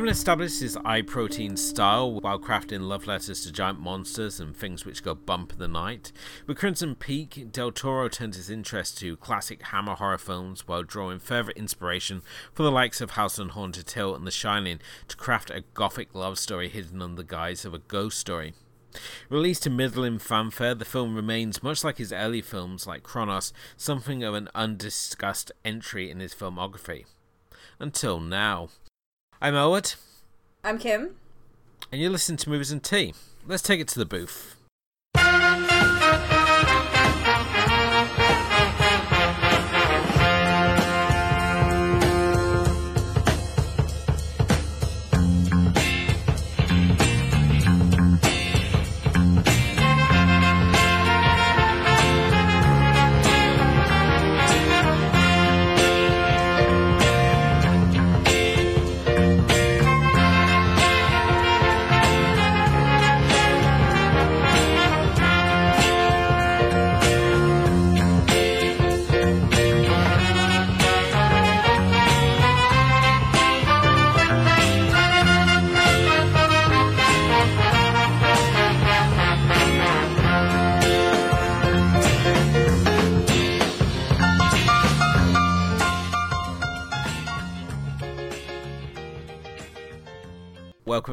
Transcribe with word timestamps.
Having 0.00 0.12
established 0.12 0.60
his 0.62 0.78
eye 0.78 1.02
protein 1.02 1.58
style 1.58 2.22
while 2.22 2.38
crafting 2.38 2.88
love 2.88 3.06
letters 3.06 3.44
to 3.44 3.52
giant 3.52 3.80
monsters 3.80 4.40
and 4.40 4.56
things 4.56 4.86
which 4.86 5.02
go 5.02 5.14
bump 5.14 5.52
in 5.52 5.58
the 5.58 5.68
night, 5.68 6.10
with 6.46 6.56
Crimson 6.56 6.94
Peak, 6.94 7.52
Del 7.52 7.70
Toro 7.70 8.08
turned 8.08 8.34
his 8.34 8.48
interest 8.48 8.96
to 8.96 9.18
classic 9.18 9.60
Hammer 9.60 9.96
horror 9.96 10.16
films 10.16 10.66
while 10.66 10.84
drawing 10.84 11.18
further 11.18 11.50
inspiration 11.50 12.22
from 12.54 12.64
the 12.64 12.70
likes 12.70 13.02
of 13.02 13.10
House 13.10 13.38
on 13.38 13.50
Haunted 13.50 13.90
Hill 13.90 14.14
and 14.14 14.26
The 14.26 14.30
Shining 14.30 14.80
to 15.08 15.18
craft 15.18 15.50
a 15.50 15.64
gothic 15.74 16.14
love 16.14 16.38
story 16.38 16.70
hidden 16.70 17.02
under 17.02 17.20
the 17.20 17.28
guise 17.28 17.66
of 17.66 17.74
a 17.74 17.78
ghost 17.78 18.18
story. 18.18 18.54
Released 19.28 19.64
to 19.64 19.70
middling 19.70 20.18
fanfare, 20.18 20.74
the 20.74 20.86
film 20.86 21.14
remains, 21.14 21.62
much 21.62 21.84
like 21.84 21.98
his 21.98 22.10
early 22.10 22.40
films 22.40 22.86
like 22.86 23.02
Cronos, 23.02 23.52
something 23.76 24.24
of 24.24 24.32
an 24.32 24.48
undiscussed 24.54 25.52
entry 25.62 26.10
in 26.10 26.20
his 26.20 26.34
filmography. 26.34 27.04
Until 27.78 28.18
now. 28.18 28.70
I'm 29.42 29.54
Elwood. 29.54 29.94
I'm 30.62 30.78
Kim. 30.78 31.14
And 31.90 31.98
you 31.98 32.10
listen 32.10 32.36
to 32.36 32.50
Movies 32.50 32.70
and 32.70 32.84
Tea. 32.84 33.14
Let's 33.46 33.62
take 33.62 33.80
it 33.80 33.88
to 33.88 33.98
the 33.98 34.04
booth. 34.04 34.54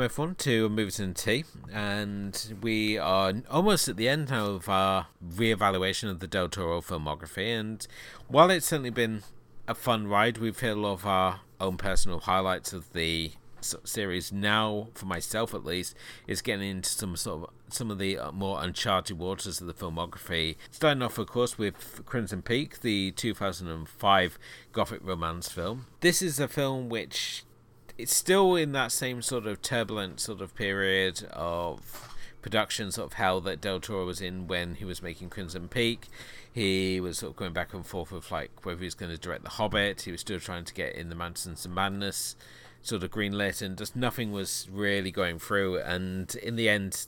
Everyone 0.07 0.35
to 0.35 0.69
Movies 0.69 1.01
and 1.01 1.17
Tea, 1.17 1.43
and 1.69 2.53
we 2.61 2.97
are 2.97 3.33
almost 3.49 3.89
at 3.89 3.97
the 3.97 4.07
end 4.07 4.29
now 4.29 4.45
of 4.45 4.69
our 4.69 5.07
re-evaluation 5.21 6.07
of 6.07 6.21
the 6.21 6.27
Del 6.27 6.47
Toro 6.47 6.79
filmography. 6.79 7.59
And 7.59 7.85
while 8.29 8.49
it's 8.49 8.67
certainly 8.67 8.89
been 8.89 9.23
a 9.67 9.75
fun 9.75 10.07
ride, 10.07 10.37
we've 10.37 10.57
hit 10.57 10.77
a 10.77 10.79
lot 10.79 10.93
of 10.93 11.05
our 11.05 11.41
own 11.59 11.75
personal 11.75 12.21
highlights 12.21 12.71
of 12.71 12.93
the 12.93 13.33
series. 13.59 14.31
Now, 14.31 14.87
for 14.93 15.07
myself 15.07 15.53
at 15.53 15.65
least, 15.65 15.93
is 16.25 16.41
getting 16.41 16.69
into 16.69 16.89
some 16.89 17.17
sort 17.17 17.43
of 17.43 17.49
some 17.69 17.91
of 17.91 17.97
the 17.97 18.17
uh, 18.17 18.31
more 18.31 18.63
uncharted 18.63 19.19
waters 19.19 19.59
of 19.59 19.67
the 19.67 19.73
filmography. 19.73 20.55
Starting 20.71 21.03
off, 21.03 21.17
of 21.17 21.27
course, 21.27 21.57
with 21.57 22.01
Crimson 22.05 22.41
Peak, 22.41 22.79
the 22.79 23.11
2005 23.11 24.39
gothic 24.71 25.01
romance 25.03 25.49
film. 25.49 25.87
This 25.99 26.21
is 26.21 26.39
a 26.39 26.47
film 26.47 26.87
which 26.87 27.43
it's 27.97 28.15
still 28.15 28.55
in 28.55 28.71
that 28.73 28.91
same 28.91 29.21
sort 29.21 29.45
of 29.45 29.61
turbulent 29.61 30.19
sort 30.19 30.41
of 30.41 30.55
period 30.55 31.23
of 31.31 32.15
production 32.41 32.91
sort 32.91 33.07
of 33.07 33.13
hell 33.13 33.41
that 33.41 33.59
Del 33.59 33.79
Toro 33.79 34.05
was 34.05 34.21
in 34.21 34.47
when 34.47 34.75
he 34.75 34.85
was 34.85 35.01
making 35.01 35.29
Crimson 35.29 35.67
Peak. 35.67 36.07
He 36.51 36.99
was 36.99 37.19
sort 37.19 37.31
of 37.31 37.35
going 37.35 37.53
back 37.53 37.73
and 37.73 37.85
forth 37.85 38.11
with 38.11 38.31
like 38.31 38.65
whether 38.65 38.79
he 38.79 38.85
was 38.85 38.95
going 38.95 39.11
to 39.11 39.17
direct 39.17 39.43
The 39.43 39.49
Hobbit. 39.49 40.01
He 40.01 40.11
was 40.11 40.21
still 40.21 40.39
trying 40.39 40.65
to 40.65 40.73
get 40.73 40.95
in 40.95 41.09
the 41.09 41.15
Mountains 41.15 41.65
of 41.65 41.71
Madness 41.71 42.35
sort 42.81 43.03
of 43.03 43.11
greenlit, 43.11 43.61
and 43.61 43.77
just 43.77 43.95
nothing 43.95 44.31
was 44.31 44.67
really 44.71 45.11
going 45.11 45.39
through. 45.39 45.79
And 45.79 46.33
in 46.35 46.55
the 46.55 46.69
end, 46.69 47.07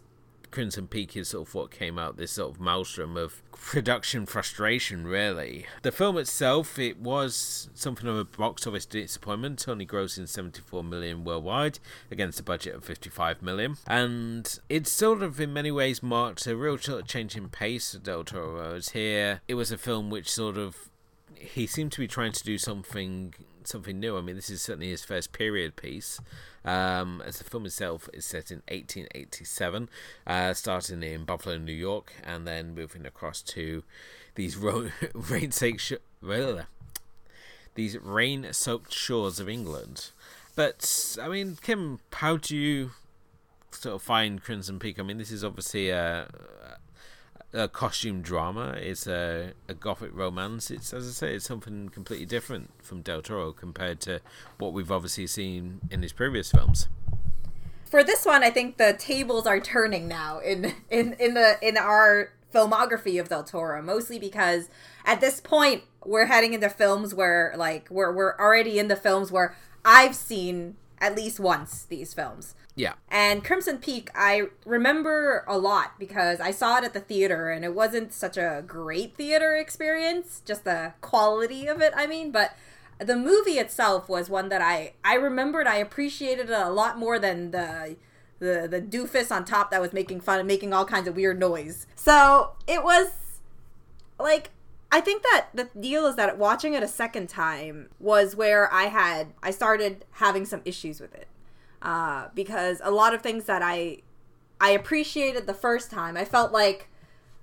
Crimson 0.51 0.87
Peak 0.87 1.15
is 1.15 1.29
sort 1.29 1.47
of 1.47 1.55
what 1.55 1.71
came 1.71 1.99
out 1.99 2.17
this 2.17 2.31
sort 2.31 2.53
of 2.53 2.61
maelstrom 2.61 3.17
of 3.17 3.41
production 3.51 4.25
frustration, 4.25 5.05
really. 5.05 5.65
The 5.83 5.91
film 5.91 6.17
itself, 6.17 6.79
it 6.79 6.99
was 6.99 7.69
something 7.73 8.07
of 8.07 8.17
a 8.17 8.25
box 8.25 8.65
office 8.65 8.85
disappointment, 8.85 9.67
only 9.67 9.85
grossing 9.85 10.27
74 10.27 10.83
million 10.83 11.23
worldwide 11.23 11.79
against 12.09 12.39
a 12.39 12.43
budget 12.43 12.75
of 12.75 12.83
55 12.83 13.41
million. 13.41 13.77
And 13.87 14.59
it 14.69 14.87
sort 14.87 15.21
of, 15.21 15.39
in 15.39 15.53
many 15.53 15.71
ways, 15.71 16.01
marked 16.01 16.47
a 16.47 16.55
real 16.55 16.77
sort 16.77 17.01
of 17.01 17.07
change 17.07 17.35
in 17.35 17.49
pace 17.49 17.93
for 17.93 17.99
Del 17.99 18.23
Toro's 18.23 18.89
here. 18.89 19.41
It 19.47 19.55
was 19.55 19.71
a 19.71 19.77
film 19.77 20.09
which 20.09 20.31
sort 20.31 20.57
of 20.57 20.89
he 21.35 21.65
seemed 21.65 21.91
to 21.93 21.99
be 21.99 22.07
trying 22.07 22.33
to 22.33 22.43
do 22.43 22.57
something 22.57 23.33
something 23.67 23.99
new. 23.99 24.17
I 24.17 24.21
mean, 24.21 24.35
this 24.35 24.49
is 24.49 24.61
certainly 24.61 24.89
his 24.89 25.03
first 25.03 25.31
period 25.31 25.75
piece. 25.75 26.19
Um, 26.65 27.23
as 27.25 27.37
the 27.37 27.45
film 27.45 27.65
itself 27.65 28.09
is 28.13 28.25
set 28.25 28.51
in 28.51 28.57
1887, 28.67 29.89
uh, 30.27 30.53
starting 30.53 31.01
in 31.03 31.23
Buffalo, 31.23 31.57
New 31.57 31.71
York, 31.73 32.13
and 32.23 32.45
then 32.45 32.75
moving 32.75 33.05
across 33.05 33.41
to 33.43 33.83
these 34.35 34.57
ro- 34.57 34.89
rain-soaked 35.13 35.81
sh- 35.81 35.93
these 37.75 37.97
rain-soaked 37.97 38.93
shores 38.93 39.39
of 39.39 39.47
England. 39.47 40.09
But 40.55 41.17
I 41.21 41.29
mean, 41.29 41.57
Kim, 41.61 41.99
how 42.13 42.37
do 42.37 42.57
you 42.57 42.91
sort 43.71 43.95
of 43.95 44.01
find 44.01 44.43
Crimson 44.43 44.79
Peak? 44.79 44.99
I 44.99 45.03
mean, 45.03 45.17
this 45.17 45.31
is 45.31 45.43
obviously 45.43 45.89
a, 45.89 46.27
a 47.53 47.67
costume 47.67 48.21
drama. 48.21 48.75
It's 48.77 49.07
a, 49.07 49.53
a 49.67 49.73
gothic 49.73 50.11
romance. 50.13 50.69
It's 50.71 50.93
as 50.93 51.07
I 51.07 51.11
say, 51.11 51.35
it's 51.35 51.45
something 51.45 51.89
completely 51.89 52.25
different 52.25 52.71
from 52.83 53.01
Del 53.01 53.21
Toro 53.21 53.51
compared 53.51 53.99
to 54.01 54.21
what 54.57 54.73
we've 54.73 54.91
obviously 54.91 55.27
seen 55.27 55.81
in 55.89 56.01
his 56.01 56.13
previous 56.13 56.51
films. 56.51 56.87
For 57.85 58.03
this 58.03 58.25
one, 58.25 58.43
I 58.43 58.51
think 58.51 58.77
the 58.77 58.93
tables 58.93 59.47
are 59.47 59.59
turning 59.59 60.07
now 60.07 60.39
in 60.39 60.75
in 60.89 61.13
in 61.13 61.33
the 61.33 61.57
in 61.61 61.77
our 61.77 62.31
filmography 62.53 63.19
of 63.19 63.29
Del 63.29 63.43
Toro, 63.43 63.81
mostly 63.81 64.19
because 64.19 64.69
at 65.05 65.21
this 65.21 65.39
point 65.39 65.83
we're 66.05 66.25
heading 66.25 66.53
into 66.53 66.69
films 66.69 67.13
where 67.13 67.53
like 67.57 67.87
we're 67.89 68.11
we're 68.11 68.37
already 68.37 68.77
in 68.77 68.87
the 68.87 68.95
films 68.95 69.31
where 69.31 69.55
I've 69.83 70.15
seen 70.15 70.75
at 70.99 71.15
least 71.15 71.39
once 71.39 71.85
these 71.85 72.13
films. 72.13 72.53
Yeah. 72.79 72.93
And 73.11 73.43
Crimson 73.43 73.79
Peak, 73.79 74.09
I 74.15 74.43
remember 74.65 75.43
a 75.49 75.57
lot 75.57 75.99
because 75.99 76.39
I 76.39 76.51
saw 76.51 76.77
it 76.77 76.85
at 76.85 76.93
the 76.93 77.01
theater 77.01 77.49
and 77.49 77.65
it 77.65 77.75
wasn't 77.75 78.13
such 78.13 78.37
a 78.37 78.63
great 78.65 79.15
theater 79.17 79.53
experience, 79.53 80.41
just 80.45 80.63
the 80.63 80.93
quality 81.01 81.67
of 81.67 81.81
it, 81.81 81.91
I 81.93 82.07
mean, 82.07 82.31
but 82.31 82.55
the 82.97 83.17
movie 83.17 83.59
itself 83.59 84.07
was 84.07 84.29
one 84.29 84.47
that 84.47 84.61
I 84.61 84.93
I 85.03 85.15
remembered 85.15 85.67
I 85.67 85.75
appreciated 85.75 86.49
a 86.49 86.69
lot 86.69 86.97
more 86.97 87.19
than 87.19 87.51
the 87.51 87.97
the 88.39 88.65
the 88.71 88.81
doofus 88.81 89.29
on 89.29 89.43
top 89.43 89.71
that 89.71 89.81
was 89.81 89.91
making 89.91 90.21
fun 90.21 90.39
and 90.39 90.47
making 90.47 90.73
all 90.73 90.85
kinds 90.85 91.09
of 91.09 91.17
weird 91.17 91.37
noise. 91.37 91.85
So, 91.95 92.53
it 92.65 92.81
was 92.81 93.41
like 94.17 94.51
I 94.89 95.01
think 95.01 95.23
that 95.23 95.47
the 95.53 95.65
deal 95.77 96.05
is 96.05 96.15
that 96.15 96.37
watching 96.37 96.75
it 96.75 96.83
a 96.83 96.87
second 96.87 97.27
time 97.27 97.89
was 97.99 98.37
where 98.37 98.73
I 98.73 98.83
had 98.83 99.33
I 99.43 99.51
started 99.51 100.05
having 100.11 100.45
some 100.45 100.61
issues 100.63 101.01
with 101.01 101.13
it 101.13 101.27
uh, 101.81 102.27
because 102.33 102.81
a 102.83 102.91
lot 102.91 103.13
of 103.13 103.21
things 103.21 103.45
that 103.45 103.61
I 103.61 103.99
I 104.61 104.71
appreciated 104.71 105.47
the 105.47 105.53
first 105.53 105.89
time, 105.89 106.17
I 106.17 106.25
felt 106.25 106.51
like 106.51 106.89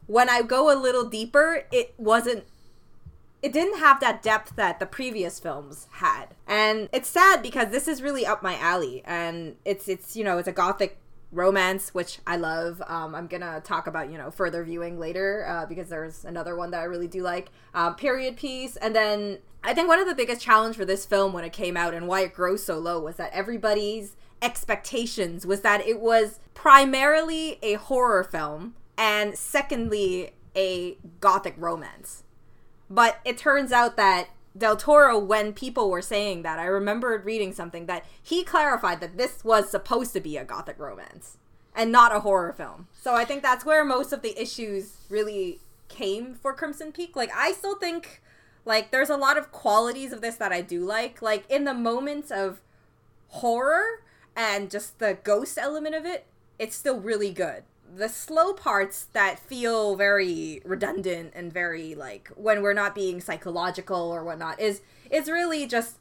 when 0.07 0.29
I 0.29 0.43
go 0.43 0.73
a 0.73 0.77
little 0.79 1.05
deeper, 1.05 1.65
it 1.73 1.95
wasn't 1.97 2.45
it 3.43 3.53
didn't 3.53 3.79
have 3.79 4.01
that 4.01 4.23
depth 4.23 4.57
that 4.57 4.81
the 4.81 4.87
previous 4.87 5.39
films 5.39 5.87
had. 5.93 6.35
And 6.47 6.89
it's 6.93 7.09
sad 7.09 7.43
because 7.43 7.69
this 7.69 7.87
is 7.87 8.03
really 8.03 8.27
up 8.27 8.43
my 8.43 8.57
alley 8.59 9.03
and 9.05 9.57
it's 9.65 9.89
it's 9.89 10.17
you 10.17 10.25
know, 10.25 10.39
it's 10.39 10.49
a 10.49 10.53
gothic 10.53 10.99
romance 11.33 11.93
which 11.93 12.19
I 12.27 12.37
love. 12.37 12.83
Um, 12.87 13.15
I'm 13.15 13.27
going 13.27 13.43
to 13.43 13.61
talk 13.63 13.87
about, 13.87 14.11
you 14.11 14.17
know, 14.17 14.31
further 14.31 14.65
viewing 14.65 14.99
later 14.99 15.45
uh, 15.49 15.67
because 15.67 15.89
there's 15.89 16.25
another 16.25 16.57
one 16.57 16.71
that 16.71 16.81
I 16.81 16.85
really 16.85 17.09
do 17.09 17.23
like. 17.23 17.51
Um, 17.75 17.95
period 17.95 18.37
piece 18.37 18.77
and 18.77 18.95
then 18.95 19.39
I 19.63 19.75
think 19.75 19.89
one 19.89 19.99
of 19.99 20.07
the 20.07 20.15
biggest 20.15 20.41
challenge 20.41 20.77
for 20.77 20.85
this 20.85 21.05
film 21.05 21.33
when 21.33 21.45
it 21.45 21.53
came 21.53 21.77
out 21.77 21.93
and 21.93 22.07
why 22.07 22.21
it 22.21 22.33
grows 22.33 22.63
so 22.63 22.79
low 22.79 23.01
was 23.01 23.17
that 23.17 23.33
everybody's 23.33 24.17
expectations 24.43 25.47
was 25.47 25.63
that 25.63 25.87
it 25.87 26.01
was 26.01 26.41
primarily 26.55 27.59
a 27.63 27.75
horror 27.75 28.25
film 28.25 28.75
and 28.97 29.37
secondly 29.37 30.33
a 30.55 30.97
gothic 31.21 31.55
romance. 31.59 32.23
But 32.89 33.19
it 33.25 33.37
turns 33.39 33.73
out 33.73 33.97
that 33.97 34.29
Del 34.57 34.77
Toro, 34.77 35.19
when 35.19 35.53
people 35.53 35.91
were 35.91 36.03
saying 36.03 36.43
that, 36.43 36.59
I 36.59 36.65
remembered 36.65 37.25
reading 37.25 37.53
something 37.53 37.87
that 37.87 38.07
he 38.23 38.43
clarified 38.43 39.01
that 39.01 39.19
this 39.19 39.45
was 39.45 39.71
supposed 39.71 40.13
to 40.15 40.21
be 40.21 40.37
a 40.37 40.45
gothic 40.45 40.79
romance 40.79 41.37
and 41.75 41.93
not 41.93 42.15
a 42.15 42.21
horror 42.21 42.55
film. 42.55 42.89
So 42.95 43.15
I 43.15 43.25
think 43.25 43.43
that's 43.43 43.67
where 43.67 43.85
most 43.85 44.13
of 44.13 44.23
the 44.23 44.41
issues 44.41 44.97
really 45.11 45.61
came 45.89 46.35
for 46.35 46.55
Crimson 46.55 46.91
Peak. 46.91 47.15
Like, 47.15 47.31
I 47.35 47.53
still 47.53 47.77
think, 47.77 48.23
like, 48.65 48.91
there's 48.91 49.11
a 49.11 49.17
lot 49.17 49.37
of 49.37 49.53
qualities 49.53 50.13
of 50.13 50.23
this 50.23 50.37
that 50.37 50.53
I 50.53 50.63
do 50.63 50.83
like. 50.83 51.21
Like, 51.21 51.45
in 51.51 51.65
the 51.65 51.75
moments 51.75 52.31
of 52.31 52.63
horror, 53.29 54.03
and 54.37 54.71
just 54.71 54.99
the 54.99 55.19
ghost 55.25 55.57
element 55.59 55.95
of 55.95 56.05
it, 56.05 56.27
it's 56.59 56.77
still 56.77 57.01
really 57.01 57.33
good. 57.33 57.65
The 57.97 58.09
slow 58.09 58.53
parts 58.53 59.09
that 59.15 59.39
feel 59.39 59.97
very 59.97 60.61
redundant 60.65 61.33
and 61.35 61.53
very 61.53 61.95
like 61.95 62.29
when 62.37 62.61
we're 62.61 62.75
not 62.75 62.95
being 62.95 63.21
psychological 63.21 64.11
or 64.11 64.23
whatnot 64.23 64.61
is 64.61 64.83
is 65.11 65.29
really 65.31 65.67
just 65.67 65.99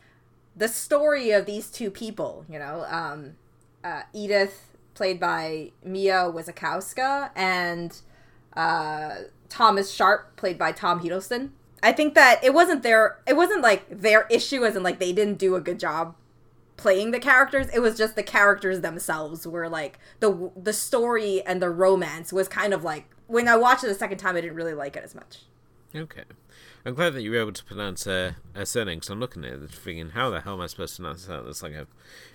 the 0.55 0.67
story 0.67 1.31
of 1.31 1.45
these 1.45 1.69
two 1.69 1.89
people. 1.89 2.45
You 2.49 2.59
know, 2.59 2.85
um, 2.89 3.35
uh, 3.83 4.01
Edith 4.13 4.75
played 4.93 5.19
by 5.19 5.71
Mia 5.83 6.31
Wasikowska 6.33 7.29
and 7.35 8.01
uh, 8.57 9.15
Thomas 9.47 9.91
Sharp, 9.91 10.35
played 10.35 10.57
by 10.57 10.71
Tom 10.71 11.01
Hiddleston. 11.01 11.51
I 11.83 11.91
think 11.91 12.15
that 12.15 12.43
it 12.43 12.53
wasn't 12.53 12.81
their 12.81 13.19
it 13.27 13.35
wasn't 13.35 13.61
like 13.61 13.85
their 13.89 14.25
issue 14.31 14.65
as 14.65 14.75
in 14.75 14.81
like 14.81 14.99
they 14.99 15.13
didn't 15.13 15.37
do 15.37 15.55
a 15.55 15.61
good 15.61 15.79
job 15.79 16.15
playing 16.77 17.11
the 17.11 17.19
characters. 17.19 17.67
It 17.73 17.79
was 17.79 17.97
just 17.97 18.15
the 18.15 18.23
characters 18.23 18.81
themselves 18.81 19.47
were 19.47 19.69
like 19.69 19.99
the 20.19 20.51
the 20.55 20.73
story 20.73 21.41
and 21.43 21.61
the 21.61 21.69
romance 21.69 22.33
was 22.33 22.47
kind 22.47 22.73
of 22.73 22.83
like 22.83 23.09
when 23.27 23.47
I 23.47 23.55
watched 23.55 23.83
it 23.83 23.87
the 23.87 23.95
second 23.95 24.17
time 24.17 24.35
I 24.35 24.41
didn't 24.41 24.55
really 24.55 24.73
like 24.73 24.95
it 24.95 25.03
as 25.03 25.15
much. 25.15 25.39
Okay. 25.95 26.23
I'm 26.85 26.93
glad 26.93 27.13
that 27.13 27.23
you 27.23 27.31
were 27.31 27.37
able 27.37 27.51
to 27.51 27.63
pronounce 27.63 28.05
a 28.05 28.35
surname 28.63 28.97
because 28.97 29.09
I'm 29.09 29.19
looking 29.19 29.43
at 29.43 29.53
it 29.53 29.71
thinking, 29.71 30.11
how 30.11 30.29
the 30.29 30.41
hell 30.41 30.53
am 30.53 30.61
I 30.61 30.67
supposed 30.67 30.95
to 30.97 31.01
pronounce 31.01 31.25
that? 31.25 31.43
There's 31.43 31.63
like 31.63 31.73
a 31.73 31.87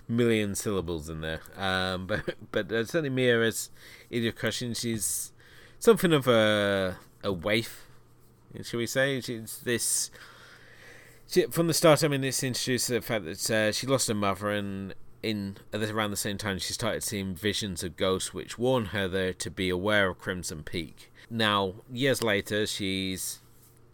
million 0.09 0.55
syllables 0.55 1.07
in 1.07 1.21
there. 1.21 1.39
Um, 1.57 2.05
but 2.07 2.35
but 2.51 2.71
uh, 2.71 2.83
certainly 2.83 3.09
Mia 3.09 3.41
as 3.41 3.69
Edith 4.09 4.35
Cushing, 4.35 4.73
she's 4.73 5.31
something 5.79 6.11
of 6.11 6.27
a 6.27 6.97
a 7.23 7.31
waif, 7.31 7.85
shall 8.63 8.79
we 8.79 8.87
say? 8.87 9.21
She's 9.21 9.59
this. 9.59 10.11
From 11.51 11.67
the 11.67 11.73
start, 11.73 12.03
I 12.03 12.09
mean, 12.09 12.25
it's 12.25 12.43
introduced 12.43 12.89
the 12.89 12.99
fact 12.99 13.23
that 13.23 13.49
uh, 13.49 13.71
she 13.71 13.87
lost 13.87 14.09
her 14.09 14.13
mother, 14.13 14.49
and 14.49 14.93
in 15.23 15.55
around 15.73 16.11
the 16.11 16.17
same 16.17 16.37
time, 16.37 16.59
she 16.59 16.73
started 16.73 17.03
seeing 17.03 17.35
visions 17.35 17.83
of 17.83 17.95
ghosts, 17.95 18.33
which 18.33 18.57
warn 18.57 18.87
her 18.87 19.07
there 19.07 19.31
to 19.35 19.49
be 19.49 19.69
aware 19.69 20.09
of 20.09 20.19
Crimson 20.19 20.61
Peak. 20.63 21.09
Now, 21.29 21.75
years 21.89 22.21
later, 22.21 22.67
she's 22.67 23.39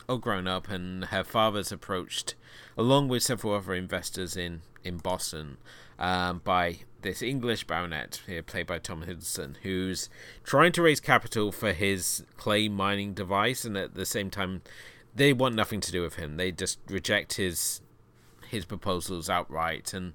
all 0.09 0.17
grown 0.17 0.47
up, 0.47 0.67
and 0.67 1.05
her 1.05 1.23
father's 1.23 1.71
approached, 1.71 2.33
along 2.75 3.07
with 3.07 3.21
several 3.21 3.53
other 3.53 3.75
investors 3.75 4.35
in 4.35 4.61
in 4.83 4.97
Boston, 4.97 5.57
um, 5.99 6.41
by 6.43 6.77
this 7.03 7.21
English 7.21 7.65
baronet 7.65 8.21
here, 8.25 8.41
played 8.41 8.65
by 8.65 8.79
Tom 8.79 9.03
Hiddleston, 9.03 9.57
who's 9.61 10.09
trying 10.43 10.71
to 10.71 10.81
raise 10.81 10.99
capital 10.99 11.51
for 11.51 11.73
his 11.73 12.23
clay 12.35 12.67
mining 12.67 13.13
device, 13.13 13.63
and 13.63 13.77
at 13.77 13.93
the 13.93 14.07
same 14.07 14.31
time, 14.31 14.63
they 15.17 15.33
want 15.33 15.55
nothing 15.55 15.81
to 15.81 15.91
do 15.91 16.01
with 16.01 16.15
him. 16.15 16.37
They 16.37 16.51
just 16.51 16.79
reject 16.87 17.33
his 17.33 17.81
his 18.49 18.63
proposals 18.63 19.29
outright, 19.29 19.93
and 19.93 20.13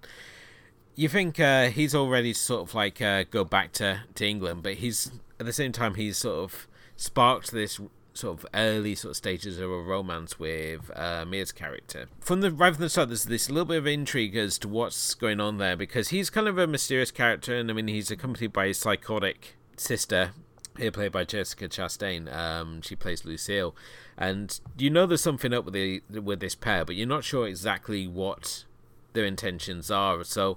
you 0.95 1.09
think 1.09 1.39
uh, 1.39 1.69
he's 1.69 1.95
already 1.95 2.33
sort 2.33 2.69
of 2.69 2.75
like 2.75 3.03
uh, 3.03 3.25
go 3.31 3.45
back 3.45 3.73
to, 3.73 4.01
to 4.15 4.27
England, 4.27 4.63
but 4.63 4.75
he's 4.75 5.11
at 5.39 5.47
the 5.47 5.53
same 5.53 5.73
time 5.73 5.95
he's 5.95 6.19
sort 6.19 6.39
of 6.39 6.67
sparked 6.97 7.51
this 7.51 7.81
sort 8.15 8.39
of 8.39 8.47
early 8.55 8.95
sort 8.95 9.11
of 9.11 9.17
stages 9.17 9.59
of 9.59 9.71
a 9.71 9.79
romance 9.81 10.39
with 10.39 10.91
uh, 10.95 11.25
Mia's 11.27 11.53
character. 11.53 12.09
From 12.21 12.41
the 12.41 12.51
right 12.51 12.75
from 12.75 12.83
the 12.83 12.91
start, 12.91 13.09
there's 13.09 13.25
this 13.25 13.51
little 13.51 13.65
bit 13.65 13.79
of 13.79 13.87
intrigue 13.87 14.37
as 14.37 14.59
to 14.59 14.69
what's 14.69 15.15
going 15.15 15.41
on 15.41 15.59
there 15.59 15.77
because 15.77 16.09
he's 16.09 16.31
kind 16.31 16.49
of 16.49 16.59
a 16.59 16.67
mysterious 16.67 17.11
character, 17.11 17.57
and 17.57 17.71
I 17.71 17.75
mean 17.75 17.89
he's 17.89 18.11
accompanied 18.11 18.53
by 18.53 18.69
his 18.69 18.79
psychotic 18.79 19.57
sister. 19.77 20.33
Here 20.79 20.91
played 20.91 21.13
by 21.13 21.25
Jessica 21.25 21.69
Chastain, 21.69 22.35
um, 22.35 22.81
she 22.81 22.97
plays 22.97 23.27
Lucille, 23.27 23.77
and 24.17 24.59
you 24.79 24.89
know 24.89 25.05
there's 25.05 25.21
something 25.21 25.53
up 25.53 25.67
with 25.67 25.75
the 25.75 26.03
with 26.09 26.41
this 26.41 26.55
pair, 26.55 26.85
but 26.85 26.95
you're 26.95 27.07
not 27.07 27.25
sure 27.25 27.47
exactly 27.47 28.07
what 28.07 28.65
their 29.13 29.25
intentions 29.25 29.91
are. 29.91 30.25
So 30.25 30.57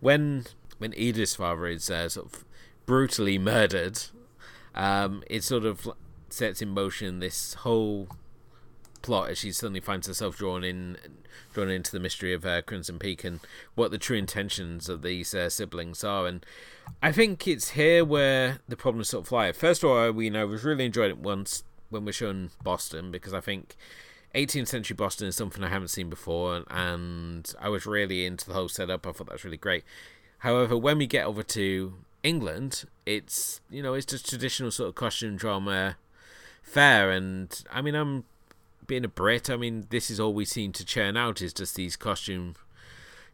when 0.00 0.44
when 0.78 0.92
Edith's 0.94 1.36
father 1.36 1.66
is 1.66 1.88
uh, 1.88 2.08
sort 2.10 2.26
of 2.26 2.44
brutally 2.84 3.38
murdered, 3.38 4.02
um, 4.74 5.22
it's 5.30 5.46
sort 5.46 5.64
of 5.64 5.88
sets 6.28 6.60
in 6.60 6.68
motion 6.68 7.20
this 7.20 7.54
whole 7.54 8.08
plot 9.04 9.28
as 9.28 9.38
she 9.38 9.52
suddenly 9.52 9.80
finds 9.80 10.06
herself 10.06 10.36
drawn 10.38 10.64
in 10.64 10.96
drawn 11.52 11.68
into 11.68 11.92
the 11.92 12.00
mystery 12.00 12.32
of 12.32 12.44
uh, 12.44 12.62
Crimson 12.62 12.98
Peak 12.98 13.22
and 13.22 13.38
what 13.74 13.90
the 13.90 13.98
true 13.98 14.16
intentions 14.16 14.88
of 14.88 15.02
these 15.02 15.34
uh, 15.34 15.50
siblings 15.50 16.02
are 16.02 16.26
and 16.26 16.44
I 17.02 17.12
think 17.12 17.46
it's 17.46 17.70
here 17.70 18.02
where 18.04 18.60
the 18.66 18.76
problems 18.76 19.10
sort 19.10 19.24
of 19.24 19.28
fly. 19.28 19.52
First 19.52 19.84
of 19.84 19.90
all, 19.90 20.10
we 20.10 20.30
know 20.30 20.46
we've 20.46 20.64
really 20.64 20.86
enjoyed 20.86 21.10
it 21.10 21.18
once 21.18 21.64
when 21.90 22.04
we're 22.04 22.12
shown 22.12 22.50
Boston 22.62 23.10
because 23.10 23.34
I 23.34 23.40
think 23.40 23.76
18th 24.34 24.68
century 24.68 24.94
Boston 24.96 25.28
is 25.28 25.36
something 25.36 25.62
I 25.62 25.68
haven't 25.68 25.88
seen 25.88 26.08
before 26.08 26.64
and 26.70 27.54
I 27.60 27.68
was 27.68 27.86
really 27.86 28.24
into 28.24 28.46
the 28.46 28.54
whole 28.54 28.68
setup. 28.68 29.06
I 29.06 29.12
thought 29.12 29.26
that 29.26 29.34
was 29.34 29.44
really 29.44 29.58
great. 29.58 29.84
However, 30.38 30.78
when 30.78 30.96
we 30.96 31.06
get 31.06 31.26
over 31.26 31.42
to 31.42 31.94
England, 32.22 32.84
it's 33.04 33.60
you 33.70 33.82
know 33.82 33.92
it's 33.92 34.06
just 34.06 34.28
traditional 34.28 34.70
sort 34.70 34.88
of 34.88 34.94
costume 34.94 35.36
drama 35.36 35.96
fair. 36.64 37.10
And 37.10 37.62
I 37.70 37.82
mean, 37.82 37.94
I'm 37.94 38.24
being 38.86 39.04
a 39.04 39.08
Brit. 39.08 39.50
I 39.50 39.56
mean, 39.56 39.86
this 39.90 40.10
is 40.10 40.20
all 40.20 40.34
we 40.34 40.44
seem 40.44 40.72
to 40.72 40.84
churn 40.84 41.16
out 41.16 41.40
is 41.42 41.52
just 41.52 41.74
these 41.74 41.96
costume 41.96 42.54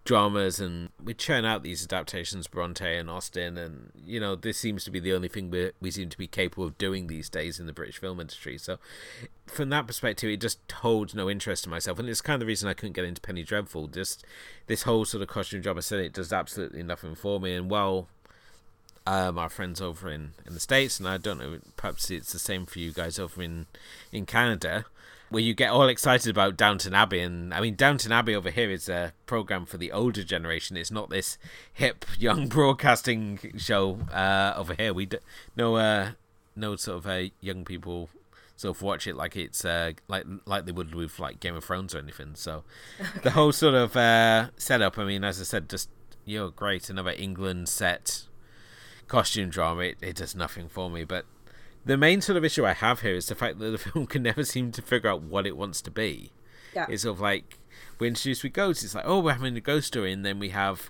dramas, 0.05 0.59
and 0.61 0.91
we 1.03 1.13
churn 1.15 1.45
out 1.45 1.63
these 1.63 1.85
adaptations, 1.85 2.47
Bronte 2.47 2.97
and 2.97 3.11
Austen, 3.11 3.59
and 3.59 3.93
you 3.95 4.19
know, 4.19 4.35
this 4.35 4.59
seems 4.59 4.85
to 4.85 4.91
be 4.91 5.01
the 5.01 5.13
only 5.13 5.29
thing 5.29 5.51
we 5.51 5.73
we 5.81 5.91
seem 5.91 6.09
to 6.09 6.19
be 6.19 6.27
capable 6.27 6.65
of 6.65 6.79
doing 6.79 7.07
these 7.07 7.29
days 7.29 7.61
in 7.61 7.67
the 7.67 7.73
British 7.73 7.99
film 7.99 8.21
industry. 8.21 8.57
So, 8.59 8.79
from 9.47 9.69
that 9.71 9.87
perspective, 9.87 10.31
it 10.31 10.41
just 10.41 10.59
holds 10.73 11.15
no 11.15 11.29
interest 11.29 11.67
in 11.67 11.71
myself, 11.71 11.99
and 11.99 12.09
it's 12.09 12.21
kind 12.21 12.35
of 12.35 12.41
the 12.41 12.47
reason 12.47 12.69
I 12.69 12.75
couldn't 12.75 12.95
get 12.95 13.05
into 13.05 13.21
Penny 13.21 13.43
Dreadful. 13.43 13.89
Just 13.89 14.25
this 14.67 14.83
whole 14.83 15.05
sort 15.05 15.23
of 15.23 15.29
costume 15.29 15.61
drama 15.61 15.83
set, 15.83 16.01
it 16.01 16.15
does 16.15 16.33
absolutely 16.33 16.83
nothing 16.83 17.15
for 17.15 17.39
me, 17.41 17.55
and 17.55 17.71
well 17.71 18.09
um, 19.07 19.39
our 19.39 19.49
friends 19.49 19.81
over 19.81 20.11
in, 20.11 20.33
in 20.47 20.55
the 20.55 20.61
States, 20.61 20.99
and 20.99 21.09
I 21.09 21.19
don't 21.19 21.39
know, 21.39 21.59
perhaps 21.77 22.11
it's 22.11 22.33
the 22.33 22.39
same 22.39 22.67
for 22.67 22.79
you 22.79 22.93
guys 22.93 23.19
over 23.19 23.43
in, 23.43 23.67
in 24.13 24.27
Canada, 24.27 24.87
where 25.31 25.43
you 25.43 25.55
get 25.55 25.71
all 25.71 25.89
excited 25.89 26.29
about 26.29 26.57
Downton 26.57 26.95
Abbey. 26.95 27.21
And 27.21 27.55
I 27.55 27.61
mean, 27.61 27.75
Downton 27.77 28.13
Abbey 28.13 28.35
over 28.35 28.51
here 28.51 28.71
is 28.71 28.89
a 28.89 29.13
program 29.27 29.65
for 29.65 29.79
the 29.79 29.93
older 29.93 30.25
generation. 30.25 30.77
It's 30.77 30.91
not 30.91 31.09
this 31.09 31.39
hip, 31.73 32.05
young 32.19 32.49
broadcasting 32.49 33.39
show 33.57 34.01
uh, 34.13 34.55
over 34.57 34.75
here. 34.75 34.93
We 34.93 35.07
do, 35.07 35.19
no, 35.57 35.77
uh, 35.77 36.11
no 36.55 36.77
sort 36.77 36.99
of 36.99 37.07
uh, 37.07 37.23
young 37.41 37.65
people 37.65 38.11
sort 38.57 38.77
of 38.77 38.83
watch 38.83 39.07
it 39.07 39.17
like 39.17 39.37
it's 39.37 39.65
uh, 39.65 39.93
like 40.07 40.27
like 40.45 40.67
they 40.67 40.73
would 40.73 40.95
with 40.95 41.19
like 41.19 41.41
Game 41.41 41.57
of 41.57 41.65
Thrones 41.65 41.95
or 41.95 41.99
anything. 41.99 42.33
So 42.35 42.65
okay. 43.01 43.11
the 43.23 43.31
whole 43.31 43.53
sort 43.53 43.75
of 43.75 43.97
uh, 43.97 44.51
setup. 44.57 44.99
I 44.99 45.05
mean, 45.05 45.25
as 45.25 45.41
I 45.41 45.45
said, 45.45 45.71
just 45.71 45.89
you 46.25 46.39
know, 46.39 46.51
great 46.51 46.91
another 46.91 47.15
England 47.17 47.69
set 47.69 48.25
costume 49.09 49.49
drama, 49.49 49.83
it, 49.83 49.99
it 50.01 50.17
does 50.17 50.35
nothing 50.35 50.69
for 50.69 50.91
me. 50.91 51.05
But 51.05 51.25
the 51.91 51.97
main 51.97 52.21
sort 52.21 52.37
of 52.37 52.45
issue 52.45 52.65
I 52.65 52.73
have 52.73 53.01
here 53.01 53.15
is 53.15 53.27
the 53.27 53.35
fact 53.35 53.59
that 53.59 53.71
the 53.71 53.79
film 53.91 54.07
can 54.07 54.23
never 54.23 54.45
seem 54.45 54.71
to 54.73 54.83
figure 54.83 55.11
out 55.11 55.23
what 55.23 55.45
it 55.45 55.57
wants 55.57 55.83
to 55.83 55.91
be. 55.91 56.31
Yeah. 56.73 56.87
It's 56.89 57.03
sort 57.03 57.17
of 57.17 57.21
like 57.21 57.59
we're 57.99 58.07
introduced 58.07 58.45
with 58.45 58.53
ghosts. 58.53 58.85
It's 58.85 58.95
like, 58.95 59.05
oh, 59.07 59.19
we're 59.19 59.33
having 59.33 59.57
a 59.57 59.61
ghost 59.61 59.89
story, 59.89 60.13
and 60.13 60.25
then 60.25 60.39
we 60.39 60.51
have 60.51 60.89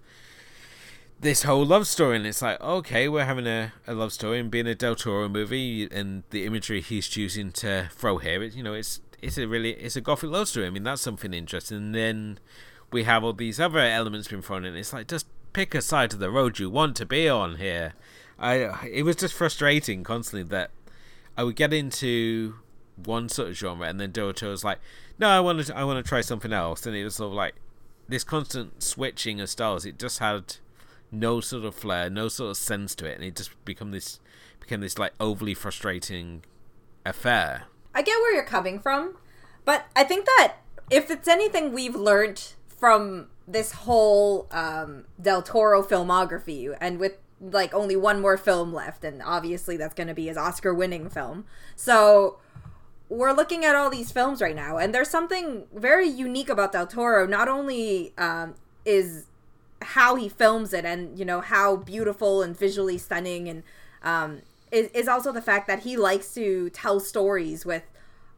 this 1.18 1.44
whole 1.44 1.64
love 1.64 1.86
story, 1.86 2.16
and 2.16 2.26
it's 2.26 2.42
like, 2.42 2.60
okay, 2.60 3.08
we're 3.08 3.24
having 3.24 3.46
a, 3.46 3.72
a 3.86 3.94
love 3.94 4.12
story 4.12 4.38
and 4.40 4.50
being 4.50 4.66
a 4.66 4.74
Del 4.74 4.94
Toro 4.94 5.26
movie, 5.26 5.88
and 5.90 6.22
the 6.28 6.44
imagery 6.44 6.82
he's 6.82 7.08
choosing 7.08 7.50
to 7.52 7.88
throw 7.92 8.18
here, 8.18 8.42
it, 8.42 8.54
you 8.54 8.62
know, 8.62 8.74
it's 8.74 9.00
it's 9.22 9.38
a 9.38 9.46
really 9.46 9.70
it's 9.72 9.96
a 9.96 10.02
gothic 10.02 10.28
love 10.28 10.48
story. 10.48 10.66
I 10.66 10.70
mean, 10.70 10.82
that's 10.82 11.00
something 11.00 11.32
interesting. 11.32 11.78
And 11.78 11.94
then 11.94 12.38
we 12.92 13.04
have 13.04 13.24
all 13.24 13.32
these 13.32 13.58
other 13.58 13.78
elements 13.78 14.28
being 14.28 14.42
thrown 14.42 14.66
in. 14.66 14.76
It's 14.76 14.92
like 14.92 15.08
just 15.08 15.26
pick 15.54 15.74
a 15.74 15.80
side 15.80 16.12
of 16.12 16.18
the 16.18 16.30
road 16.30 16.58
you 16.58 16.68
want 16.68 16.94
to 16.96 17.06
be 17.06 17.26
on 17.26 17.56
here. 17.56 17.94
I 18.38 18.86
it 18.86 19.04
was 19.04 19.16
just 19.16 19.32
frustrating 19.32 20.04
constantly 20.04 20.48
that 20.50 20.70
I 21.36 21.44
would 21.44 21.56
get 21.56 21.72
into 21.72 22.56
one 22.96 23.28
sort 23.28 23.48
of 23.48 23.56
genre 23.56 23.88
and 23.88 23.98
then 23.98 24.10
Doto 24.10 24.50
was 24.50 24.64
like, 24.64 24.78
no, 25.20 25.28
I 25.28 25.40
want 25.40 25.64
to 25.64 25.76
I 25.76 25.84
want 25.84 26.04
to 26.04 26.08
try 26.08 26.22
something 26.22 26.52
else, 26.52 26.86
and 26.86 26.96
it 26.96 27.04
was 27.04 27.16
sort 27.16 27.28
of 27.28 27.34
like 27.34 27.54
this 28.08 28.24
constant 28.24 28.82
switching 28.82 29.40
of 29.40 29.50
styles. 29.50 29.84
It 29.84 29.98
just 29.98 30.18
had 30.18 30.56
no 31.12 31.40
sort 31.40 31.64
of 31.64 31.74
flair, 31.74 32.08
no 32.08 32.28
sort 32.28 32.52
of 32.52 32.56
sense 32.56 32.94
to 32.96 33.06
it, 33.06 33.16
and 33.16 33.24
it 33.24 33.36
just 33.36 33.64
become 33.66 33.90
this 33.90 34.18
became 34.60 34.80
this 34.80 34.98
like 34.98 35.12
overly 35.20 35.52
frustrating 35.52 36.42
affair. 37.04 37.64
I 37.94 38.00
get 38.02 38.18
where 38.20 38.34
you're 38.34 38.44
coming 38.44 38.80
from, 38.80 39.18
but 39.66 39.86
I 39.94 40.04
think 40.04 40.24
that 40.24 40.56
if 40.90 41.10
it's 41.10 41.28
anything 41.28 41.72
we've 41.72 41.94
learned 41.94 42.54
from 42.66 43.28
this 43.46 43.72
whole 43.72 44.48
um, 44.50 45.04
Del 45.20 45.42
Toro 45.42 45.82
filmography, 45.82 46.74
and 46.80 46.98
with 46.98 47.18
like 47.40 47.72
only 47.72 47.96
one 47.96 48.20
more 48.20 48.36
film 48.36 48.72
left, 48.72 49.04
and 49.04 49.22
obviously 49.22 49.76
that's 49.76 49.94
going 49.94 50.08
to 50.08 50.14
be 50.14 50.26
his 50.26 50.36
Oscar-winning 50.36 51.08
film. 51.08 51.44
So 51.74 52.38
we're 53.08 53.32
looking 53.32 53.64
at 53.64 53.74
all 53.74 53.90
these 53.90 54.12
films 54.12 54.40
right 54.40 54.54
now, 54.54 54.76
and 54.76 54.94
there's 54.94 55.10
something 55.10 55.64
very 55.74 56.08
unique 56.08 56.48
about 56.48 56.72
Del 56.72 56.86
Toro. 56.86 57.26
Not 57.26 57.48
only 57.48 58.12
um, 58.18 58.54
is 58.84 59.26
how 59.82 60.14
he 60.16 60.28
films 60.28 60.72
it, 60.72 60.84
and 60.84 61.18
you 61.18 61.24
know 61.24 61.40
how 61.40 61.76
beautiful 61.76 62.42
and 62.42 62.56
visually 62.56 62.98
stunning, 62.98 63.48
and 63.48 63.62
um, 64.02 64.42
is, 64.70 64.88
is 64.92 65.08
also 65.08 65.32
the 65.32 65.42
fact 65.42 65.66
that 65.66 65.80
he 65.80 65.96
likes 65.96 66.34
to 66.34 66.70
tell 66.70 67.00
stories 67.00 67.64
with 67.64 67.84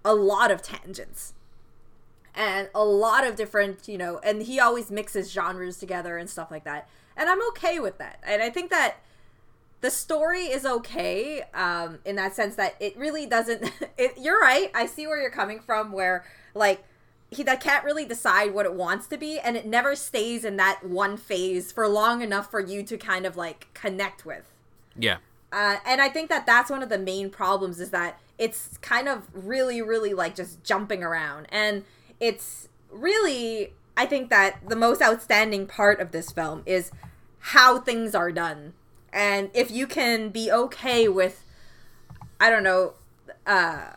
a 0.04 0.14
lot 0.14 0.50
of 0.50 0.62
tangents 0.62 1.34
and 2.34 2.68
a 2.74 2.84
lot 2.84 3.26
of 3.26 3.36
different, 3.36 3.86
you 3.86 3.98
know, 3.98 4.18
and 4.24 4.42
he 4.42 4.58
always 4.58 4.90
mixes 4.90 5.30
genres 5.30 5.76
together 5.76 6.16
and 6.16 6.30
stuff 6.30 6.50
like 6.50 6.64
that. 6.64 6.88
And 7.16 7.28
I'm 7.28 7.40
okay 7.48 7.78
with 7.78 7.98
that. 7.98 8.18
And 8.26 8.42
I 8.42 8.50
think 8.50 8.70
that 8.70 8.96
the 9.80 9.90
story 9.90 10.44
is 10.44 10.64
okay 10.64 11.42
um, 11.54 11.98
in 12.04 12.16
that 12.16 12.34
sense 12.34 12.54
that 12.56 12.76
it 12.80 12.96
really 12.96 13.26
doesn't. 13.26 13.70
It, 13.98 14.14
you're 14.18 14.40
right. 14.40 14.70
I 14.74 14.86
see 14.86 15.06
where 15.06 15.20
you're 15.20 15.30
coming 15.30 15.60
from. 15.60 15.92
Where 15.92 16.24
like 16.54 16.82
he 17.30 17.42
that 17.42 17.60
can't 17.60 17.84
really 17.84 18.04
decide 18.04 18.54
what 18.54 18.66
it 18.66 18.74
wants 18.74 19.06
to 19.08 19.18
be, 19.18 19.38
and 19.38 19.56
it 19.56 19.66
never 19.66 19.94
stays 19.94 20.44
in 20.44 20.56
that 20.56 20.82
one 20.82 21.16
phase 21.16 21.70
for 21.70 21.86
long 21.86 22.22
enough 22.22 22.50
for 22.50 22.58
you 22.58 22.82
to 22.84 22.96
kind 22.96 23.26
of 23.26 23.36
like 23.36 23.68
connect 23.74 24.24
with. 24.24 24.50
Yeah. 24.96 25.18
Uh, 25.52 25.76
and 25.84 26.00
I 26.00 26.08
think 26.08 26.30
that 26.30 26.46
that's 26.46 26.70
one 26.70 26.82
of 26.82 26.88
the 26.88 26.98
main 26.98 27.28
problems 27.28 27.78
is 27.78 27.90
that 27.90 28.18
it's 28.38 28.78
kind 28.78 29.08
of 29.08 29.28
really, 29.34 29.82
really 29.82 30.14
like 30.14 30.34
just 30.34 30.64
jumping 30.64 31.02
around. 31.02 31.46
And 31.50 31.84
it's 32.18 32.68
really, 32.90 33.72
I 33.96 34.06
think 34.06 34.30
that 34.30 34.68
the 34.68 34.76
most 34.76 35.02
outstanding 35.02 35.66
part 35.66 36.00
of 36.00 36.12
this 36.12 36.30
film 36.32 36.62
is 36.66 36.90
how 37.38 37.80
things 37.80 38.14
are 38.14 38.32
done. 38.32 38.72
And 39.12 39.50
if 39.52 39.70
you 39.70 39.86
can 39.86 40.30
be 40.30 40.50
okay 40.50 41.08
with, 41.08 41.44
I 42.40 42.48
don't 42.48 42.62
know, 42.62 42.94
uh, 43.46 43.92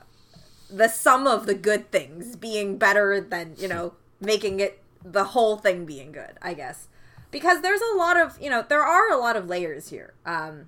the 0.70 0.88
sum 0.88 1.28
of 1.28 1.46
the 1.46 1.54
good 1.54 1.92
things 1.92 2.36
being 2.36 2.78
better 2.78 3.22
than, 3.22 3.56
you 3.58 3.68
know, 3.68 3.94
making 4.20 4.60
it 4.60 4.82
the 5.04 5.26
whole 5.26 5.58
thing 5.58 5.86
being 5.86 6.12
good, 6.12 6.34
I 6.42 6.54
guess. 6.54 6.88
Because 7.32 7.62
there's 7.62 7.82
a 7.82 7.98
lot 7.98 8.20
of, 8.20 8.38
you 8.42 8.50
know, 8.50 8.66
there 8.68 8.84
are 8.84 9.10
a 9.10 9.18
lot 9.18 9.36
of 9.36 9.48
layers 9.48 9.90
here. 9.90 10.14
Um, 10.26 10.68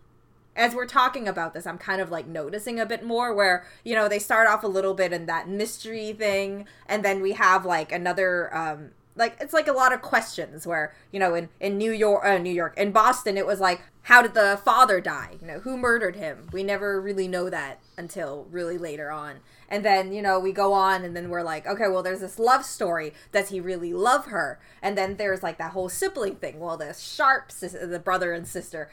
as 0.55 0.73
we're 0.73 0.87
talking 0.87 1.27
about 1.27 1.53
this, 1.53 1.67
I'm 1.67 1.77
kind 1.77 2.01
of 2.01 2.09
like 2.09 2.27
noticing 2.27 2.79
a 2.79 2.85
bit 2.85 3.03
more 3.03 3.33
where, 3.33 3.65
you 3.83 3.95
know, 3.95 4.07
they 4.07 4.19
start 4.19 4.47
off 4.47 4.63
a 4.63 4.67
little 4.67 4.93
bit 4.93 5.13
in 5.13 5.25
that 5.27 5.47
mystery 5.47 6.13
thing, 6.13 6.67
and 6.87 7.03
then 7.03 7.21
we 7.21 7.33
have 7.33 7.65
like 7.65 7.91
another, 7.91 8.55
um, 8.55 8.91
like 9.17 9.37
it's 9.41 9.53
like 9.53 9.67
a 9.67 9.73
lot 9.73 9.93
of 9.93 10.01
questions 10.01 10.65
where, 10.65 10.93
you 11.11 11.19
know, 11.19 11.33
in, 11.35 11.49
in 11.59 11.77
New 11.77 11.91
York, 11.91 12.23
uh, 12.23 12.37
New 12.37 12.53
York, 12.53 12.77
in 12.77 12.91
Boston, 12.91 13.37
it 13.37 13.45
was 13.45 13.59
like, 13.59 13.81
how 14.03 14.21
did 14.21 14.33
the 14.33 14.59
father 14.63 15.01
die? 15.01 15.37
You 15.41 15.47
know, 15.47 15.59
who 15.59 15.77
murdered 15.77 16.15
him? 16.15 16.47
We 16.53 16.63
never 16.63 17.01
really 17.01 17.27
know 17.27 17.49
that 17.49 17.79
until 17.97 18.47
really 18.51 18.77
later 18.77 19.11
on. 19.11 19.39
And 19.69 19.83
then, 19.83 20.13
you 20.13 20.21
know, 20.21 20.39
we 20.39 20.53
go 20.53 20.71
on 20.71 21.03
and 21.03 21.15
then 21.15 21.29
we're 21.29 21.43
like, 21.43 21.67
okay, 21.67 21.89
well, 21.89 22.03
there's 22.03 22.21
this 22.21 22.39
love 22.39 22.63
story. 22.63 23.13
Does 23.33 23.49
he 23.49 23.59
really 23.59 23.93
love 23.93 24.27
her? 24.27 24.59
And 24.81 24.97
then 24.97 25.17
there's 25.17 25.43
like 25.43 25.57
that 25.57 25.71
whole 25.71 25.89
sibling 25.89 26.35
thing. 26.35 26.59
Well, 26.59 26.77
the 26.77 26.93
Sharps, 26.93 27.59
the 27.59 28.01
brother 28.03 28.31
and 28.31 28.47
sister, 28.47 28.89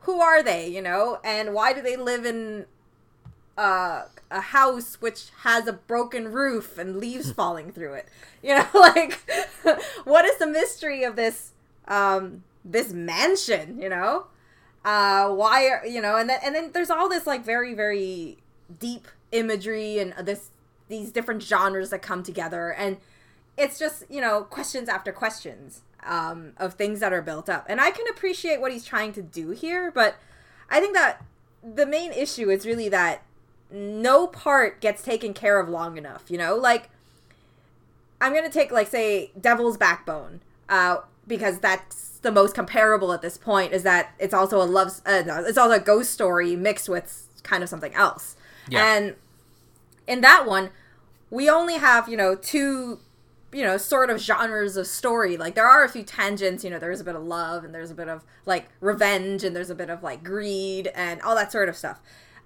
who 0.00 0.20
are 0.20 0.42
they, 0.42 0.68
you 0.68 0.82
know, 0.82 1.20
and 1.24 1.54
why 1.54 1.72
do 1.72 1.80
they 1.80 1.96
live 1.96 2.26
in 2.26 2.66
uh, 3.60 4.06
a 4.30 4.40
house 4.40 5.00
which 5.00 5.28
has 5.42 5.66
a 5.66 5.72
broken 5.72 6.32
roof 6.32 6.78
and 6.78 6.96
leaves 6.96 7.30
falling 7.30 7.72
through 7.72 7.94
it? 7.94 8.08
You 8.42 8.54
know, 8.54 8.66
like 8.74 9.20
what 10.04 10.24
is 10.24 10.38
the 10.38 10.46
mystery 10.46 11.04
of 11.04 11.14
this 11.14 11.52
um, 11.86 12.42
this 12.64 12.90
mansion? 12.90 13.78
You 13.78 13.90
know, 13.90 14.28
uh, 14.82 15.28
why 15.28 15.68
are 15.68 15.86
you 15.86 16.00
know, 16.00 16.16
and 16.16 16.30
then 16.30 16.40
and 16.42 16.54
then 16.54 16.70
there's 16.72 16.88
all 16.88 17.06
this 17.06 17.26
like 17.26 17.44
very 17.44 17.74
very 17.74 18.38
deep 18.78 19.08
imagery 19.30 19.98
and 19.98 20.14
this 20.26 20.48
these 20.88 21.12
different 21.12 21.42
genres 21.42 21.90
that 21.90 22.00
come 22.00 22.22
together 22.22 22.72
and 22.72 22.96
it's 23.58 23.78
just 23.78 24.04
you 24.08 24.22
know 24.22 24.44
questions 24.44 24.88
after 24.88 25.12
questions 25.12 25.82
um, 26.02 26.52
of 26.56 26.74
things 26.74 27.00
that 27.00 27.12
are 27.12 27.22
built 27.22 27.48
up. 27.48 27.66
And 27.68 27.80
I 27.80 27.90
can 27.90 28.06
appreciate 28.08 28.60
what 28.60 28.72
he's 28.72 28.84
trying 28.84 29.12
to 29.12 29.22
do 29.22 29.50
here, 29.50 29.90
but 29.90 30.16
I 30.70 30.80
think 30.80 30.94
that 30.94 31.22
the 31.62 31.86
main 31.86 32.12
issue 32.12 32.50
is 32.50 32.64
really 32.64 32.88
that 32.88 33.22
no 33.72 34.26
part 34.26 34.80
gets 34.80 35.02
taken 35.02 35.34
care 35.34 35.60
of 35.60 35.68
long 35.68 35.96
enough, 35.96 36.24
you 36.28 36.38
know? 36.38 36.56
Like, 36.56 36.90
I'm 38.20 38.32
going 38.32 38.44
to 38.44 38.50
take, 38.50 38.70
like, 38.70 38.88
say, 38.88 39.30
Devil's 39.40 39.76
Backbone, 39.76 40.40
uh, 40.68 40.98
because 41.26 41.58
that's 41.58 42.18
the 42.18 42.32
most 42.32 42.54
comparable 42.54 43.12
at 43.12 43.22
this 43.22 43.38
point, 43.38 43.72
is 43.72 43.82
that 43.82 44.12
it's 44.18 44.34
also 44.34 44.60
a 44.60 44.64
love, 44.64 45.00
uh, 45.06 45.22
it's 45.46 45.58
also 45.58 45.74
a 45.74 45.80
ghost 45.80 46.10
story 46.10 46.56
mixed 46.56 46.88
with 46.88 47.26
kind 47.42 47.62
of 47.62 47.68
something 47.68 47.94
else. 47.94 48.36
Yeah. 48.68 48.84
And 48.84 49.14
in 50.06 50.20
that 50.20 50.46
one, 50.46 50.70
we 51.30 51.48
only 51.48 51.74
have, 51.74 52.08
you 52.08 52.16
know, 52.16 52.34
two 52.34 53.00
you 53.52 53.64
know 53.64 53.76
sort 53.76 54.10
of 54.10 54.20
genres 54.20 54.76
of 54.76 54.86
story 54.86 55.36
like 55.36 55.54
there 55.54 55.66
are 55.66 55.84
a 55.84 55.88
few 55.88 56.02
tangents 56.02 56.62
you 56.62 56.70
know 56.70 56.78
there's 56.78 57.00
a 57.00 57.04
bit 57.04 57.16
of 57.16 57.22
love 57.22 57.64
and 57.64 57.74
there's 57.74 57.90
a 57.90 57.94
bit 57.94 58.08
of 58.08 58.24
like 58.46 58.68
revenge 58.80 59.42
and 59.42 59.54
there's 59.56 59.70
a 59.70 59.74
bit 59.74 59.90
of 59.90 60.02
like 60.02 60.22
greed 60.22 60.88
and 60.94 61.20
all 61.22 61.34
that 61.34 61.50
sort 61.50 61.68
of 61.68 61.76
stuff 61.76 62.00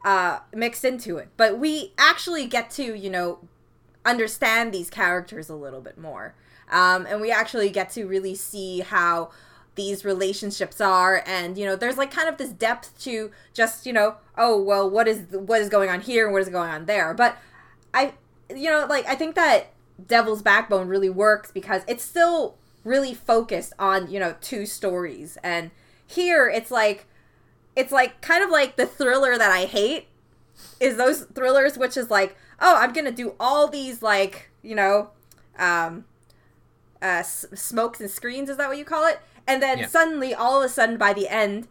uh 0.05 0.41
mixed 0.55 0.85
into 0.85 1.17
it. 1.17 1.29
But 1.37 1.59
we 1.59 1.93
actually 1.99 2.47
get 2.47 2.71
to 2.73 2.95
you 2.95 3.11
know 3.11 3.41
understand 4.05 4.73
these 4.73 4.91
characters 4.91 5.49
a 5.49 5.57
little 5.57 5.81
bit 5.81 5.99
more. 5.99 6.35
Um 6.71 7.07
and 7.07 7.21
we 7.21 7.31
actually 7.31 7.71
get 7.71 7.91
to 7.91 8.07
really 8.07 8.35
see 8.35 8.81
how 8.81 9.31
these 9.75 10.05
relationships 10.05 10.81
are. 10.81 11.23
And 11.27 11.59
you 11.59 11.67
know 11.67 11.77
there's 11.77 11.97
like 11.97 12.11
kind 12.11 12.29
of 12.29 12.37
this 12.37 12.51
depth 12.51 12.99
to 13.05 13.31
just 13.53 13.87
you 13.87 13.93
know 13.93 14.17
oh 14.37 14.61
well 14.61 14.89
what 14.89 15.09
is 15.09 15.23
what 15.31 15.61
is 15.61 15.69
going 15.69 15.91
on 15.91 16.01
here 16.01 16.27
and 16.27 16.33
what 16.33 16.43
is 16.43 16.49
going 16.49 16.71
on 16.71 16.87
there. 16.87 17.15
But 17.15 17.37
i 17.93 18.13
you 18.55 18.71
know 18.71 18.87
like 18.89 19.07
i 19.09 19.15
think 19.15 19.35
that 19.37 19.69
Devil's 20.05 20.43
Backbone 20.43 20.89
really 20.89 21.09
works 21.09 21.51
because 21.51 21.83
it's 21.87 22.05
still 22.05 22.57
really 22.85 23.15
focused 23.15 23.73
on, 23.79 24.11
you 24.11 24.21
know, 24.21 24.35
two 24.41 24.67
stories. 24.67 25.39
And 25.43 25.71
here 26.07 26.49
it's 26.49 26.71
like 26.71 27.07
it's 27.77 27.93
like 27.93 28.21
kind 28.21 28.43
of 28.43 28.51
like 28.51 28.77
the 28.77 28.87
thriller 28.87 29.37
that 29.37 29.51
I 29.51 29.65
hate 29.65 30.07
is 30.81 30.97
those 30.97 31.23
thrillers 31.25 31.77
which 31.77 31.97
is 31.97 32.11
like, 32.11 32.37
oh, 32.61 32.77
I'm 32.77 32.93
going 32.93 33.07
to 33.07 33.13
do 33.13 33.35
all 33.41 33.69
these 33.69 34.03
like, 34.03 34.51
you 34.63 34.75
know, 34.75 35.11
um 35.59 36.05
uh 37.01 37.21
s- 37.21 37.47
smokes 37.55 38.01
and 38.01 38.11
screens 38.11 38.49
is 38.49 38.57
that 38.57 38.69
what 38.69 38.79
you 38.79 38.85
call 38.85 39.07
it? 39.07 39.21
And 39.47 39.63
then 39.63 39.79
yeah. 39.79 39.87
suddenly 39.87 40.35
all 40.35 40.59
of 40.59 40.65
a 40.65 40.69
sudden 40.69 40.97
by 40.97 41.13
the 41.13 41.29
end 41.29 41.69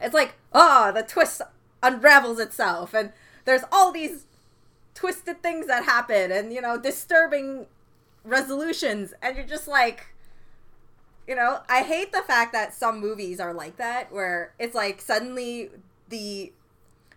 it's 0.00 0.14
like, 0.14 0.34
oh, 0.52 0.92
the 0.92 1.02
twist 1.02 1.42
unravels 1.82 2.38
itself 2.38 2.94
and 2.94 3.12
there's 3.44 3.62
all 3.72 3.92
these 3.92 4.26
twisted 4.94 5.42
things 5.42 5.66
that 5.66 5.84
happen 5.84 6.30
and 6.30 6.52
you 6.52 6.60
know 6.60 6.78
disturbing 6.78 7.66
resolutions 8.24 9.14
and 9.22 9.36
you're 9.36 9.46
just 9.46 9.66
like 9.66 10.09
you 11.30 11.36
know 11.36 11.60
i 11.68 11.82
hate 11.82 12.10
the 12.10 12.22
fact 12.22 12.52
that 12.52 12.74
some 12.74 13.00
movies 13.00 13.38
are 13.38 13.54
like 13.54 13.76
that 13.76 14.12
where 14.12 14.52
it's 14.58 14.74
like 14.74 15.00
suddenly 15.00 15.70
the 16.08 16.52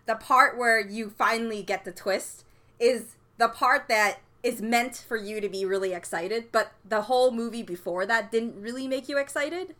the 0.05 0.13
part 0.13 0.55
where 0.55 0.79
you 0.79 1.10
finally 1.10 1.63
get 1.63 1.84
the 1.84 1.91
twist 1.91 2.46
is 2.79 3.15
the 3.39 3.48
part 3.48 3.88
that 3.88 4.20
is 4.43 4.62
meant 4.62 5.03
for 5.08 5.17
you 5.17 5.41
to 5.41 5.50
be 5.50 5.65
really 5.65 5.93
excited 5.93 6.46
but 6.51 6.74
the 6.88 7.01
whole 7.03 7.32
movie 7.32 7.63
before 7.63 8.05
that 8.05 8.32
didn't 8.32 8.55
really 8.62 8.88
make 8.88 9.10
you 9.10 9.17
excited. 9.17 9.74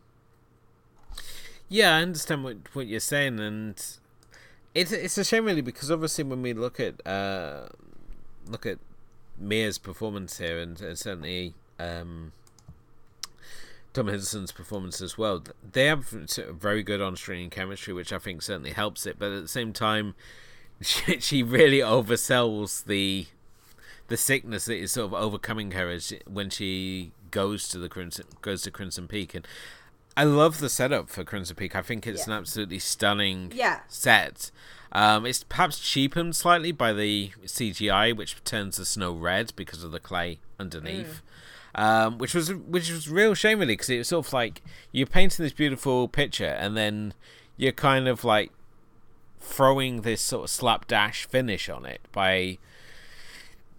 Yeah 1.68 1.96
i 1.96 2.02
understand 2.02 2.42
what 2.42 2.56
what 2.72 2.88
you're 2.88 2.98
saying 2.98 3.38
and 3.38 3.76
it's 4.74 4.90
it's 4.90 5.16
a 5.16 5.24
shame 5.24 5.44
really 5.44 5.62
because 5.62 5.92
obviously 5.92 6.24
when 6.24 6.42
we 6.42 6.52
look 6.54 6.80
at 6.80 7.06
uh 7.06 7.68
look 8.48 8.66
at 8.66 8.78
Mia's 9.38 9.78
performance 9.78 10.38
here, 10.38 10.58
and, 10.58 10.80
and 10.80 10.98
certainly 10.98 11.54
um, 11.78 12.32
Tom 13.94 14.06
Hiddleston's 14.06 14.52
performance 14.52 15.00
as 15.00 15.16
well. 15.16 15.42
They 15.72 15.86
have 15.86 16.08
very 16.08 16.82
good 16.82 17.00
on-screen 17.00 17.48
chemistry, 17.48 17.94
which 17.94 18.12
I 18.12 18.18
think 18.18 18.42
certainly 18.42 18.72
helps 18.72 19.06
it. 19.06 19.18
But 19.18 19.32
at 19.32 19.42
the 19.42 19.48
same 19.48 19.72
time, 19.72 20.14
she, 20.80 21.20
she 21.20 21.42
really 21.42 21.78
oversells 21.78 22.84
the 22.84 23.26
the 24.08 24.16
sickness 24.18 24.66
that 24.66 24.76
is 24.76 24.92
sort 24.92 25.06
of 25.06 25.14
overcoming 25.14 25.70
her 25.70 25.88
as 25.88 26.08
she, 26.08 26.20
when 26.26 26.50
she 26.50 27.12
goes 27.30 27.66
to 27.68 27.78
the 27.78 27.88
Crimson 27.88 28.26
goes 28.42 28.62
to 28.62 28.70
Crimson 28.70 29.08
Peak, 29.08 29.34
and 29.34 29.46
I 30.16 30.24
love 30.24 30.58
the 30.58 30.68
setup 30.68 31.08
for 31.08 31.24
Crimson 31.24 31.56
Peak. 31.56 31.74
I 31.74 31.82
think 31.82 32.06
it's 32.06 32.26
yeah. 32.26 32.34
an 32.34 32.40
absolutely 32.40 32.80
stunning 32.80 33.52
yeah. 33.54 33.80
set. 33.88 34.50
Um, 34.92 35.24
it's 35.26 35.42
perhaps 35.42 35.78
cheapened 35.78 36.36
slightly 36.36 36.70
by 36.70 36.92
the 36.92 37.30
CGI, 37.44 38.14
which 38.14 38.42
turns 38.44 38.76
the 38.76 38.84
snow 38.84 39.12
red 39.12 39.52
because 39.56 39.82
of 39.82 39.90
the 39.90 40.00
clay 40.00 40.38
underneath. 40.58 41.22
Mm. 41.22 41.53
Um, 41.76 42.18
which 42.18 42.34
was 42.34 42.54
which 42.54 42.88
was 42.90 43.08
real 43.08 43.34
shame 43.34 43.58
really 43.58 43.72
because 43.72 43.90
it 43.90 43.98
was 43.98 44.08
sort 44.08 44.26
of 44.26 44.32
like 44.32 44.62
you're 44.92 45.08
painting 45.08 45.42
this 45.42 45.52
beautiful 45.52 46.06
picture 46.06 46.44
and 46.44 46.76
then 46.76 47.14
you're 47.56 47.72
kind 47.72 48.06
of 48.06 48.22
like 48.22 48.52
throwing 49.40 50.02
this 50.02 50.20
sort 50.20 50.44
of 50.44 50.50
slapdash 50.50 51.26
finish 51.26 51.68
on 51.68 51.84
it 51.84 52.00
by 52.12 52.58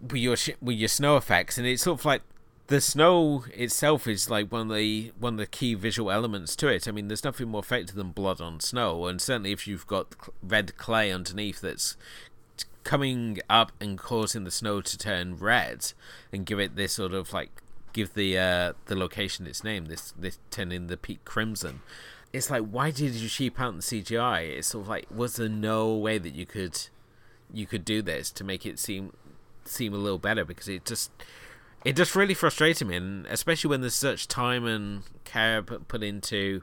with 0.02 0.20
your 0.20 0.36
with 0.60 0.76
your 0.76 0.88
snow 0.88 1.16
effects 1.16 1.56
and 1.56 1.66
it's 1.66 1.84
sort 1.84 2.00
of 2.00 2.04
like 2.04 2.20
the 2.68 2.80
snow 2.80 3.44
itself 3.54 4.06
is 4.06 4.28
like 4.28 4.50
one 4.50 4.70
of 4.70 4.76
the 4.76 5.12
one 5.18 5.34
of 5.34 5.38
the 5.38 5.46
key 5.46 5.74
visual 5.74 6.10
elements 6.10 6.56
to 6.56 6.68
it. 6.68 6.88
I 6.88 6.90
mean, 6.90 7.08
there's 7.08 7.24
nothing 7.24 7.48
more 7.48 7.60
effective 7.60 7.94
than 7.94 8.10
blood 8.10 8.40
on 8.40 8.60
snow, 8.60 9.06
and 9.06 9.20
certainly 9.20 9.52
if 9.52 9.66
you've 9.66 9.86
got 9.86 10.14
red 10.42 10.76
clay 10.76 11.12
underneath 11.12 11.60
that's 11.60 11.96
coming 12.82 13.38
up 13.50 13.72
and 13.80 13.98
causing 13.98 14.44
the 14.44 14.50
snow 14.50 14.80
to 14.80 14.98
turn 14.98 15.36
red 15.36 15.92
and 16.32 16.46
give 16.46 16.58
it 16.58 16.76
this 16.76 16.94
sort 16.94 17.12
of 17.12 17.32
like 17.32 17.50
give 17.96 18.12
the 18.12 18.38
uh, 18.38 18.72
the 18.86 18.94
location 18.94 19.46
its 19.46 19.64
name, 19.64 19.86
this 19.86 20.12
this 20.18 20.38
turning 20.50 20.86
the 20.86 20.96
peak 20.98 21.24
crimson. 21.24 21.80
It's 22.32 22.50
like 22.50 22.62
why 22.62 22.90
did 22.90 23.14
you 23.14 23.28
cheap 23.28 23.58
out 23.58 23.74
the 23.74 23.80
CGI? 23.80 24.58
It's 24.58 24.68
sort 24.68 24.84
of 24.84 24.88
like 24.88 25.06
was 25.10 25.36
there 25.36 25.48
no 25.48 25.94
way 25.94 26.18
that 26.18 26.34
you 26.34 26.44
could 26.44 26.88
you 27.52 27.66
could 27.66 27.84
do 27.84 28.02
this 28.02 28.30
to 28.32 28.44
make 28.44 28.66
it 28.66 28.78
seem 28.78 29.12
seem 29.64 29.94
a 29.94 29.96
little 29.96 30.18
better 30.18 30.44
because 30.44 30.68
it 30.68 30.84
just 30.84 31.10
it 31.84 31.96
just 31.96 32.14
really 32.14 32.34
frustrated 32.34 32.86
me, 32.86 32.96
and 32.96 33.26
especially 33.26 33.70
when 33.70 33.80
there's 33.80 33.94
such 33.94 34.28
time 34.28 34.66
and 34.66 35.02
care 35.24 35.62
put, 35.62 35.88
put 35.88 36.02
into 36.02 36.62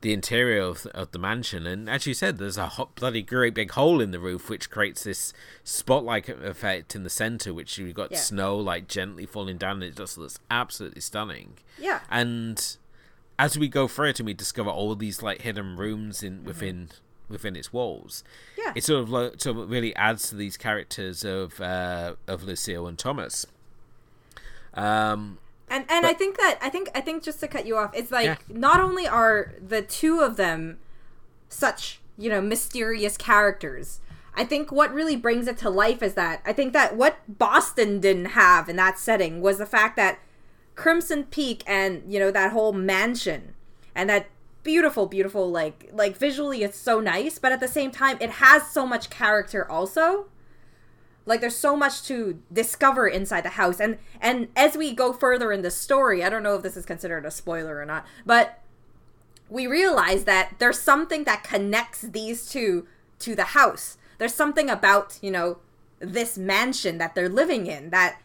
the 0.00 0.12
interior 0.12 0.62
of, 0.62 0.86
of 0.86 1.10
the 1.12 1.18
mansion. 1.18 1.66
And 1.66 1.88
as 1.90 2.06
you 2.06 2.14
said, 2.14 2.38
there's 2.38 2.56
a 2.56 2.66
hot, 2.66 2.94
bloody 2.94 3.22
great 3.22 3.54
big 3.54 3.72
hole 3.72 4.00
in 4.00 4.10
the 4.10 4.20
roof, 4.20 4.48
which 4.48 4.70
creates 4.70 5.04
this 5.04 5.32
spotlight 5.64 6.28
effect 6.28 6.94
in 6.94 7.02
the 7.02 7.10
center, 7.10 7.52
which 7.52 7.78
you've 7.78 7.94
got 7.94 8.12
yeah. 8.12 8.18
snow 8.18 8.56
like 8.56 8.88
gently 8.88 9.26
falling 9.26 9.56
down. 9.56 9.82
And 9.82 9.84
it 9.84 9.96
just 9.96 10.16
looks 10.16 10.38
absolutely 10.50 11.00
stunning. 11.00 11.54
Yeah. 11.78 12.00
And 12.10 12.76
as 13.38 13.58
we 13.58 13.68
go 13.68 13.88
through 13.88 14.10
it 14.10 14.20
and 14.20 14.26
we 14.26 14.34
discover 14.34 14.70
all 14.70 14.94
these 14.94 15.22
like 15.22 15.42
hidden 15.42 15.76
rooms 15.76 16.22
in 16.22 16.38
mm-hmm. 16.38 16.46
within 16.46 16.88
within 17.28 17.56
its 17.56 17.72
walls. 17.72 18.24
Yeah. 18.56 18.72
It 18.74 18.84
sort 18.84 19.02
of 19.02 19.10
like, 19.10 19.40
sort 19.40 19.58
of 19.58 19.70
really 19.70 19.94
adds 19.96 20.30
to 20.30 20.34
these 20.34 20.56
characters 20.56 21.24
of 21.24 21.60
uh, 21.60 22.14
of 22.26 22.42
Lucille 22.42 22.86
and 22.86 22.98
Thomas. 22.98 23.46
Um, 24.74 25.38
and 25.70 25.84
and 25.88 26.02
but, 26.02 26.10
I 26.10 26.14
think 26.14 26.36
that 26.36 26.58
I 26.60 26.68
think 26.68 26.90
I 26.94 27.00
think 27.00 27.22
just 27.22 27.40
to 27.40 27.48
cut 27.48 27.66
you 27.66 27.76
off, 27.76 27.90
it's 27.94 28.10
like 28.10 28.26
yeah. 28.26 28.36
not 28.48 28.80
only 28.80 29.06
are 29.06 29.54
the 29.66 29.82
two 29.82 30.20
of 30.20 30.36
them 30.36 30.78
such 31.48 32.00
you 32.16 32.30
know 32.30 32.40
mysterious 32.40 33.16
characters. 33.16 34.00
I 34.34 34.44
think 34.44 34.70
what 34.70 34.94
really 34.94 35.16
brings 35.16 35.48
it 35.48 35.58
to 35.58 35.70
life 35.70 36.02
is 36.02 36.14
that 36.14 36.42
I 36.46 36.52
think 36.52 36.72
that 36.72 36.96
what 36.96 37.18
Boston 37.26 37.98
didn't 37.98 38.26
have 38.26 38.68
in 38.68 38.76
that 38.76 38.98
setting 38.98 39.40
was 39.40 39.58
the 39.58 39.66
fact 39.66 39.96
that 39.96 40.20
Crimson 40.76 41.24
Peak 41.24 41.64
and 41.66 42.02
you 42.06 42.20
know 42.20 42.30
that 42.30 42.52
whole 42.52 42.72
mansion 42.72 43.54
and 43.94 44.08
that 44.08 44.26
beautiful 44.62 45.06
beautiful 45.06 45.50
like 45.50 45.88
like 45.92 46.16
visually 46.16 46.62
it's 46.62 46.78
so 46.78 47.00
nice 47.00 47.38
but 47.38 47.52
at 47.52 47.58
the 47.58 47.68
same 47.68 47.90
time 47.90 48.18
it 48.20 48.30
has 48.30 48.70
so 48.70 48.86
much 48.86 49.08
character 49.08 49.68
also 49.70 50.26
like 51.28 51.40
there's 51.40 51.56
so 51.56 51.76
much 51.76 52.02
to 52.04 52.42
discover 52.52 53.06
inside 53.06 53.42
the 53.44 53.50
house. 53.50 53.78
And 53.80 53.98
and 54.20 54.48
as 54.56 54.76
we 54.76 54.94
go 54.94 55.12
further 55.12 55.52
in 55.52 55.62
the 55.62 55.70
story 55.70 56.24
i 56.24 56.28
don't 56.28 56.42
know 56.42 56.56
if 56.56 56.62
this 56.62 56.76
is 56.76 56.84
considered 56.84 57.24
a 57.24 57.30
spoiler 57.30 57.78
or 57.78 57.84
not 57.84 58.04
but 58.26 58.60
we 59.48 59.66
realize 59.66 60.24
that 60.24 60.54
there's 60.58 60.78
something 60.78 61.24
that 61.24 61.44
connects 61.44 62.02
these 62.02 62.48
two 62.48 62.86
to 63.20 63.34
the 63.34 63.44
house. 63.44 63.96
There's 64.18 64.34
something 64.34 64.68
about 64.68 65.18
you 65.22 65.30
know 65.30 65.58
this 66.00 66.38
mansion 66.38 66.98
that 66.98 67.14
they're 67.14 67.28
living 67.28 67.66
in 67.66 67.90
that 67.90 68.20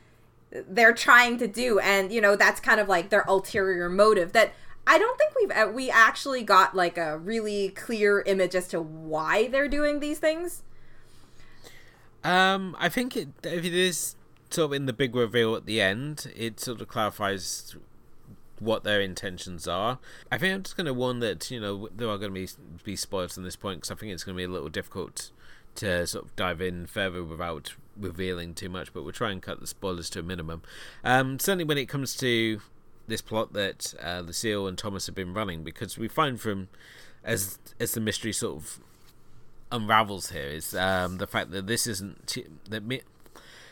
they're 0.51 0.93
trying 0.93 1.37
to 1.39 1.47
do. 1.47 1.79
And 1.79 2.11
you 2.11 2.21
know 2.21 2.35
that's 2.35 2.59
kind 2.59 2.79
of 2.79 2.87
like 2.87 3.09
their 3.09 3.25
ulterior 3.27 3.89
motive 3.89 4.33
that 4.33 4.53
I 4.85 4.97
don't 4.97 5.17
think 5.17 5.31
we've 5.35 5.51
uh, 5.51 5.71
we 5.71 5.89
actually 5.89 6.43
got 6.43 6.75
like 6.75 6.97
a 6.97 7.17
really 7.17 7.69
clear 7.69 8.21
image 8.21 8.55
as 8.55 8.67
to 8.69 8.81
why 8.81 9.47
they're 9.47 9.67
doing 9.67 9.99
these 9.99 10.19
things. 10.19 10.63
Um, 12.23 12.75
I 12.79 12.89
think 12.89 13.17
it, 13.17 13.29
if 13.43 13.65
it 13.65 13.73
is 13.73 14.15
sort 14.49 14.65
of 14.65 14.73
in 14.73 14.85
the 14.85 14.93
big 14.93 15.15
reveal 15.15 15.55
at 15.55 15.65
the 15.65 15.81
end, 15.81 16.31
it 16.35 16.59
sort 16.59 16.81
of 16.81 16.87
clarifies 16.87 17.75
what 18.59 18.83
their 18.83 19.01
intentions 19.01 19.67
are. 19.67 19.99
I 20.31 20.37
think 20.37 20.55
I'm 20.55 20.63
just 20.63 20.77
going 20.77 20.85
to 20.85 20.93
warn 20.93 21.19
that 21.19 21.51
you 21.51 21.59
know 21.59 21.89
there 21.95 22.07
are 22.07 22.17
going 22.17 22.33
to 22.33 22.39
be 22.39 22.47
be 22.83 22.95
spoilers 22.95 23.37
on 23.37 23.43
this 23.43 23.55
point 23.55 23.81
because 23.81 23.91
I 23.91 23.95
think 23.95 24.13
it's 24.13 24.23
going 24.23 24.35
to 24.35 24.37
be 24.37 24.45
a 24.45 24.47
little 24.53 24.69
difficult 24.69 25.31
to 25.75 26.05
sort 26.05 26.25
of 26.25 26.35
dive 26.35 26.61
in 26.61 26.85
further 26.85 27.23
without 27.23 27.73
revealing 27.97 28.53
too 28.53 28.69
much. 28.69 28.93
But 28.93 29.03
we'll 29.03 29.11
try 29.11 29.31
and 29.31 29.41
cut 29.41 29.59
the 29.59 29.67
spoilers 29.67 30.09
to 30.11 30.19
a 30.19 30.23
minimum. 30.23 30.61
Um, 31.03 31.39
certainly 31.39 31.65
when 31.65 31.77
it 31.77 31.87
comes 31.87 32.15
to 32.17 32.61
this 33.07 33.21
plot 33.21 33.53
that 33.53 33.93
uh, 34.01 34.21
Lucille 34.25 34.67
and 34.67 34.77
Thomas 34.77 35.07
have 35.07 35.15
been 35.15 35.33
running, 35.33 35.63
because 35.63 35.97
we 35.97 36.07
find 36.07 36.39
from 36.39 36.69
as 37.23 37.59
as 37.79 37.93
the 37.93 38.01
mystery 38.01 38.33
sort 38.33 38.57
of 38.57 38.79
unravels 39.73 40.29
here 40.29 40.47
is 40.47 40.75
um, 40.75 41.17
the 41.17 41.27
fact 41.27 41.51
that 41.51 41.67
this 41.67 41.87
isn't 41.87 42.37
that 42.69 43.01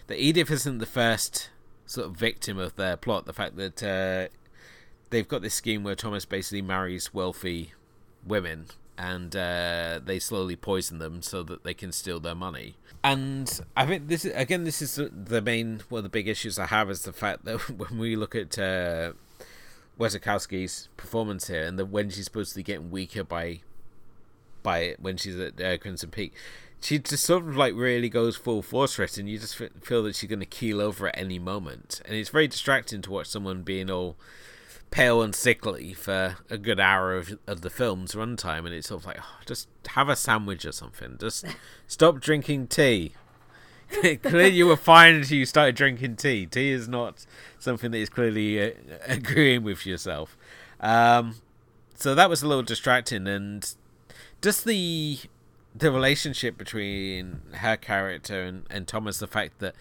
that 0.08 0.20
Edith 0.20 0.52
isn't 0.52 0.80
the 0.80 0.86
first 0.86 1.50
sort 1.86 2.08
of 2.08 2.18
victim 2.18 2.58
of 2.58 2.76
their 2.76 2.98
plot. 2.98 3.26
The 3.26 3.34
fact 3.34 3.56
that 3.58 3.84
uh, 3.84 4.36
they've 5.10 5.28
got 5.28 5.42
this 5.42 5.54
scheme 5.54 5.84
where 5.84 5.96
Thomas 5.96 6.26
basically 6.26 6.62
marries 6.62 7.14
wealthy 7.14 7.74
women 8.26 8.68
and 8.98 9.36
uh, 9.36 10.00
they 10.04 10.20
slowly 10.20 10.56
poison 10.56 11.00
them 11.00 11.22
so 11.22 11.44
that 11.44 11.64
they 11.64 11.74
can 11.74 11.92
steal 11.92 12.20
their 12.20 12.36
money. 12.36 12.76
And 13.04 13.62
I 13.76 13.86
think 13.86 14.08
this 14.08 14.26
is 14.26 14.34
again, 14.36 14.64
this 14.64 14.82
is 14.82 15.00
the 15.12 15.42
main 15.42 15.82
one 15.90 16.00
of 16.00 16.04
the 16.04 16.10
big 16.10 16.28
issues 16.28 16.60
I 16.60 16.68
have 16.68 16.90
is 16.90 17.04
the 17.04 17.14
fact 17.14 17.46
that 17.46 17.58
when 17.78 17.98
we 17.98 18.16
look 18.16 18.36
at 18.36 18.58
uh, 18.60 19.14
Wasikowska's 20.00 20.90
performance 20.98 21.48
here, 21.48 21.64
and 21.64 21.80
that 21.80 21.86
when 21.86 22.10
she's 22.10 22.26
supposed 22.26 22.52
to 22.52 22.58
be 22.58 22.64
getting 22.64 22.92
weaker 22.92 23.24
by 23.24 23.62
by 24.63 24.80
it 24.80 25.00
when 25.00 25.17
she's 25.17 25.39
at 25.39 25.62
uh, 25.62 25.78
Crimson 25.78 26.10
Peak. 26.10 26.34
She 26.82 26.97
just 26.97 27.24
sort 27.24 27.47
of 27.47 27.56
like 27.56 27.76
really 27.76 28.10
goes 28.10 28.36
full 28.36 28.62
force 28.62 28.95
for 28.95 29.04
it, 29.04 29.17
and 29.17 29.30
you 29.30 29.38
just 29.38 29.56
feel 29.56 30.04
that 30.04 30.15
she's 30.15 30.30
going 30.30 30.39
to 30.39 30.45
keel 30.45 30.82
over 30.82 31.08
at 31.08 31.17
any 31.17 31.38
moment. 31.38 32.02
And 32.06 32.15
it's 32.15 32.30
very 32.30 32.47
distracting 32.47 33.02
to 33.04 33.12
watch 33.12 33.28
someone 33.28 33.62
being 33.62 33.89
all 33.91 34.17
pale 34.91 35.21
and 35.21 35.34
sickly 35.34 35.93
for 35.93 36.38
a 36.50 36.58
good 36.58 36.80
hour 36.80 37.15
of, 37.15 37.39
of 37.47 37.62
the 37.62 37.69
film's 37.69 38.13
runtime, 38.13 38.65
and 38.65 38.74
it's 38.74 38.89
sort 38.89 39.02
of 39.02 39.08
like, 39.08 39.17
oh, 39.19 39.39
just 39.45 39.67
have 39.89 40.10
a 40.10 40.15
sandwich 40.15 40.65
or 40.65 40.71
something. 40.71 41.17
Just 41.19 41.45
stop 41.88 42.19
drinking 42.19 42.67
tea. 42.67 43.13
clearly, 43.91 44.50
you 44.50 44.67
were 44.67 44.78
fine 44.78 45.15
until 45.15 45.38
you 45.38 45.45
started 45.45 45.76
drinking 45.76 46.15
tea. 46.17 46.45
Tea 46.45 46.71
is 46.71 46.88
not 46.88 47.26
something 47.60 47.91
that 47.91 47.97
is 47.97 48.10
clearly 48.10 48.62
uh, 48.62 48.71
agreeing 49.08 49.63
with 49.63 49.86
yourself. 49.86 50.38
Um, 50.80 51.36
so 51.95 52.15
that 52.15 52.30
was 52.30 52.41
a 52.41 52.47
little 52.47 52.63
distracting, 52.63 53.28
and 53.28 53.74
just 54.42 54.66
the 54.66 55.20
the 55.74 55.92
relationship 55.92 56.58
between 56.58 57.42
her 57.54 57.78
character 57.78 58.42
and, 58.42 58.64
and 58.70 58.88
Thomas, 58.88 59.20
the 59.20 59.28
fact 59.28 59.60
that 59.60 59.76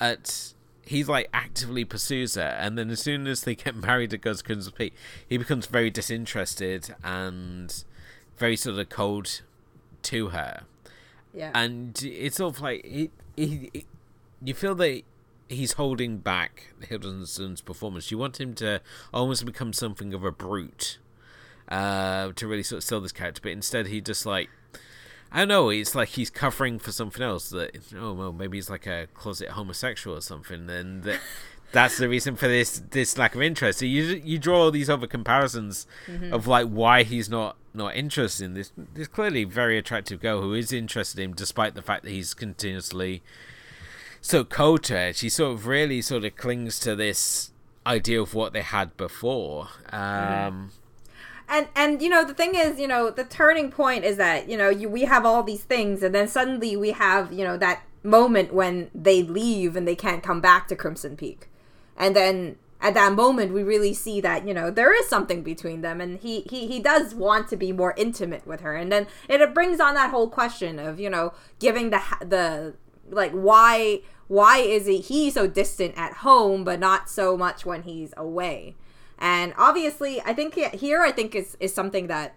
at 0.00 0.54
he's 0.82 1.08
like 1.08 1.28
actively 1.32 1.84
pursues 1.84 2.34
her, 2.34 2.42
and 2.42 2.76
then 2.76 2.90
as 2.90 3.00
soon 3.00 3.26
as 3.26 3.42
they 3.42 3.54
get 3.54 3.76
married 3.86 4.12
at 4.12 4.22
goes 4.22 4.42
Crimson 4.42 4.72
Peak, 4.72 4.94
he 5.28 5.36
becomes 5.36 5.66
very 5.66 5.90
disinterested 5.90 6.94
and 7.04 7.84
very 8.36 8.56
sort 8.56 8.78
of 8.78 8.88
cold 8.88 9.42
to 10.02 10.28
her. 10.28 10.62
Yeah, 11.32 11.52
and 11.54 12.00
it's 12.02 12.36
sort 12.36 12.56
of 12.56 12.62
like 12.62 12.84
he, 12.84 13.10
he, 13.36 13.70
he 13.72 13.86
you 14.42 14.54
feel 14.54 14.74
that 14.76 15.02
he's 15.48 15.72
holding 15.72 16.18
back 16.18 16.72
Hiddleston's 16.80 17.60
performance. 17.60 18.10
You 18.10 18.18
want 18.18 18.40
him 18.40 18.54
to 18.54 18.80
almost 19.12 19.44
become 19.44 19.72
something 19.72 20.14
of 20.14 20.24
a 20.24 20.32
brute 20.32 20.98
uh, 21.70 22.32
to 22.34 22.46
really 22.46 22.62
sort 22.62 22.78
of 22.78 22.84
sell 22.84 23.00
this 23.00 23.12
character, 23.12 23.40
but 23.42 23.52
instead 23.52 23.86
he 23.86 24.00
just 24.00 24.26
like 24.26 24.48
I 25.32 25.40
don't 25.40 25.48
know. 25.48 25.68
It's 25.68 25.94
like 25.94 26.08
he's 26.10 26.30
covering 26.30 26.78
for 26.78 26.90
something 26.90 27.22
else. 27.22 27.50
That 27.50 27.78
oh 27.96 28.12
well, 28.12 28.32
maybe 28.32 28.58
he's 28.58 28.70
like 28.70 28.86
a 28.86 29.06
closet 29.14 29.50
homosexual 29.50 30.16
or 30.16 30.20
something, 30.20 30.68
and 30.68 31.04
that, 31.04 31.20
that's 31.72 31.98
the 31.98 32.08
reason 32.08 32.34
for 32.34 32.48
this 32.48 32.82
this 32.90 33.16
lack 33.16 33.34
of 33.34 33.42
interest. 33.42 33.78
So 33.78 33.84
you 33.84 34.02
you 34.24 34.38
draw 34.38 34.62
all 34.62 34.70
these 34.70 34.90
other 34.90 35.06
comparisons 35.06 35.86
mm-hmm. 36.06 36.32
of 36.32 36.48
like 36.48 36.66
why 36.66 37.04
he's 37.04 37.28
not 37.28 37.56
not 37.72 37.94
interested 37.94 38.44
in 38.44 38.54
this. 38.54 38.72
This 38.76 39.06
clearly 39.06 39.44
very 39.44 39.78
attractive 39.78 40.20
girl 40.20 40.40
who 40.40 40.52
is 40.52 40.72
interested 40.72 41.20
in 41.20 41.30
him, 41.30 41.36
despite 41.36 41.74
the 41.74 41.82
fact 41.82 42.02
that 42.02 42.10
he's 42.10 42.34
continuously 42.34 43.22
so 44.20 44.42
cold 44.42 44.82
to 44.84 44.94
her. 44.94 45.12
She 45.12 45.28
sort 45.28 45.52
of 45.52 45.68
really 45.68 46.02
sort 46.02 46.24
of 46.24 46.34
clings 46.34 46.80
to 46.80 46.96
this 46.96 47.52
idea 47.86 48.20
of 48.20 48.34
what 48.34 48.52
they 48.52 48.62
had 48.62 48.96
before. 48.96 49.68
Mm-hmm. 49.92 49.94
Um, 49.94 50.52
mm-hmm 50.52 50.79
and 51.50 51.68
and 51.74 52.00
you 52.00 52.08
know 52.08 52.24
the 52.24 52.32
thing 52.32 52.54
is 52.54 52.78
you 52.78 52.88
know 52.88 53.10
the 53.10 53.24
turning 53.24 53.70
point 53.70 54.04
is 54.04 54.16
that 54.16 54.48
you 54.48 54.56
know 54.56 54.70
you, 54.70 54.88
we 54.88 55.02
have 55.02 55.26
all 55.26 55.42
these 55.42 55.64
things 55.64 56.02
and 56.02 56.14
then 56.14 56.28
suddenly 56.28 56.76
we 56.76 56.92
have 56.92 57.32
you 57.32 57.44
know 57.44 57.56
that 57.56 57.82
moment 58.02 58.52
when 58.52 58.90
they 58.94 59.22
leave 59.22 59.76
and 59.76 59.86
they 59.86 59.96
can't 59.96 60.22
come 60.22 60.40
back 60.40 60.68
to 60.68 60.76
crimson 60.76 61.16
peak. 61.16 61.48
And 61.96 62.16
then 62.16 62.56
at 62.80 62.94
that 62.94 63.12
moment 63.12 63.52
we 63.52 63.62
really 63.62 63.92
see 63.92 64.22
that 64.22 64.46
you 64.46 64.54
know 64.54 64.70
there 64.70 64.98
is 64.98 65.06
something 65.08 65.42
between 65.42 65.82
them 65.82 66.00
and 66.00 66.18
he 66.18 66.42
he, 66.42 66.66
he 66.66 66.80
does 66.80 67.14
want 67.14 67.48
to 67.48 67.56
be 67.56 67.72
more 67.72 67.94
intimate 67.96 68.46
with 68.46 68.60
her. 68.60 68.74
And 68.74 68.90
then 68.90 69.06
it, 69.28 69.52
brings 69.52 69.80
on 69.80 69.94
that 69.94 70.10
whole 70.10 70.28
question 70.28 70.78
of 70.78 70.98
you 70.98 71.10
know 71.10 71.34
giving 71.58 71.90
the 71.90 72.00
the 72.20 72.74
like 73.10 73.32
why 73.32 74.00
why 74.28 74.58
is 74.58 74.86
he 74.86 74.98
he 74.98 75.30
so 75.30 75.46
distant 75.46 75.94
at 75.96 76.18
home 76.18 76.64
but 76.64 76.78
not 76.78 77.10
so 77.10 77.36
much 77.36 77.66
when 77.66 77.82
he's 77.82 78.14
away 78.16 78.76
and 79.20 79.52
obviously, 79.58 80.20
I 80.22 80.32
think 80.32 80.54
here, 80.54 81.02
I 81.02 81.12
think 81.12 81.34
is 81.34 81.56
is 81.60 81.74
something 81.74 82.06
that 82.06 82.34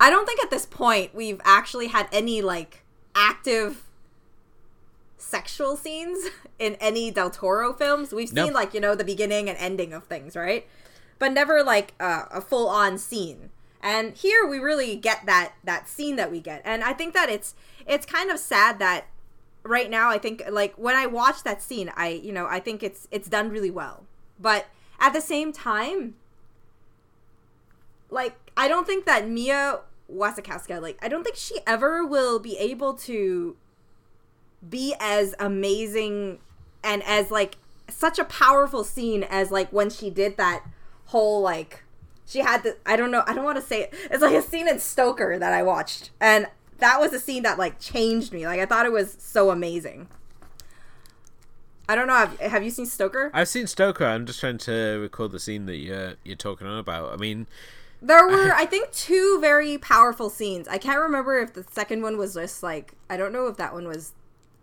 I 0.00 0.10
don't 0.10 0.26
think 0.26 0.42
at 0.42 0.50
this 0.50 0.66
point 0.66 1.14
we've 1.14 1.40
actually 1.44 1.88
had 1.88 2.08
any 2.12 2.42
like 2.42 2.82
active 3.14 3.84
sexual 5.18 5.76
scenes 5.76 6.30
in 6.58 6.74
any 6.74 7.10
Del 7.10 7.30
Toro 7.30 7.72
films. 7.72 8.12
We've 8.12 8.28
seen 8.28 8.52
like 8.52 8.74
you 8.74 8.80
know 8.80 8.94
the 8.94 9.04
beginning 9.04 9.48
and 9.48 9.56
ending 9.58 9.92
of 9.92 10.04
things, 10.04 10.34
right? 10.34 10.66
But 11.18 11.32
never 11.32 11.62
like 11.62 11.94
uh, 12.00 12.24
a 12.30 12.40
full 12.40 12.68
on 12.68 12.98
scene. 12.98 13.50
And 13.80 14.14
here 14.14 14.44
we 14.44 14.58
really 14.58 14.96
get 14.96 15.26
that 15.26 15.54
that 15.62 15.88
scene 15.88 16.16
that 16.16 16.32
we 16.32 16.40
get, 16.40 16.60
and 16.64 16.82
I 16.82 16.92
think 16.92 17.14
that 17.14 17.28
it's 17.28 17.54
it's 17.86 18.04
kind 18.04 18.32
of 18.32 18.40
sad 18.40 18.80
that 18.80 19.06
right 19.62 19.88
now 19.88 20.10
I 20.10 20.18
think 20.18 20.42
like 20.50 20.74
when 20.74 20.96
I 20.96 21.06
watch 21.06 21.44
that 21.44 21.62
scene, 21.62 21.92
I 21.96 22.08
you 22.08 22.32
know 22.32 22.46
I 22.46 22.58
think 22.58 22.82
it's 22.82 23.06
it's 23.12 23.28
done 23.28 23.48
really 23.48 23.70
well, 23.70 24.04
but 24.40 24.66
at 24.98 25.12
the 25.12 25.20
same 25.20 25.52
time, 25.52 26.14
like 28.10 28.36
I 28.56 28.68
don't 28.68 28.86
think 28.86 29.04
that 29.06 29.28
Mia 29.28 29.80
Wasikowska, 30.12 30.80
like 30.80 30.98
I 31.02 31.08
don't 31.08 31.24
think 31.24 31.36
she 31.36 31.58
ever 31.66 32.04
will 32.04 32.38
be 32.38 32.56
able 32.58 32.94
to 32.94 33.56
be 34.68 34.94
as 34.98 35.34
amazing 35.38 36.38
and 36.82 37.02
as 37.04 37.30
like 37.30 37.56
such 37.88 38.18
a 38.18 38.24
powerful 38.24 38.84
scene 38.84 39.22
as 39.22 39.50
like 39.50 39.72
when 39.72 39.90
she 39.90 40.10
did 40.10 40.36
that 40.36 40.64
whole 41.06 41.40
like 41.40 41.84
she 42.24 42.40
had 42.40 42.62
the 42.62 42.76
I 42.84 42.96
don't 42.96 43.10
know 43.10 43.22
I 43.26 43.34
don't 43.34 43.44
want 43.44 43.56
to 43.56 43.62
say 43.62 43.82
it. 43.82 43.94
It's 44.10 44.22
like 44.22 44.34
a 44.34 44.42
scene 44.42 44.68
in 44.68 44.78
Stoker 44.78 45.38
that 45.38 45.52
I 45.52 45.62
watched, 45.62 46.10
and 46.20 46.46
that 46.78 47.00
was 47.00 47.12
a 47.12 47.20
scene 47.20 47.42
that 47.44 47.58
like 47.58 47.78
changed 47.78 48.32
me. 48.32 48.46
Like 48.46 48.60
I 48.60 48.66
thought 48.66 48.86
it 48.86 48.92
was 48.92 49.16
so 49.18 49.50
amazing. 49.50 50.08
I 51.88 51.94
don't 51.94 52.06
know. 52.06 52.14
Have, 52.14 52.38
have 52.40 52.64
you 52.64 52.70
seen 52.70 52.86
Stoker? 52.86 53.30
I've 53.32 53.48
seen 53.48 53.66
Stoker. 53.66 54.04
I'm 54.04 54.26
just 54.26 54.40
trying 54.40 54.58
to 54.58 54.98
recall 55.00 55.28
the 55.28 55.38
scene 55.38 55.66
that 55.66 55.76
you're 55.76 56.14
you're 56.24 56.36
talking 56.36 56.66
on 56.66 56.78
about. 56.78 57.12
I 57.12 57.16
mean, 57.16 57.46
there 58.02 58.26
were 58.26 58.52
I 58.52 58.66
think 58.66 58.92
two 58.92 59.38
very 59.40 59.78
powerful 59.78 60.28
scenes. 60.30 60.68
I 60.68 60.78
can't 60.78 61.00
remember 61.00 61.38
if 61.38 61.54
the 61.54 61.64
second 61.70 62.02
one 62.02 62.18
was 62.18 62.34
just 62.34 62.62
like 62.62 62.92
I 63.08 63.16
don't 63.16 63.32
know 63.32 63.46
if 63.46 63.56
that 63.56 63.72
one 63.72 63.86
was 63.86 64.12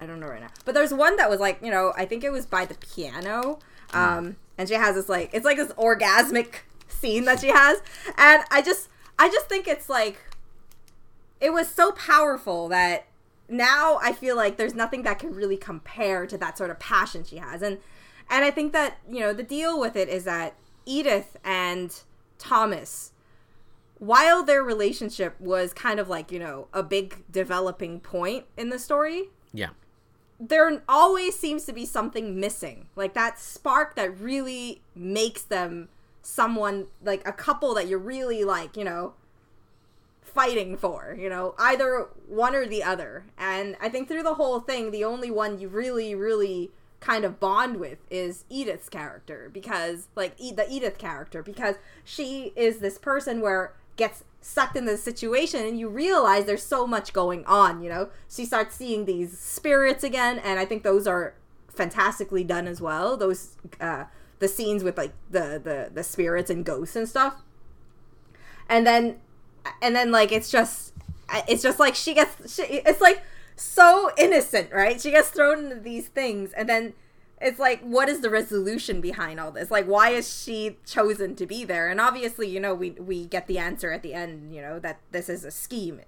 I 0.02 0.06
don't 0.06 0.20
know 0.20 0.28
right 0.28 0.42
now. 0.42 0.50
But 0.66 0.76
there's 0.76 0.94
one 0.94 1.16
that 1.18 1.30
was 1.30 1.40
like, 1.40 1.60
you 1.62 1.72
know, 1.72 1.94
I 1.96 2.06
think 2.06 2.24
it 2.24 2.32
was 2.32 2.46
by 2.46 2.66
the 2.66 2.76
piano. 2.76 3.60
Um 3.94 4.36
and 4.58 4.68
she 4.68 4.76
has 4.76 4.96
this 4.96 5.10
like 5.10 5.30
it's 5.34 5.46
like 5.46 5.58
this 5.58 5.72
orgasmic 5.74 6.56
scene 6.88 7.26
that 7.26 7.40
she 7.40 7.48
has. 7.48 7.82
And 8.18 8.44
I 8.52 8.62
just 8.62 8.90
I 9.18 9.30
just 9.30 9.48
think 9.48 9.68
it's 9.68 9.90
like 9.90 10.20
it 11.40 11.52
was 11.52 11.68
so 11.68 11.92
powerful 11.92 12.70
that 12.70 13.06
now 13.54 14.00
I 14.02 14.12
feel 14.12 14.36
like 14.36 14.58
there's 14.58 14.76
nothing 14.76 15.04
that 15.04 15.20
can 15.20 15.34
really 15.34 15.58
compare 15.58 16.26
to 16.28 16.38
that 16.38 16.58
sort 16.58 16.70
of 16.70 16.80
passion 16.80 17.24
she 17.24 17.38
has. 17.38 17.62
And 17.62 17.78
and 18.30 18.46
I 18.46 18.52
think 18.52 18.74
that, 18.74 18.98
you 19.10 19.20
know, 19.20 19.34
the 19.34 19.44
deal 19.44 19.80
with 19.80 19.96
it 19.96 20.10
is 20.10 20.24
that 20.24 20.56
Edith 20.86 21.38
and 21.44 21.94
Thomas 22.38 23.14
while 24.04 24.44
their 24.44 24.62
relationship 24.62 25.40
was 25.40 25.72
kind 25.74 25.98
of 25.98 26.10
like, 26.10 26.30
you 26.30 26.38
know, 26.38 26.68
a 26.74 26.84
big 26.84 27.24
developing 27.32 28.02
point 28.02 28.44
in 28.58 28.70
the 28.70 28.78
story. 28.78 29.30
Yeah. 29.54 29.70
There 30.42 30.84
always 30.90 31.40
seems 31.40 31.64
to 31.66 31.74
be 31.74 31.86
something 31.86 32.38
missing. 32.38 32.88
Like 32.98 33.14
that 33.14 33.40
spark 33.40 33.96
that 33.96 34.20
really 34.20 34.82
makes 34.94 35.44
them 35.44 35.88
someone 36.22 36.88
like 37.02 37.26
a 37.26 37.32
couple 37.32 37.74
that 37.76 37.88
you're 37.88 37.98
really 37.98 38.44
like, 38.44 38.76
you 38.76 38.84
know, 38.84 39.14
fighting 40.34 40.78
for, 40.78 41.16
you 41.20 41.30
know, 41.30 41.56
either 41.58 42.08
one 42.28 42.56
or 42.56 42.66
the 42.66 42.84
other. 42.84 43.26
And 43.38 43.76
I 43.82 43.90
think 43.90 44.08
through 44.08 44.24
the 44.24 44.36
whole 44.36 44.60
thing, 44.60 44.92
the 44.92 45.04
only 45.04 45.32
one 45.32 45.60
you 45.60 45.68
really, 45.68 46.16
really 46.16 46.72
kind 47.00 47.26
of 47.26 47.40
bond 47.40 47.78
with 47.78 48.00
is 48.10 48.46
Edith's 48.50 48.90
character 48.90 49.50
because, 49.52 50.08
like, 50.16 50.34
e- 50.38 50.54
the 50.54 50.70
Edith 50.72 50.98
character, 50.98 51.44
because 51.44 51.76
she 52.04 52.54
is 52.56 52.80
this 52.80 52.98
person 52.98 53.42
where 53.42 53.74
gets 53.96 54.24
sucked 54.42 54.76
in 54.76 54.86
the 54.86 54.98
situation 54.98 55.66
and 55.66 55.80
you 55.80 55.88
realize 55.88 56.46
there's 56.46 56.64
so 56.64 56.88
much 56.88 57.14
going 57.14 57.46
on, 57.46 57.84
you 57.84 57.90
know? 57.90 58.10
She 58.30 58.46
starts 58.46 58.76
seeing 58.76 59.06
these 59.06 59.38
spirits 59.38 60.04
again, 60.04 60.40
and 60.40 60.60
I 60.60 60.66
think 60.66 60.84
those 60.84 61.06
are 61.06 61.36
fantastically 61.68 62.44
done 62.44 62.68
as 62.68 62.82
well. 62.82 63.18
Those, 63.18 63.58
uh, 63.80 64.06
the 64.40 64.48
scenes 64.48 64.84
with 64.84 64.98
like 64.98 65.14
the 65.32 65.62
the 65.64 65.90
the 65.94 66.04
spirits 66.04 66.50
and 66.50 66.66
ghosts 66.66 66.98
and 66.98 67.08
stuff 67.08 67.36
and 68.68 68.86
then 68.86 69.18
and 69.82 69.96
then 69.96 70.12
like 70.12 70.32
it's 70.32 70.50
just 70.50 70.94
it's 71.48 71.64
just 71.64 71.80
like 71.80 71.96
she 71.96 72.14
gets 72.14 72.56
she, 72.56 72.64
it's 72.64 73.02
like 73.02 73.24
so 73.56 74.12
innocent 74.18 74.72
right? 74.72 75.00
She 75.00 75.12
gets 75.12 75.30
thrown 75.30 75.66
into 75.66 75.76
these 75.80 76.08
things 76.08 76.52
and 76.54 76.68
then 76.68 76.94
it's 77.42 77.60
like 77.60 77.82
what 77.82 78.10
is 78.10 78.22
the 78.22 78.30
resolution 78.30 79.02
behind 79.02 79.40
all 79.40 79.52
this? 79.52 79.72
Like 79.72 79.86
why 79.86 80.10
is 80.10 80.42
she 80.44 80.78
chosen 80.86 81.36
to 81.36 81.46
be 81.46 81.64
there? 81.64 81.90
And 81.90 82.00
obviously 82.00 82.48
you 82.48 82.60
know 82.60 82.74
we 82.74 82.92
we 82.92 83.26
get 83.26 83.48
the 83.48 83.58
answer 83.58 83.92
at 83.92 84.04
the 84.04 84.14
end 84.14 84.54
you 84.54 84.62
know 84.62 84.80
that 84.80 85.00
this 85.12 85.30
is 85.30 85.44
a 85.44 85.52
scheme. 85.52 86.02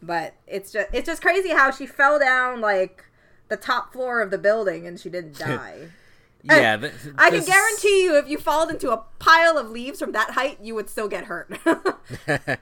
But 0.00 0.34
it's 0.46 0.72
just 0.72 0.88
it's 0.92 1.06
just 1.06 1.22
crazy 1.22 1.50
how 1.50 1.70
she 1.70 1.86
fell 1.86 2.18
down 2.18 2.60
like 2.60 3.04
the 3.48 3.56
top 3.56 3.92
floor 3.92 4.20
of 4.20 4.30
the 4.30 4.38
building 4.38 4.86
and 4.86 5.00
she 5.00 5.08
didn't 5.10 5.38
die 5.38 5.88
yeah, 6.42 6.76
th- 6.76 6.92
I 7.16 7.30
can 7.30 7.44
guarantee 7.44 8.04
you, 8.04 8.16
if 8.16 8.28
you 8.28 8.38
fall 8.38 8.68
into 8.68 8.90
a 8.90 9.04
pile 9.18 9.58
of 9.58 9.70
leaves 9.70 9.98
from 9.98 10.12
that 10.12 10.30
height, 10.30 10.58
you 10.62 10.74
would 10.74 10.88
still 10.88 11.08
get 11.08 11.24
hurt. 11.24 11.58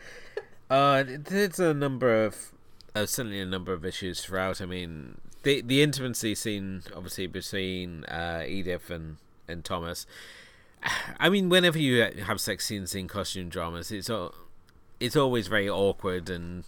uh, 0.71 1.05
there's 1.07 1.59
a 1.59 1.75
number 1.75 2.25
of, 2.25 2.53
uh, 2.95 3.07
certainly 3.07 3.41
a 3.41 3.47
number 3.47 3.73
of 3.73 3.85
issues 3.85 4.23
throughout. 4.23 4.61
I 4.61 4.67
mean, 4.67 5.21
the 5.43 5.63
the 5.63 5.83
intimacy 5.83 6.35
scene, 6.35 6.83
obviously 6.95 7.27
between 7.27 8.05
uh, 8.05 8.45
Edith 8.47 8.91
and 8.91 9.19
and 9.49 9.65
Thomas. 9.65 10.07
I 11.21 11.29
mean, 11.29 11.49
whenever 11.49 11.79
you 11.79 12.03
have 12.03 12.41
sex 12.41 12.67
scenes 12.67 12.95
in 12.95 13.09
costume 13.09 13.49
dramas, 13.49 13.91
it's 13.91 14.11
all, 14.11 14.35
it's 15.01 15.17
always 15.17 15.47
very 15.47 15.69
awkward 15.69 16.29
and 16.31 16.65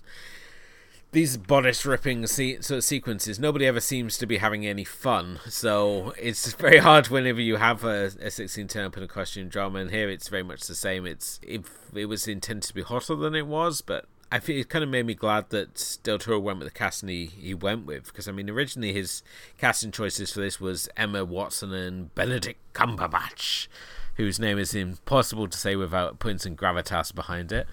these 1.12 1.37
bodice 1.37 1.87
ripping 1.87 2.27
se- 2.27 2.61
sort 2.61 2.79
of 2.79 2.85
sequences, 2.85 3.38
nobody 3.38 3.66
ever 3.66 3.81
seems 3.81 4.18
to 4.18 4.27
be 4.27 4.38
having 4.38 4.66
any 4.66 4.85
fun. 4.85 5.40
So 5.49 6.12
it's 6.18 6.53
very 6.55 6.79
hard 6.79 7.09
whenever 7.09 7.40
you 7.40 7.57
have 7.57 7.85
a, 7.85 8.12
a 8.21 8.31
16 8.31 8.68
turn 8.68 8.85
up 8.85 8.97
in 8.97 9.03
a 9.03 9.09
costume 9.09 9.49
drama. 9.49 9.79
And 9.81 9.90
here 9.90 10.11
it's 10.11 10.29
very 10.29 10.42
much 10.42 10.62
the 10.62 10.75
same. 10.75 11.07
It's 11.07 11.40
if 11.42 11.71
it 11.94 12.07
was 12.07 12.29
intended 12.29 12.68
to 12.68 12.75
be 12.75 12.83
hotter 12.83 13.14
than 13.14 13.35
it 13.35 13.47
was, 13.47 13.81
but 13.81 14.05
I 14.31 14.38
think 14.38 14.59
it 14.59 14.68
kind 14.68 14.85
of 14.85 14.90
made 14.90 15.07
me 15.07 15.14
glad 15.14 15.49
that 15.51 15.99
Del 16.03 16.18
Toro 16.18 16.38
went 16.38 16.59
with 16.59 16.68
the 16.68 16.75
casting 16.75 17.09
he, 17.09 17.27
he 17.27 17.55
went 17.55 17.87
with 17.87 18.07
because 18.07 18.29
I 18.29 18.33
mean 18.33 18.51
originally 18.51 18.92
his 18.92 19.23
casting 19.57 19.90
choices 19.90 20.33
for 20.33 20.40
this 20.40 20.61
was 20.61 20.88
Emma 20.99 21.25
Watson 21.25 21.73
and 21.73 22.14
Benedict 22.14 22.61
Cumberbatch, 22.75 23.68
whose 24.16 24.38
name 24.38 24.59
is 24.59 24.75
impossible 24.75 25.49
to 25.49 25.57
say 25.57 25.77
without 25.77 26.18
putting 26.18 26.37
some 26.37 26.57
gravitas 26.57 27.14
behind 27.14 27.53
it. 27.53 27.66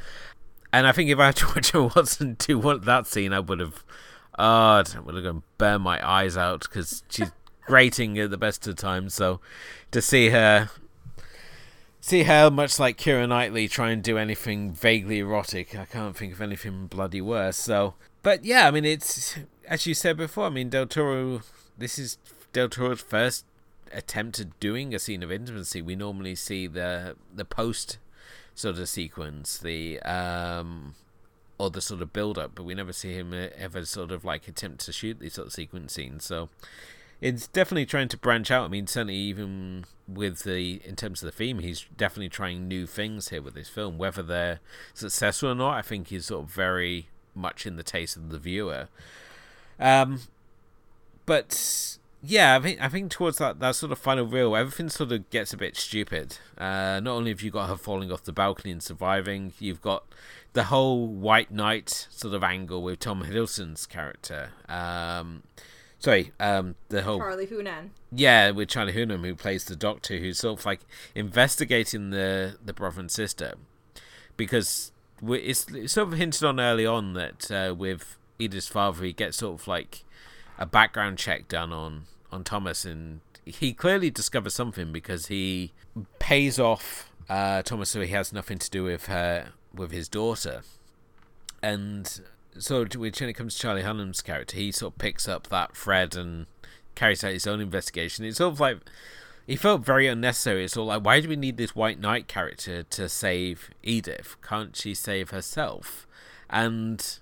And 0.76 0.86
I 0.86 0.92
think 0.92 1.10
if 1.10 1.20
I 1.20 1.28
had 1.28 1.38
to 1.38 1.46
watch 1.56 1.74
Emma 1.74 1.90
Watson 1.96 2.36
do 2.38 2.60
one, 2.60 2.82
that 2.82 3.08
scene, 3.08 3.32
I 3.32 3.40
would 3.40 3.62
have, 3.62 3.86
uh, 4.38 4.84
I 4.84 5.00
would 5.06 5.16
have 5.16 5.24
gone 5.24 5.44
burn 5.58 5.82
my 5.82 6.06
eyes 6.06 6.36
out 6.36 6.64
because 6.64 7.02
she's 7.08 7.32
grating 7.66 8.20
at 8.20 8.30
the 8.30 8.38
best 8.38 8.68
of 8.68 8.76
times. 8.76 9.14
So 9.14 9.40
to 9.92 10.02
see 10.02 10.32
her, 10.32 10.70
see 12.02 12.24
her 12.24 12.52
much 12.52 12.78
like 12.78 12.98
Keira 12.98 13.26
Knightley 13.26 13.70
try 13.70 13.92
and 13.92 14.04
do 14.04 14.18
anything 14.18 14.74
vaguely 14.74 15.20
erotic, 15.20 15.78
I 15.78 15.86
can't 15.86 16.18
think 16.18 16.34
of 16.34 16.42
anything 16.42 16.88
bloody 16.88 17.22
worse. 17.22 17.56
So, 17.56 17.94
but 18.22 18.44
yeah, 18.44 18.68
I 18.68 18.72
mean, 18.72 18.84
it's 18.84 19.38
as 19.70 19.88
you 19.88 19.94
said 19.94 20.18
before. 20.18 20.48
I 20.48 20.50
mean, 20.50 20.70
Del 20.70 20.88
Toro. 20.88 21.40
This 21.78 21.98
is 21.98 22.18
Del 22.52 22.68
Toro's 22.68 23.00
first 23.00 23.46
attempt 23.94 24.42
at 24.42 24.60
doing 24.60 24.94
a 24.94 25.00
scene 25.00 25.24
of 25.24 25.32
intimacy. 25.32 25.82
We 25.82 25.96
normally 25.96 26.36
see 26.36 26.68
the 26.68 27.16
the 27.34 27.46
post 27.46 27.98
sort 28.56 28.80
of 28.80 28.90
sequence, 28.90 29.58
the 29.58 30.00
um, 30.02 30.96
or 31.58 31.70
the 31.70 31.82
sort 31.82 32.02
of 32.02 32.12
build 32.14 32.38
up, 32.38 32.52
but 32.56 32.64
we 32.64 32.74
never 32.74 32.94
see 32.94 33.14
him 33.14 33.34
uh, 33.34 33.48
ever 33.58 33.86
sort 33.86 34.12
of 34.12 34.26
like 34.26 34.48
attempt 34.48 34.86
to 34.86 34.92
shoot 34.92 35.20
these 35.20 35.34
sort 35.34 35.48
of 35.48 35.54
sequence 35.54 35.94
scenes. 35.94 36.26
So 36.26 36.50
it's 37.22 37.48
definitely 37.48 37.86
trying 37.86 38.08
to 38.10 38.18
branch 38.18 38.52
out. 38.52 38.66
I 38.66 38.68
mean, 38.68 38.88
certainly 38.88 39.16
even 39.16 39.86
with 40.08 40.44
the 40.44 40.82
in 40.84 40.96
terms 40.96 41.22
of 41.22 41.28
the 41.28 41.32
theme, 41.32 41.60
he's 41.60 41.86
definitely 41.96 42.30
trying 42.30 42.68
new 42.68 42.86
things 42.86 43.30
here 43.30 43.42
with 43.42 43.54
this 43.54 43.70
film. 43.70 43.98
Whether 43.98 44.24
they're 44.24 44.60
successful 44.94 45.50
or 45.50 45.56
not, 45.56 45.78
I 45.78 45.82
think 45.82 46.08
he's 46.08 46.26
sort 46.26 46.44
of 46.44 46.52
very 46.52 47.10
much 47.34 47.66
in 47.66 47.76
the 47.76 47.84
taste 47.84 48.16
of 48.16 48.30
the 48.30 48.40
viewer. 48.40 48.88
Um, 49.80 50.22
but 51.26 51.98
yeah, 52.28 52.56
I 52.56 52.60
think 52.60 52.82
I 52.82 52.90
think 52.90 53.12
towards 53.12 53.38
that, 53.38 53.60
that 53.60 53.76
sort 53.76 53.92
of 53.92 54.00
final 54.00 54.26
reel, 54.26 54.56
everything 54.56 54.90
sort 54.90 55.12
of 55.12 55.30
gets 55.30 55.54
a 55.54 55.58
bit 55.58 55.78
stupid. 55.78 56.38
Uh, 56.58 57.00
not 57.02 57.08
only 57.08 57.32
have 57.32 57.42
you 57.42 57.52
got 57.52 57.70
her 57.70 57.78
falling 57.78 58.12
off 58.12 58.24
the 58.24 58.34
balcony 58.34 58.72
and 58.72 58.82
surviving, 58.82 59.54
you've 59.60 59.82
got 59.82 60.06
the 60.54 60.66
whole 60.66 61.08
White 61.08 61.52
Knight 61.52 62.08
sort 62.10 62.34
of 62.34 62.44
angle 62.44 62.82
with 62.82 63.00
Tom 63.00 63.24
Hiddleston's 63.24 63.86
character. 63.86 64.50
Um, 64.68 65.44
sorry, 66.00 66.32
um, 66.40 66.76
the 66.90 67.04
whole 67.04 67.20
Charlie 67.20 67.48
Hunnam. 67.48 67.90
Yeah, 68.12 68.52
with 68.52 68.70
Charlie 68.70 68.94
Hunnam, 68.94 69.24
who 69.26 69.36
plays 69.36 69.66
the 69.66 69.76
Doctor, 69.76 70.18
who's 70.18 70.40
sort 70.40 70.60
of 70.60 70.66
like 70.66 70.82
investigating 71.14 72.10
the 72.10 72.58
the 72.64 72.74
brother 72.74 73.02
and 73.02 73.12
sister, 73.12 73.54
because 74.38 74.92
it's, 75.22 75.72
it's 75.72 75.94
sort 75.94 76.08
of 76.08 76.18
hinted 76.18 76.44
on 76.44 76.60
early 76.60 76.86
on 76.86 77.14
that 77.14 77.52
uh, 77.52 77.76
with 77.76 78.18
Edith's 78.40 78.68
father, 78.68 79.04
he 79.04 79.14
gets 79.14 79.38
sort 79.38 79.60
of 79.62 79.68
like 79.68 80.04
a 80.58 80.66
background 80.66 81.18
check 81.18 81.48
done 81.48 81.74
on 81.74 82.06
on 82.36 82.44
Thomas, 82.44 82.86
and 82.86 83.22
he 83.44 83.74
clearly 83.74 84.10
discovers 84.10 84.54
something 84.54 84.92
because 84.92 85.28
he 85.28 85.74
pays 86.20 86.60
off 86.60 87.12
uh, 87.30 87.62
Thomas 87.64 87.90
so 87.90 88.02
he 88.02 88.10
has 88.10 88.32
nothing 88.32 88.60
to 88.60 88.70
do 88.70 88.84
with 88.84 89.08
her 89.08 89.54
with 89.74 89.92
his 89.92 90.08
daughter, 90.08 90.62
and 91.64 92.22
so 92.58 92.86
when 92.96 93.12
it 93.12 93.34
comes 93.34 93.56
to 93.56 93.62
Charlie 93.62 93.82
Hunnam's 93.82 94.22
character, 94.22 94.58
he 94.58 94.72
sort 94.72 94.94
of 94.94 95.00
picks 95.00 95.28
up 95.28 95.48
that 95.48 95.76
thread 95.76 96.16
and 96.16 96.46
carries 96.96 97.24
out 97.24 97.34
his 97.34 97.48
own 97.48 97.60
investigation. 97.60 98.26
It's 98.26 98.38
sort 98.38 98.54
of 98.54 98.60
like 98.60 98.78
he 99.46 99.56
felt 99.56 99.82
very 99.82 100.08
unnecessary. 100.08 100.66
It's 100.66 100.78
all 100.78 100.86
like, 100.86 101.06
why 101.06 101.20
do 101.20 101.30
we 101.30 101.36
need 101.36 101.58
this 101.58 101.76
White 101.76 102.00
Knight 102.00 102.28
character 102.28 102.84
to 102.84 103.10
save 103.10 103.70
Edith? 103.84 104.38
Can't 104.42 104.76
she 104.76 104.94
save 104.94 105.30
herself? 105.30 106.08
And 106.50 107.20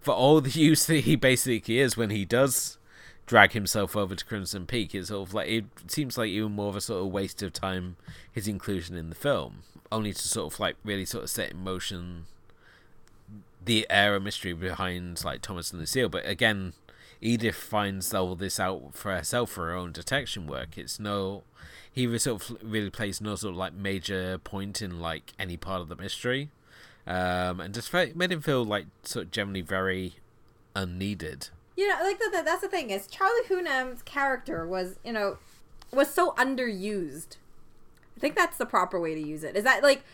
for 0.00 0.14
all 0.14 0.40
the 0.40 0.50
use 0.60 0.86
that 0.86 1.00
he 1.00 1.16
basically 1.16 1.78
is 1.78 1.96
when 1.96 2.10
he 2.10 2.24
does 2.24 2.78
drag 3.26 3.52
himself 3.52 3.96
over 3.96 4.14
to 4.14 4.24
Crimson 4.24 4.66
Peak. 4.66 4.94
It's 4.94 5.08
sort 5.08 5.28
of 5.28 5.34
like 5.34 5.48
it 5.48 5.64
seems 5.86 6.18
like 6.18 6.28
even 6.28 6.52
more 6.52 6.68
of 6.68 6.76
a 6.76 6.80
sort 6.80 7.04
of 7.04 7.12
waste 7.12 7.42
of 7.42 7.52
time 7.52 7.96
his 8.30 8.48
inclusion 8.48 8.96
in 8.96 9.08
the 9.08 9.14
film, 9.14 9.62
only 9.90 10.12
to 10.12 10.28
sort 10.28 10.52
of 10.52 10.60
like 10.60 10.76
really 10.84 11.04
sort 11.04 11.24
of 11.24 11.30
set 11.30 11.52
in 11.52 11.62
motion 11.62 12.24
the 13.64 13.86
of 13.90 14.22
mystery 14.22 14.52
behind 14.52 15.24
like 15.24 15.40
Thomas 15.40 15.70
and 15.70 15.80
Lucille. 15.80 16.08
But 16.08 16.26
again, 16.26 16.74
Edith 17.20 17.54
finds 17.54 18.12
all 18.12 18.34
this 18.34 18.60
out 18.60 18.90
for 18.94 19.14
herself 19.14 19.50
for 19.50 19.66
her 19.66 19.74
own 19.74 19.92
detection 19.92 20.46
work. 20.46 20.76
It's 20.76 21.00
no, 21.00 21.44
he 21.90 22.18
sort 22.18 22.42
of 22.42 22.58
really 22.62 22.90
plays 22.90 23.20
no 23.20 23.36
sort 23.36 23.52
of 23.52 23.56
like 23.56 23.72
major 23.72 24.38
point 24.38 24.82
in 24.82 25.00
like 25.00 25.32
any 25.38 25.56
part 25.56 25.80
of 25.80 25.88
the 25.88 25.96
mystery, 25.96 26.50
um, 27.06 27.60
and 27.60 27.72
just 27.72 27.92
made 27.92 28.32
him 28.32 28.42
feel 28.42 28.64
like 28.64 28.86
sort 29.02 29.26
of 29.26 29.30
generally 29.30 29.62
very 29.62 30.16
unneeded. 30.76 31.48
You 31.76 31.88
know, 31.88 31.96
like 32.02 32.18
the, 32.18 32.42
that's 32.44 32.60
the 32.60 32.68
thing 32.68 32.90
is 32.90 33.06
Charlie 33.06 33.46
Hunnam's 33.48 34.02
character 34.02 34.66
was 34.66 34.96
you 35.04 35.12
know 35.12 35.38
was 35.92 36.12
so 36.12 36.32
underused. 36.32 37.36
I 38.16 38.20
think 38.20 38.36
that's 38.36 38.58
the 38.58 38.66
proper 38.66 39.00
way 39.00 39.14
to 39.14 39.20
use 39.20 39.44
it. 39.44 39.56
Is 39.56 39.64
that 39.64 39.82
like 39.82 40.04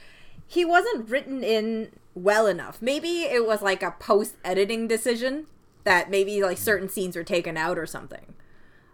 he 0.46 0.64
wasn't 0.64 1.08
written 1.08 1.44
in 1.44 1.92
well 2.14 2.46
enough. 2.46 2.80
Maybe 2.80 3.22
it 3.22 3.46
was 3.46 3.62
like 3.62 3.82
a 3.82 3.92
post 3.92 4.36
editing 4.44 4.88
decision 4.88 5.46
that 5.84 6.10
maybe 6.10 6.42
like 6.42 6.58
certain 6.58 6.88
scenes 6.88 7.16
were 7.16 7.24
taken 7.24 7.56
out 7.56 7.78
or 7.78 7.86
something. 7.86 8.34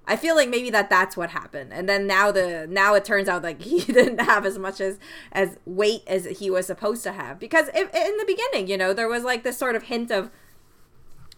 I 0.08 0.16
feel 0.16 0.36
like 0.36 0.48
maybe 0.48 0.70
that 0.70 0.88
that's 0.88 1.16
what 1.16 1.30
happened. 1.30 1.72
And 1.72 1.88
then 1.88 2.06
now 2.06 2.30
the 2.30 2.66
now 2.68 2.94
it 2.94 3.04
turns 3.04 3.28
out 3.28 3.42
like 3.42 3.60
he 3.62 3.80
didn't 3.80 4.20
have 4.20 4.46
as 4.46 4.58
much 4.58 4.80
as 4.80 4.98
as 5.32 5.58
weight 5.64 6.02
as 6.06 6.26
he 6.26 6.50
was 6.50 6.66
supposed 6.66 7.02
to 7.04 7.12
have 7.12 7.38
because 7.38 7.68
if, 7.74 7.92
in 7.94 8.16
the 8.16 8.24
beginning, 8.26 8.68
you 8.68 8.76
know, 8.76 8.92
there 8.92 9.08
was 9.08 9.24
like 9.24 9.42
this 9.42 9.58
sort 9.58 9.76
of 9.76 9.84
hint 9.84 10.10
of 10.10 10.30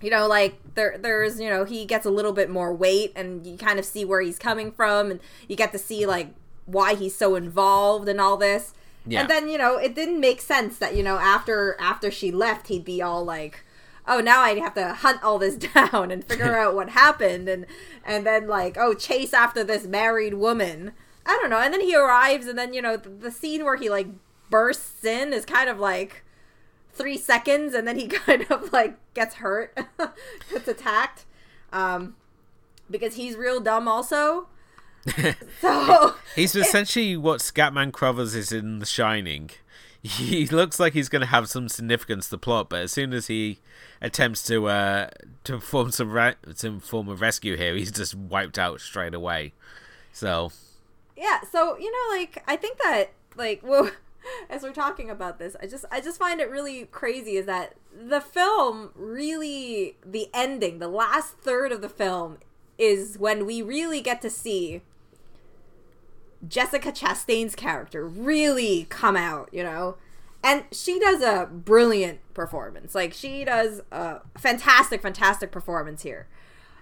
you 0.00 0.10
know 0.10 0.26
like 0.26 0.58
there 0.74 0.96
there's 0.98 1.40
you 1.40 1.48
know 1.48 1.64
he 1.64 1.84
gets 1.84 2.06
a 2.06 2.10
little 2.10 2.32
bit 2.32 2.48
more 2.48 2.72
weight 2.72 3.12
and 3.16 3.46
you 3.46 3.56
kind 3.56 3.78
of 3.78 3.84
see 3.84 4.04
where 4.04 4.20
he's 4.20 4.38
coming 4.38 4.70
from 4.70 5.10
and 5.10 5.20
you 5.48 5.56
get 5.56 5.72
to 5.72 5.78
see 5.78 6.06
like 6.06 6.28
why 6.66 6.94
he's 6.94 7.16
so 7.16 7.34
involved 7.34 8.08
and 8.08 8.20
all 8.20 8.36
this. 8.36 8.74
Yeah. 9.06 9.22
and 9.22 9.30
then 9.30 9.48
you 9.48 9.56
know 9.56 9.76
it 9.78 9.94
didn't 9.94 10.20
make 10.20 10.40
sense 10.40 10.76
that 10.78 10.94
you 10.94 11.02
know 11.02 11.16
after 11.18 11.76
after 11.80 12.10
she 12.10 12.30
left 12.30 12.68
he'd 12.68 12.84
be 12.84 13.00
all 13.00 13.24
like 13.24 13.64
oh 14.06 14.20
now 14.20 14.40
i 14.40 14.54
have 14.58 14.74
to 14.74 14.92
hunt 14.92 15.22
all 15.24 15.38
this 15.38 15.56
down 15.74 16.10
and 16.10 16.24
figure 16.24 16.58
out 16.58 16.74
what 16.74 16.90
happened. 16.90 17.48
And 17.48 17.66
and 18.04 18.26
then 18.26 18.46
like 18.46 18.76
oh 18.78 18.94
chase 18.94 19.32
after 19.32 19.64
this 19.64 19.86
married 19.86 20.34
woman. 20.34 20.92
I 21.24 21.38
don't 21.40 21.50
know. 21.50 21.60
And 21.60 21.74
then 21.74 21.82
he 21.82 21.94
arrives 21.94 22.46
and 22.46 22.58
then 22.58 22.72
you 22.72 22.82
know 22.82 22.96
the, 22.96 23.08
the 23.08 23.30
scene 23.30 23.64
where 23.64 23.76
he 23.76 23.88
like 23.90 24.08
bursts 24.50 25.04
in 25.04 25.32
is 25.32 25.44
kind 25.44 25.68
of 25.68 25.78
like 25.78 26.24
three 26.98 27.16
seconds 27.16 27.72
and 27.74 27.86
then 27.86 27.98
he 27.98 28.06
kind 28.08 28.44
of 28.50 28.72
like 28.72 28.98
gets 29.14 29.36
hurt, 29.36 29.78
gets 30.50 30.68
attacked, 30.68 31.24
um, 31.72 32.16
because 32.90 33.14
he's 33.14 33.36
real 33.36 33.60
dumb 33.60 33.88
also. 33.88 34.48
so 35.60 36.14
he's 36.34 36.54
essentially 36.54 37.16
what 37.16 37.40
Scatman 37.40 37.92
Crothers 37.92 38.34
is 38.34 38.52
in 38.52 38.80
The 38.80 38.86
Shining. 38.86 39.50
He 40.02 40.46
looks 40.46 40.78
like 40.78 40.92
he's 40.92 41.08
going 41.08 41.20
to 41.20 41.26
have 41.26 41.48
some 41.48 41.68
significance 41.68 42.26
to 42.26 42.32
the 42.32 42.38
plot, 42.38 42.68
but 42.68 42.82
as 42.82 42.92
soon 42.92 43.12
as 43.12 43.28
he 43.28 43.58
attempts 44.00 44.42
to 44.44 44.68
uh, 44.68 45.08
to 45.44 45.54
perform 45.54 45.90
some 45.90 46.12
re- 46.12 46.36
some 46.54 46.78
form 46.78 47.08
of 47.08 47.20
rescue 47.20 47.56
here, 47.56 47.74
he's 47.74 47.90
just 47.90 48.14
wiped 48.14 48.58
out 48.58 48.80
straight 48.80 49.14
away. 49.14 49.54
So 50.12 50.52
yeah, 51.16 51.40
so 51.50 51.76
you 51.78 51.90
know, 51.90 52.16
like 52.16 52.42
I 52.46 52.56
think 52.56 52.78
that 52.78 53.12
like 53.36 53.60
well 53.62 53.90
as 54.50 54.62
we're 54.62 54.72
talking 54.72 55.10
about 55.10 55.38
this, 55.38 55.56
I 55.62 55.66
just 55.66 55.84
I 55.90 56.00
just 56.00 56.18
find 56.18 56.40
it 56.40 56.50
really 56.50 56.86
crazy 56.86 57.36
is 57.36 57.46
that 57.46 57.74
the 57.94 58.20
film 58.20 58.90
really 58.94 59.96
the 60.04 60.28
ending, 60.32 60.78
the 60.78 60.88
last 60.88 61.38
third 61.38 61.72
of 61.72 61.80
the 61.80 61.88
film 61.88 62.38
is 62.78 63.18
when 63.18 63.44
we 63.44 63.60
really 63.60 64.00
get 64.00 64.22
to 64.22 64.30
see 64.30 64.82
Jessica 66.46 66.92
Chastain's 66.92 67.54
character 67.54 68.06
really 68.06 68.86
come 68.88 69.16
out, 69.16 69.48
you 69.52 69.62
know? 69.62 69.96
And 70.42 70.64
she 70.70 71.00
does 71.00 71.20
a 71.20 71.48
brilliant 71.50 72.20
performance. 72.32 72.94
Like 72.94 73.12
she 73.12 73.44
does 73.44 73.82
a 73.90 74.20
fantastic 74.38 75.02
fantastic 75.02 75.50
performance 75.50 76.02
here. 76.02 76.28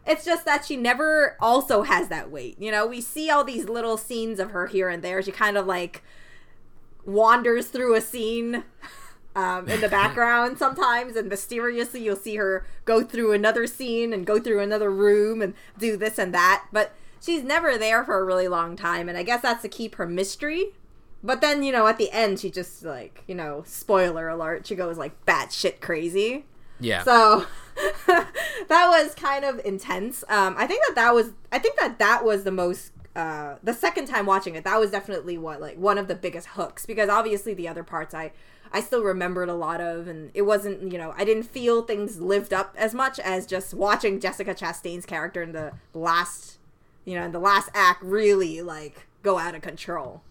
It's 0.06 0.24
just 0.24 0.44
that 0.44 0.64
she 0.64 0.76
never 0.76 1.37
also 1.40 1.82
has 1.82 2.09
that 2.09 2.30
weight. 2.30 2.61
You 2.61 2.70
know, 2.70 2.87
we 2.87 3.00
see 3.00 3.28
all 3.28 3.42
these 3.42 3.68
little 3.68 3.96
scenes 3.96 4.38
of 4.38 4.52
her 4.52 4.68
here 4.68 4.88
and 4.88 5.02
there. 5.02 5.20
She 5.20 5.32
kind 5.32 5.56
of 5.56 5.66
like 5.66 6.04
wanders 7.07 7.69
through 7.69 7.95
a 7.95 8.01
scene 8.01 8.64
um, 9.35 9.69
in 9.69 9.81
the 9.81 9.88
background 9.88 10.59
sometimes, 10.59 11.16
and 11.16 11.29
mysteriously 11.29 12.03
you'll 12.03 12.16
see 12.16 12.37
her 12.37 12.66
go 12.85 13.03
through 13.03 13.33
another 13.33 13.66
scene 13.66 14.12
and 14.12 14.27
go 14.27 14.38
through 14.40 14.61
another 14.61 14.90
room 14.90 15.40
and 15.40 15.55
do 15.79 15.97
this 15.97 16.19
and 16.19 16.35
that. 16.35 16.66
But 16.73 16.95
she's 17.21 17.42
never 17.42 17.79
there 17.79 18.05
for 18.05 18.19
a 18.19 18.25
really 18.25 18.49
long 18.49 18.77
time, 18.77 19.09
and 19.09 19.16
I 19.16 19.23
guess 19.23 19.42
that's 19.42 19.62
to 19.62 19.69
keep 19.69 19.95
her 19.97 20.07
mystery. 20.07 20.73
But 21.23 21.40
then, 21.40 21.62
you 21.62 21.73
know, 21.73 21.87
at 21.87 21.99
the 21.99 22.11
end, 22.12 22.40
she 22.40 22.51
just 22.51 22.85
like, 22.85 23.25
you 23.27 23.35
know, 23.35 23.64
spoiler 23.66 24.29
alert, 24.29 24.66
she 24.66 24.75
goes 24.75 24.97
like 24.97 25.25
batshit 25.27 25.81
crazy. 25.81 26.45
Yeah. 26.79 27.03
So 27.03 27.47
that 28.07 28.29
was 28.69 29.14
kind 29.14 29.45
of 29.45 29.61
intense. 29.64 30.23
Um, 30.29 30.55
I 30.57 30.66
think 30.66 30.85
that 30.87 30.95
that 30.95 31.14
was, 31.14 31.33
I 31.51 31.59
think 31.59 31.79
that 31.81 31.99
that 31.99 32.25
was 32.25 32.45
the 32.45 32.53
most 32.53 32.92
uh, 33.16 33.57
the 33.62 33.72
second 33.72 34.07
time 34.07 34.26
watching 34.26 34.55
it, 34.57 34.64
that 34.64 34.79
was 34.79 34.90
definitely 34.90 35.38
what 35.38 35.59
like 35.59 35.79
one 35.79 35.96
of 35.96 36.07
the 36.07 36.14
biggest 36.14 36.48
hooks 36.48 36.85
because 36.85 37.09
obviously 37.09 37.55
the 37.55 37.66
other 37.66 37.83
parts 37.83 38.12
I 38.12 38.33
I 38.72 38.81
still 38.81 39.02
remembered 39.02 39.48
a 39.48 39.55
lot 39.55 39.81
of, 39.81 40.07
and 40.07 40.31
it 40.35 40.42
wasn't 40.42 40.92
you 40.92 40.98
know 40.98 41.14
I 41.16 41.24
didn't 41.24 41.44
feel 41.44 41.81
things 41.81 42.20
lived 42.20 42.52
up 42.52 42.74
as 42.76 42.92
much 42.92 43.18
as 43.18 43.46
just 43.46 43.72
watching 43.72 44.20
Jessica 44.20 44.55
Chastain's 44.55 45.07
character 45.07 45.42
in 45.42 45.52
the 45.52 45.72
last 45.94 46.59
you 47.07 47.14
know 47.14 47.24
in 47.24 47.33
the 47.33 47.38
last 47.38 47.70
act 47.74 48.02
really 48.02 48.61
like 48.61 49.07
go 49.22 49.38
out 49.38 49.55
of 49.55 49.62
control. 49.62 50.22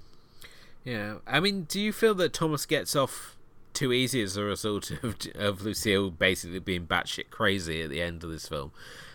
Yeah, 0.83 1.15
I 1.25 1.39
mean, 1.39 1.63
do 1.63 1.81
you 1.81 1.91
feel 1.91 2.13
that 2.13 2.33
Thomas 2.33 2.67
gets 2.67 2.95
off 2.95 3.35
too 3.73 3.91
easy 3.91 4.21
as 4.21 4.37
a 4.37 4.43
result 4.43 4.91
of 5.03 5.17
of 5.33 5.63
Lucille 5.63 6.11
basically 6.11 6.59
being 6.59 6.85
batshit 6.85 7.31
crazy 7.31 7.81
at 7.81 7.89
the 7.89 8.03
end 8.03 8.23
of 8.23 8.29
this 8.29 8.47
film? 8.47 8.71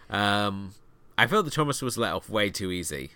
Um, 0.09 0.75
I 1.17 1.29
felt 1.29 1.45
that 1.45 1.55
Thomas 1.55 1.83
was 1.83 1.97
let 1.97 2.15
off 2.15 2.29
way 2.29 2.51
too 2.51 2.73
easy. 2.73 3.13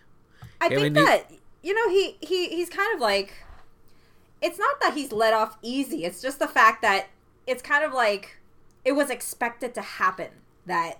I 0.61 0.69
yeah, 0.69 0.79
think 0.79 0.95
that 0.95 1.27
he... 1.29 1.41
you 1.69 1.75
know 1.75 1.89
he 1.89 2.17
he 2.21 2.49
he's 2.49 2.71
kind 2.71 2.95
of 2.95 3.01
like 3.01 3.35
it's 4.41 4.59
not 4.59 4.81
that 4.81 4.95
he's 4.95 5.13
let 5.13 5.33
off 5.33 5.57
easy. 5.63 6.05
It's 6.05 6.21
just 6.21 6.39
the 6.39 6.49
fact 6.49 6.83
that 6.83 7.07
it's 7.47 7.63
kind 7.63 7.85
of 7.85 7.93
like 7.93 8.37
it 8.85 8.93
was 8.93 9.11
expected 9.11 9.75
to 9.75 9.81
happen 9.81 10.29
that 10.67 10.99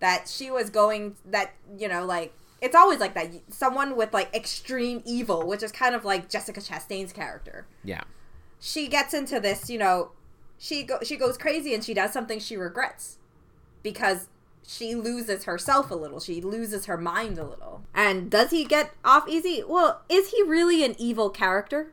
that 0.00 0.28
she 0.28 0.50
was 0.50 0.70
going 0.70 1.16
that 1.24 1.52
you 1.78 1.88
know 1.88 2.04
like 2.04 2.32
it's 2.60 2.74
always 2.74 3.00
like 3.00 3.14
that 3.14 3.30
someone 3.48 3.96
with 3.96 4.12
like 4.12 4.34
extreme 4.34 5.02
evil 5.04 5.46
which 5.46 5.62
is 5.62 5.70
kind 5.70 5.94
of 5.94 6.04
like 6.04 6.28
jessica 6.28 6.60
chastain's 6.60 7.12
character 7.12 7.66
yeah 7.84 8.02
she 8.58 8.88
gets 8.88 9.14
into 9.14 9.38
this 9.38 9.70
you 9.70 9.78
know 9.78 10.10
she 10.58 10.82
go 10.82 10.98
she 11.02 11.16
goes 11.16 11.36
crazy 11.36 11.74
and 11.74 11.84
she 11.84 11.94
does 11.94 12.12
something 12.12 12.38
she 12.38 12.56
regrets 12.56 13.18
because 13.82 14.28
she 14.70 14.94
loses 14.94 15.44
herself 15.44 15.90
a 15.90 15.96
little. 15.96 16.20
She 16.20 16.40
loses 16.40 16.86
her 16.86 16.96
mind 16.96 17.38
a 17.38 17.44
little. 17.44 17.82
And 17.92 18.30
does 18.30 18.52
he 18.52 18.64
get 18.64 18.92
off 19.04 19.28
easy? 19.28 19.64
Well, 19.66 20.02
is 20.08 20.30
he 20.30 20.44
really 20.44 20.84
an 20.84 20.94
evil 20.96 21.28
character? 21.28 21.92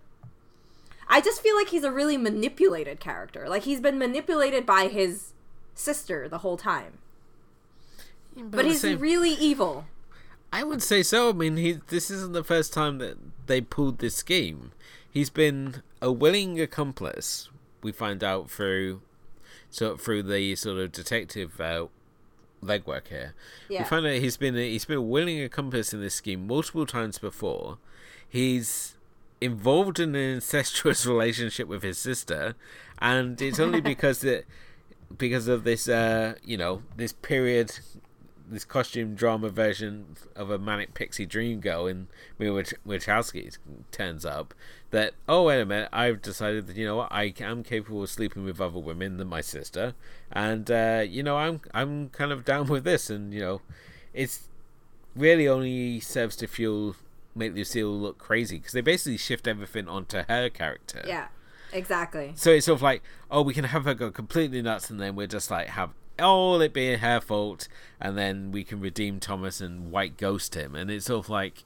I 1.07 1.19
just 1.19 1.41
feel 1.41 1.55
like 1.55 1.69
he's 1.69 1.83
a 1.83 1.91
really 1.91 2.17
manipulated 2.17 2.99
character. 2.99 3.49
Like 3.49 3.63
he's 3.63 3.81
been 3.81 3.97
manipulated 3.97 4.67
by 4.67 4.89
his 4.89 5.33
sister 5.73 6.29
the 6.29 6.39
whole 6.39 6.55
time. 6.55 6.99
But, 8.35 8.51
but 8.51 8.65
he's 8.65 8.81
same... 8.81 8.99
really 8.99 9.31
evil. 9.31 9.85
I 10.53 10.63
would 10.63 10.83
say 10.83 11.01
so. 11.01 11.31
I 11.31 11.33
mean, 11.33 11.57
he 11.57 11.79
this 11.87 12.11
isn't 12.11 12.33
the 12.33 12.43
first 12.43 12.73
time 12.73 12.99
that 12.99 13.17
they 13.47 13.59
pulled 13.59 13.97
this 13.97 14.15
scheme. 14.15 14.71
He's 15.09 15.31
been 15.31 15.81
a 15.99 16.11
willing 16.11 16.61
accomplice. 16.61 17.49
We 17.81 17.91
find 17.91 18.23
out 18.23 18.51
through 18.51 19.01
so 19.71 19.97
through 19.97 20.23
the 20.23 20.55
sort 20.55 20.77
of 20.77 20.91
detective 20.91 21.59
uh, 21.59 21.87
legwork 22.63 23.07
here. 23.07 23.33
Yeah. 23.69 23.83
We 23.83 23.85
find 23.85 24.05
out 24.05 24.13
he's 24.13 24.37
been 24.37 24.57
a, 24.57 24.69
he's 24.69 24.85
been 24.85 24.97
a 24.97 25.01
willing 25.01 25.41
accomplice 25.41 25.93
in 25.93 26.01
this 26.01 26.15
scheme 26.15 26.47
multiple 26.47 26.85
times 26.85 27.17
before. 27.17 27.77
He's 28.27 28.95
involved 29.39 29.99
in 29.99 30.15
an 30.15 30.21
incestuous 30.35 31.05
relationship 31.07 31.67
with 31.67 31.83
his 31.83 31.97
sister, 31.97 32.55
and 32.99 33.41
it's 33.41 33.59
only 33.59 33.81
because 33.93 34.21
that 34.21 34.45
because 35.17 35.47
of 35.47 35.63
this 35.63 35.87
uh 35.87 36.35
you 36.43 36.57
know 36.57 36.83
this 36.97 37.13
period 37.13 37.79
this 38.49 38.65
costume 38.65 39.15
drama 39.15 39.49
version 39.49 40.15
of 40.35 40.49
a 40.49 40.57
manic 40.57 40.93
pixie 40.93 41.25
dream 41.25 41.59
girl 41.59 41.87
in 41.87 42.07
Mia 42.39 42.51
Wachowski 42.51 43.57
turns 43.91 44.25
up 44.25 44.53
that 44.91 45.13
oh 45.27 45.43
wait 45.43 45.61
a 45.61 45.65
minute 45.65 45.89
I've 45.91 46.21
decided 46.21 46.67
that 46.67 46.75
you 46.75 46.85
know 46.85 46.97
what 46.97 47.11
I 47.11 47.33
am 47.39 47.63
capable 47.63 48.03
of 48.03 48.09
sleeping 48.09 48.43
with 48.43 48.61
other 48.61 48.79
women 48.79 49.17
than 49.17 49.27
my 49.27 49.41
sister 49.41 49.93
and 50.31 50.69
uh, 50.71 51.03
you 51.07 51.23
know 51.23 51.37
I'm 51.37 51.61
I'm 51.73 52.09
kind 52.09 52.31
of 52.31 52.45
down 52.45 52.67
with 52.67 52.83
this 52.83 53.09
and 53.09 53.33
you 53.33 53.41
know 53.41 53.61
it's 54.13 54.47
really 55.15 55.47
only 55.47 55.99
serves 55.99 56.35
to 56.37 56.47
fuel 56.47 56.95
make 57.35 57.53
Lucille 57.53 57.89
look 57.89 58.17
crazy 58.17 58.57
because 58.57 58.73
they 58.73 58.81
basically 58.81 59.17
shift 59.17 59.47
everything 59.47 59.87
onto 59.87 60.23
her 60.27 60.49
character. 60.49 61.03
Yeah 61.05 61.27
exactly. 61.73 62.33
So 62.35 62.51
it's 62.51 62.65
sort 62.65 62.77
of 62.77 62.81
like 62.81 63.03
oh 63.29 63.41
we 63.41 63.53
can 63.53 63.65
have 63.65 63.85
her 63.85 63.93
go 63.93 64.11
completely 64.11 64.61
nuts 64.61 64.89
and 64.89 64.99
then 64.99 65.15
we're 65.15 65.27
just 65.27 65.51
like 65.51 65.67
have 65.67 65.91
all 66.19 66.61
it 66.61 66.73
being 66.73 66.99
her 66.99 67.19
fault, 67.19 67.67
and 67.99 68.17
then 68.17 68.51
we 68.51 68.63
can 68.63 68.79
redeem 68.79 69.19
Thomas 69.19 69.61
and 69.61 69.91
white 69.91 70.17
ghost 70.17 70.55
him, 70.55 70.75
and 70.75 70.89
it's 70.89 71.05
sort 71.05 71.25
of 71.25 71.29
like, 71.29 71.63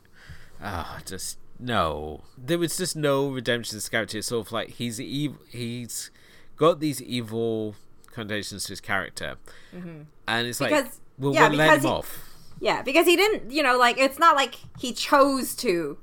ah, 0.61 0.97
oh, 0.97 1.03
just 1.05 1.37
no. 1.59 2.23
There 2.37 2.57
was 2.57 2.77
just 2.77 2.95
no 2.95 3.29
redemption 3.29 3.71
to 3.71 3.75
this 3.75 3.89
character. 3.89 4.17
It's 4.17 4.27
sort 4.27 4.47
of 4.47 4.51
like 4.51 4.69
he's 4.69 4.99
evil. 4.99 5.39
He's 5.49 6.11
got 6.55 6.79
these 6.79 7.01
evil 7.01 7.75
connotations 8.11 8.65
to 8.65 8.73
his 8.73 8.81
character, 8.81 9.37
mm-hmm. 9.75 10.03
and 10.27 10.47
it's 10.47 10.59
like 10.61 10.71
because 10.71 11.01
We'll, 11.21 11.35
Yeah, 11.35 11.49
we'll 11.49 11.57
let 11.57 11.65
because 11.67 11.83
him 11.85 11.89
he- 11.91 11.95
off. 11.95 12.27
Yeah, 12.59 12.81
because 12.83 13.07
he 13.07 13.15
didn't, 13.15 13.51
you 13.51 13.63
know, 13.63 13.77
like 13.77 13.97
it's 13.97 14.19
not 14.19 14.35
like 14.35 14.55
he 14.79 14.93
chose 14.93 15.55
to 15.57 15.97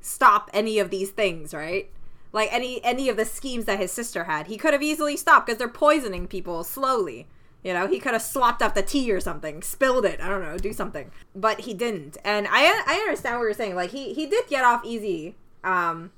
stop 0.00 0.50
any 0.54 0.78
of 0.78 0.90
these 0.90 1.10
things, 1.10 1.52
right? 1.52 1.90
Like 2.32 2.52
any 2.52 2.82
any 2.84 3.08
of 3.08 3.16
the 3.16 3.24
schemes 3.24 3.64
that 3.66 3.78
his 3.78 3.92
sister 3.92 4.24
had, 4.24 4.46
he 4.46 4.56
could 4.56 4.72
have 4.72 4.82
easily 4.82 5.16
stopped 5.16 5.46
because 5.46 5.58
they're 5.58 5.68
poisoning 5.68 6.28
people 6.28 6.64
slowly. 6.64 7.28
You 7.62 7.72
know, 7.72 7.88
he 7.88 7.98
could 7.98 8.12
have 8.12 8.22
swapped 8.22 8.62
up 8.62 8.74
the 8.74 8.82
tea 8.82 9.10
or 9.10 9.20
something, 9.20 9.60
spilled 9.60 10.04
it. 10.04 10.20
I 10.20 10.28
don't 10.28 10.42
know, 10.42 10.56
do 10.56 10.72
something, 10.72 11.10
but 11.34 11.60
he 11.60 11.74
didn't. 11.74 12.16
And 12.24 12.46
I 12.48 12.82
I 12.86 12.96
understand 13.00 13.38
what 13.38 13.44
you're 13.44 13.54
saying. 13.54 13.74
Like 13.74 13.90
he 13.90 14.14
he 14.14 14.26
did 14.26 14.46
get 14.48 14.64
off 14.64 14.84
easy. 14.84 15.34
Um, 15.64 16.12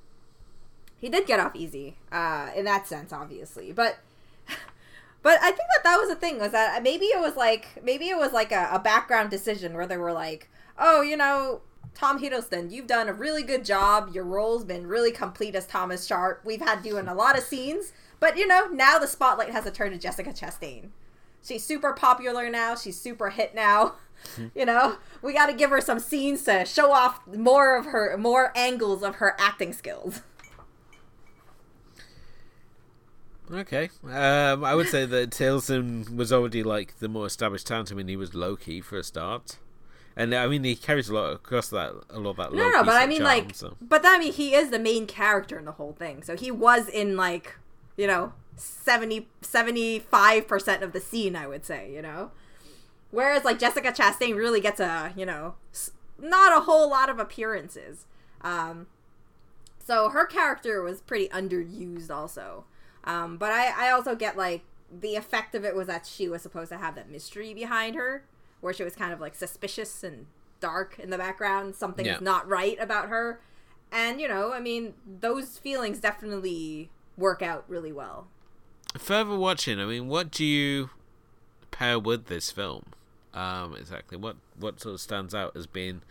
he 1.01 1.09
did 1.09 1.27
get 1.27 1.41
off 1.41 1.57
easy. 1.57 1.97
Uh, 2.13 2.51
in 2.55 2.65
that 2.67 2.87
sense, 2.87 3.13
obviously, 3.13 3.73
but 3.73 3.99
but 5.23 5.39
I 5.41 5.47
think 5.47 5.69
that 5.75 5.85
that 5.85 5.97
was 5.97 6.09
the 6.09 6.17
thing 6.17 6.39
was 6.39 6.53
that 6.53 6.83
maybe 6.83 7.07
it 7.07 7.21
was 7.21 7.37
like 7.37 7.83
maybe 7.83 8.09
it 8.09 8.19
was 8.19 8.33
like 8.33 8.53
a, 8.53 8.69
a 8.73 8.79
background 8.79 9.31
decision 9.31 9.75
where 9.75 9.87
they 9.87 9.97
were 9.97 10.13
like, 10.13 10.51
oh, 10.79 11.01
you 11.01 11.17
know, 11.17 11.63
Tom 11.95 12.23
Hiddleston, 12.23 12.71
you've 12.71 12.87
done 12.87 13.09
a 13.09 13.13
really 13.13 13.43
good 13.43 13.65
job. 13.65 14.11
Your 14.13 14.25
role's 14.25 14.65
been 14.65 14.87
really 14.87 15.13
complete 15.13 15.55
as 15.55 15.67
Thomas 15.67 16.07
Sharpe. 16.07 16.43
We've 16.45 16.61
had 16.61 16.85
you 16.85 16.99
in 16.99 17.09
a 17.09 17.15
lot 17.15 17.39
of 17.39 17.45
scenes, 17.45 17.93
but 18.21 18.37
you 18.37 18.47
know 18.47 18.67
now 18.67 18.99
the 18.99 19.07
spotlight 19.07 19.51
has 19.51 19.65
to 19.65 19.71
turn 19.71 19.93
to 19.93 19.99
Jessica 19.99 20.31
Chastain. 20.31 20.91
She's 21.43 21.65
super 21.65 21.93
popular 21.93 22.51
now. 22.51 22.75
She's 22.75 23.01
super 23.01 23.31
hit 23.31 23.55
now. 23.55 23.95
you 24.55 24.65
know, 24.65 24.97
we 25.23 25.33
got 25.33 25.47
to 25.47 25.53
give 25.53 25.71
her 25.71 25.81
some 25.81 25.99
scenes 25.99 26.43
to 26.45 26.65
show 26.65 26.93
off 26.93 27.27
more 27.27 27.77
of 27.77 27.87
her 27.87 28.17
more 28.17 28.53
angles 28.57 29.03
of 29.03 29.17
her 29.17 29.37
acting 29.39 29.73
skills. 29.73 30.23
Okay. 33.51 33.89
Um, 34.05 34.65
I 34.65 34.75
would 34.75 34.89
say 34.89 35.07
that 35.07 35.31
Hiddleston 35.31 36.15
was 36.15 36.33
already 36.33 36.63
like 36.63 36.99
the 36.99 37.09
more 37.09 37.27
established 37.27 37.67
talent. 37.67 37.91
I 37.91 37.95
mean, 37.95 38.09
he 38.09 38.17
was 38.17 38.35
Loki 38.35 38.81
for 38.81 38.99
a 38.99 39.03
start, 39.03 39.59
and 40.17 40.35
I 40.35 40.47
mean 40.49 40.65
he 40.65 40.77
carries 40.77 41.09
a 41.09 41.15
lot 41.15 41.33
across 41.33 41.69
that 41.71 41.95
a 42.11 42.19
lot 42.19 42.31
of 42.31 42.37
that. 42.37 42.53
No, 42.53 42.69
no, 42.71 42.85
but 42.85 42.95
I 42.95 43.07
mean, 43.07 43.19
charm, 43.19 43.27
like, 43.29 43.55
so. 43.55 43.77
but 43.81 44.05
I 44.05 44.19
mean, 44.19 44.33
he 44.33 44.55
is 44.55 44.71
the 44.71 44.79
main 44.79 45.07
character 45.07 45.59
in 45.59 45.65
the 45.65 45.73
whole 45.73 45.93
thing. 45.93 46.23
So 46.23 46.37
he 46.37 46.51
was 46.51 46.89
in 46.89 47.17
like, 47.17 47.57
you 47.97 48.07
know, 48.07 48.35
70, 48.59 49.29
75 49.41 50.49
percent 50.49 50.83
of 50.83 50.93
the 50.93 51.01
scene. 51.01 51.37
I 51.37 51.47
would 51.47 51.65
say, 51.65 51.93
you 51.93 52.03
know, 52.03 52.31
whereas 53.11 53.45
like 53.45 53.59
Jessica 53.59 53.93
Chastain 53.93 54.37
really 54.37 54.61
gets 54.61 54.81
a, 54.81 55.13
you 55.17 55.27
know, 55.27 55.55
not 56.19 56.57
a 56.57 56.61
whole 56.65 56.89
lot 56.91 57.09
of 57.09 57.19
appearances. 57.19 58.07
Um, 58.43 58.87
so 59.85 60.11
her 60.11 60.27
character 60.27 60.83
was 60.83 61.01
pretty 61.01 61.29
underused, 61.29 62.11
also. 62.11 62.65
Um, 63.05 63.39
but 63.39 63.51
I, 63.53 63.89
I 63.89 63.91
also 63.91 64.15
get 64.15 64.37
like 64.37 64.63
the 64.91 65.17
effect 65.17 65.55
of 65.55 65.65
it 65.65 65.75
was 65.75 65.87
that 65.87 66.07
she 66.07 66.29
was 66.29 66.43
supposed 66.43 66.71
to 66.71 66.79
have 66.79 66.95
that 66.97 67.11
mystery 67.11 67.55
behind 67.55 67.95
her, 67.97 68.25
where 68.61 68.73
she 68.73 68.83
was 68.85 68.95
kind 68.95 69.13
of 69.13 69.21
like 69.21 69.35
suspicious 69.35 70.03
and 70.05 70.27
dark 70.61 70.99
in 70.99 71.11
the 71.11 71.19
background. 71.19 71.75
Something's 71.75 72.09
Yeah. 72.09 72.19
not 72.21 72.49
right 72.49 72.77
about 72.81 73.09
her, 73.09 73.41
and 73.91 74.21
you 74.21 74.29
know, 74.29 74.53
I 74.53 74.61
mean, 74.61 74.95
those 75.07 75.59
feelings 75.59 76.01
definitely 76.01 76.91
work 77.17 77.41
out 77.43 77.65
really 77.69 77.93
well. 77.93 78.27
Further 78.97 79.37
watching, 79.37 79.79
I 79.79 79.85
mean, 79.85 80.09
what 80.09 80.31
do 80.31 80.45
you 80.45 80.91
pair 81.71 81.99
with 81.99 82.27
this 82.27 82.51
film? 82.51 82.87
Um, 83.35 83.77
exactly. 83.77 84.17
What 84.17 84.37
what 84.59 84.81
sort 84.81 84.95
of 84.95 85.01
stands 85.01 85.35
out 85.35 85.57
as 85.57 85.67
being 85.67 86.03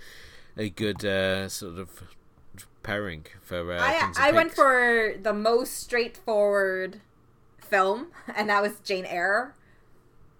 a 0.56 0.70
good 0.70 1.04
uh, 1.04 1.50
sort 1.50 1.80
of 1.80 1.90
pairing 2.84 3.26
for? 3.42 3.74
Uh, 3.74 3.80
I 3.80 4.14
I 4.18 4.32
went 4.32 4.54
for 4.54 5.16
the 5.22 5.34
most 5.34 5.74
straightforward 5.74 7.02
film, 7.60 8.08
and 8.34 8.50
that 8.50 8.62
was 8.62 8.80
Jane 8.80 9.06
Eyre. 9.06 9.54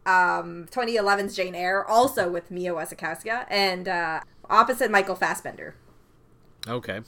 Um, 0.06 0.68
2011's 0.72 1.36
Jane 1.36 1.54
Eyre, 1.54 1.84
also 1.84 2.30
with 2.30 2.50
Mia 2.50 2.74
Wasikowska, 2.74 3.46
and 3.50 3.90
uh, 3.90 4.22
opposite 4.50 4.90
Michael 4.90 5.16
Fassbender. 5.16 5.76
Okay. 6.66 7.02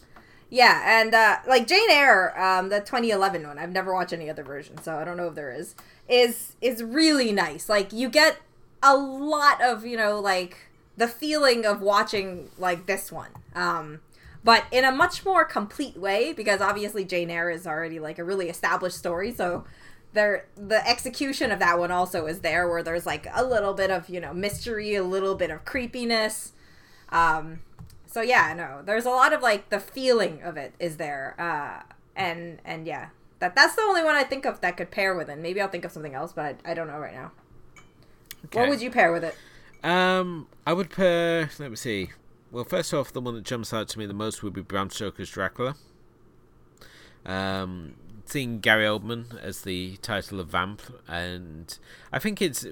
Yeah, 0.49 1.01
and 1.01 1.13
uh, 1.13 1.37
like 1.47 1.67
Jane 1.67 1.91
Eyre, 1.91 2.33
um, 2.39 2.69
the 2.69 2.79
2011 2.79 3.47
one, 3.47 3.59
I've 3.59 3.71
never 3.71 3.93
watched 3.93 4.13
any 4.13 4.29
other 4.29 4.43
version, 4.43 4.81
so 4.81 4.95
I 4.97 5.03
don't 5.05 5.17
know 5.17 5.27
if 5.27 5.35
there 5.35 5.51
is. 5.51 5.75
Is 6.07 6.55
is 6.59 6.81
really 6.81 7.31
nice. 7.31 7.69
Like 7.69 7.93
you 7.93 8.09
get 8.09 8.37
a 8.81 8.97
lot 8.97 9.61
of 9.61 9.85
you 9.85 9.95
know 9.95 10.19
like 10.19 10.57
the 10.97 11.07
feeling 11.07 11.65
of 11.65 11.81
watching 11.81 12.49
like 12.57 12.87
this 12.87 13.11
one, 13.11 13.29
um, 13.53 13.99
but 14.43 14.63
in 14.71 14.83
a 14.83 14.91
much 14.91 15.23
more 15.23 15.45
complete 15.45 15.97
way 15.97 16.33
because 16.33 16.61
obviously 16.61 17.05
Jane 17.05 17.29
Eyre 17.29 17.51
is 17.51 17.67
already 17.67 17.99
like 17.99 18.17
a 18.17 18.23
really 18.23 18.49
established 18.49 18.97
story, 18.97 19.31
so 19.31 19.65
there 20.13 20.47
the 20.57 20.87
execution 20.89 21.51
of 21.51 21.59
that 21.59 21.77
one 21.77 21.91
also 21.91 22.25
is 22.25 22.39
there 22.39 22.67
where 22.67 22.81
there's 22.81 23.05
like 23.05 23.27
a 23.35 23.43
little 23.43 23.75
bit 23.75 23.91
of 23.91 24.09
you 24.09 24.19
know 24.19 24.33
mystery, 24.33 24.95
a 24.95 25.03
little 25.03 25.35
bit 25.35 25.51
of 25.51 25.63
creepiness. 25.63 26.53
Um, 27.09 27.59
so 28.11 28.21
yeah, 28.21 28.53
no, 28.55 28.81
there's 28.83 29.05
a 29.05 29.09
lot 29.09 29.33
of 29.33 29.41
like 29.41 29.69
the 29.69 29.79
feeling 29.79 30.41
of 30.41 30.57
it 30.57 30.73
is 30.79 30.97
there, 30.97 31.35
uh, 31.37 31.83
and 32.15 32.59
and 32.65 32.87
yeah, 32.87 33.09
that 33.37 33.55
that's 33.55 33.75
the 33.75 33.83
only 33.83 34.03
one 34.03 34.15
I 34.15 34.23
think 34.23 34.45
of 34.45 34.61
that 34.61 34.77
could 34.77 34.89
pair 34.89 35.15
with 35.15 35.29
it. 35.29 35.37
Maybe 35.37 35.61
I'll 35.61 35.69
think 35.69 35.85
of 35.85 35.91
something 35.91 36.15
else, 36.15 36.33
but 36.33 36.59
I, 36.65 36.71
I 36.71 36.73
don't 36.73 36.87
know 36.87 36.97
right 36.97 37.13
now. 37.13 37.31
Okay. 38.45 38.59
What 38.59 38.69
would 38.69 38.81
you 38.81 38.89
pair 38.89 39.11
with 39.11 39.23
it? 39.23 39.35
Um, 39.83 40.47
I 40.65 40.73
would 40.73 40.89
pair. 40.89 41.49
Let 41.59 41.69
me 41.69 41.75
see. 41.75 42.09
Well, 42.51 42.63
first 42.63 42.93
off, 42.95 43.13
the 43.13 43.21
one 43.21 43.35
that 43.35 43.43
jumps 43.43 43.73
out 43.73 43.87
to 43.89 43.99
me 43.99 44.07
the 44.07 44.13
most 44.13 44.41
would 44.41 44.53
be 44.53 44.61
Bram 44.61 44.89
Stoker's 44.89 45.29
Dracula. 45.29 45.75
Um, 47.25 47.93
seeing 48.25 48.59
Gary 48.59 48.85
Oldman 48.85 49.39
as 49.39 49.61
the 49.61 49.97
title 49.97 50.39
of 50.39 50.47
Vamp, 50.47 50.81
and 51.07 51.77
I 52.11 52.17
think 52.17 52.41
it's 52.41 52.65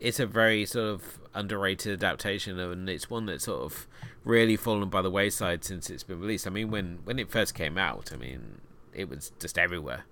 it's 0.00 0.18
a 0.18 0.26
very 0.26 0.64
sort 0.64 0.88
of 0.88 1.20
underrated 1.34 2.02
adaptation, 2.02 2.58
and 2.58 2.88
it's 2.88 3.10
one 3.10 3.26
that's 3.26 3.44
sort 3.44 3.62
of 3.62 3.86
really 4.24 4.56
fallen 4.56 4.88
by 4.88 5.02
the 5.02 5.10
wayside 5.10 5.64
since 5.64 5.90
it's 5.90 6.02
been 6.02 6.20
released. 6.20 6.46
I 6.46 6.50
mean, 6.50 6.70
when 6.70 7.00
when 7.04 7.18
it 7.18 7.30
first 7.30 7.54
came 7.54 7.78
out, 7.78 8.10
I 8.12 8.16
mean, 8.16 8.60
it 8.94 9.08
was 9.08 9.32
just 9.38 9.58
everywhere. 9.58 10.04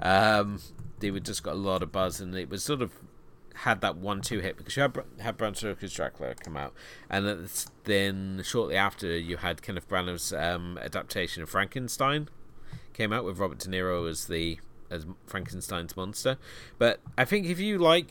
Um, 0.00 0.60
they 1.00 1.10
would 1.10 1.24
just 1.24 1.42
got 1.42 1.54
a 1.54 1.58
lot 1.58 1.82
of 1.82 1.92
buzz, 1.92 2.20
and 2.20 2.34
it 2.34 2.48
was 2.48 2.64
sort 2.64 2.82
of 2.82 2.92
had 3.54 3.82
that 3.82 3.96
one-two 3.96 4.40
hit 4.40 4.56
because 4.56 4.76
you 4.76 4.82
had, 4.82 4.96
had 5.20 5.36
Bram 5.36 5.54
Stoker's 5.54 5.92
Dracula 5.92 6.34
come 6.34 6.56
out, 6.56 6.72
and 7.10 7.48
then 7.84 8.42
shortly 8.44 8.76
after 8.76 9.16
you 9.16 9.36
had 9.38 9.62
Kenneth 9.62 9.88
Branagh's 9.88 10.32
um, 10.32 10.78
adaptation 10.80 11.42
of 11.42 11.50
Frankenstein 11.50 12.28
came 12.94 13.12
out 13.12 13.24
with 13.24 13.38
Robert 13.38 13.58
De 13.58 13.68
Niro 13.68 14.08
as 14.08 14.26
the 14.26 14.58
as 14.90 15.06
Frankenstein's 15.26 15.96
monster. 15.96 16.36
But 16.78 17.00
I 17.16 17.24
think 17.24 17.46
if 17.46 17.58
you 17.58 17.78
like 17.78 18.10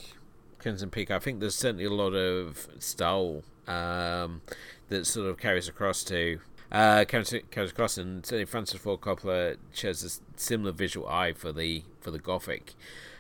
Crimson 0.62 0.90
Peak, 0.90 1.12
I 1.12 1.20
think 1.20 1.40
there's 1.40 1.56
certainly 1.56 1.86
a 1.86 1.92
lot 1.92 2.14
of 2.14 2.68
style 2.80 3.44
um, 3.68 4.42
that 4.90 5.06
sort 5.06 5.30
of 5.30 5.38
carries 5.38 5.68
across 5.68 6.04
to 6.06 6.40
uh, 6.72 7.04
carries, 7.06 7.34
carries 7.52 7.72
across, 7.72 7.98
and 7.98 8.26
certainly 8.26 8.46
Francis 8.46 8.80
Ford 8.80 9.02
Coppola 9.02 9.58
shares 9.74 10.04
a 10.04 10.40
similar 10.40 10.72
visual 10.72 11.08
eye 11.08 11.34
for 11.34 11.52
the 11.52 11.84
for 12.00 12.12
the 12.12 12.20
gothic. 12.20 12.76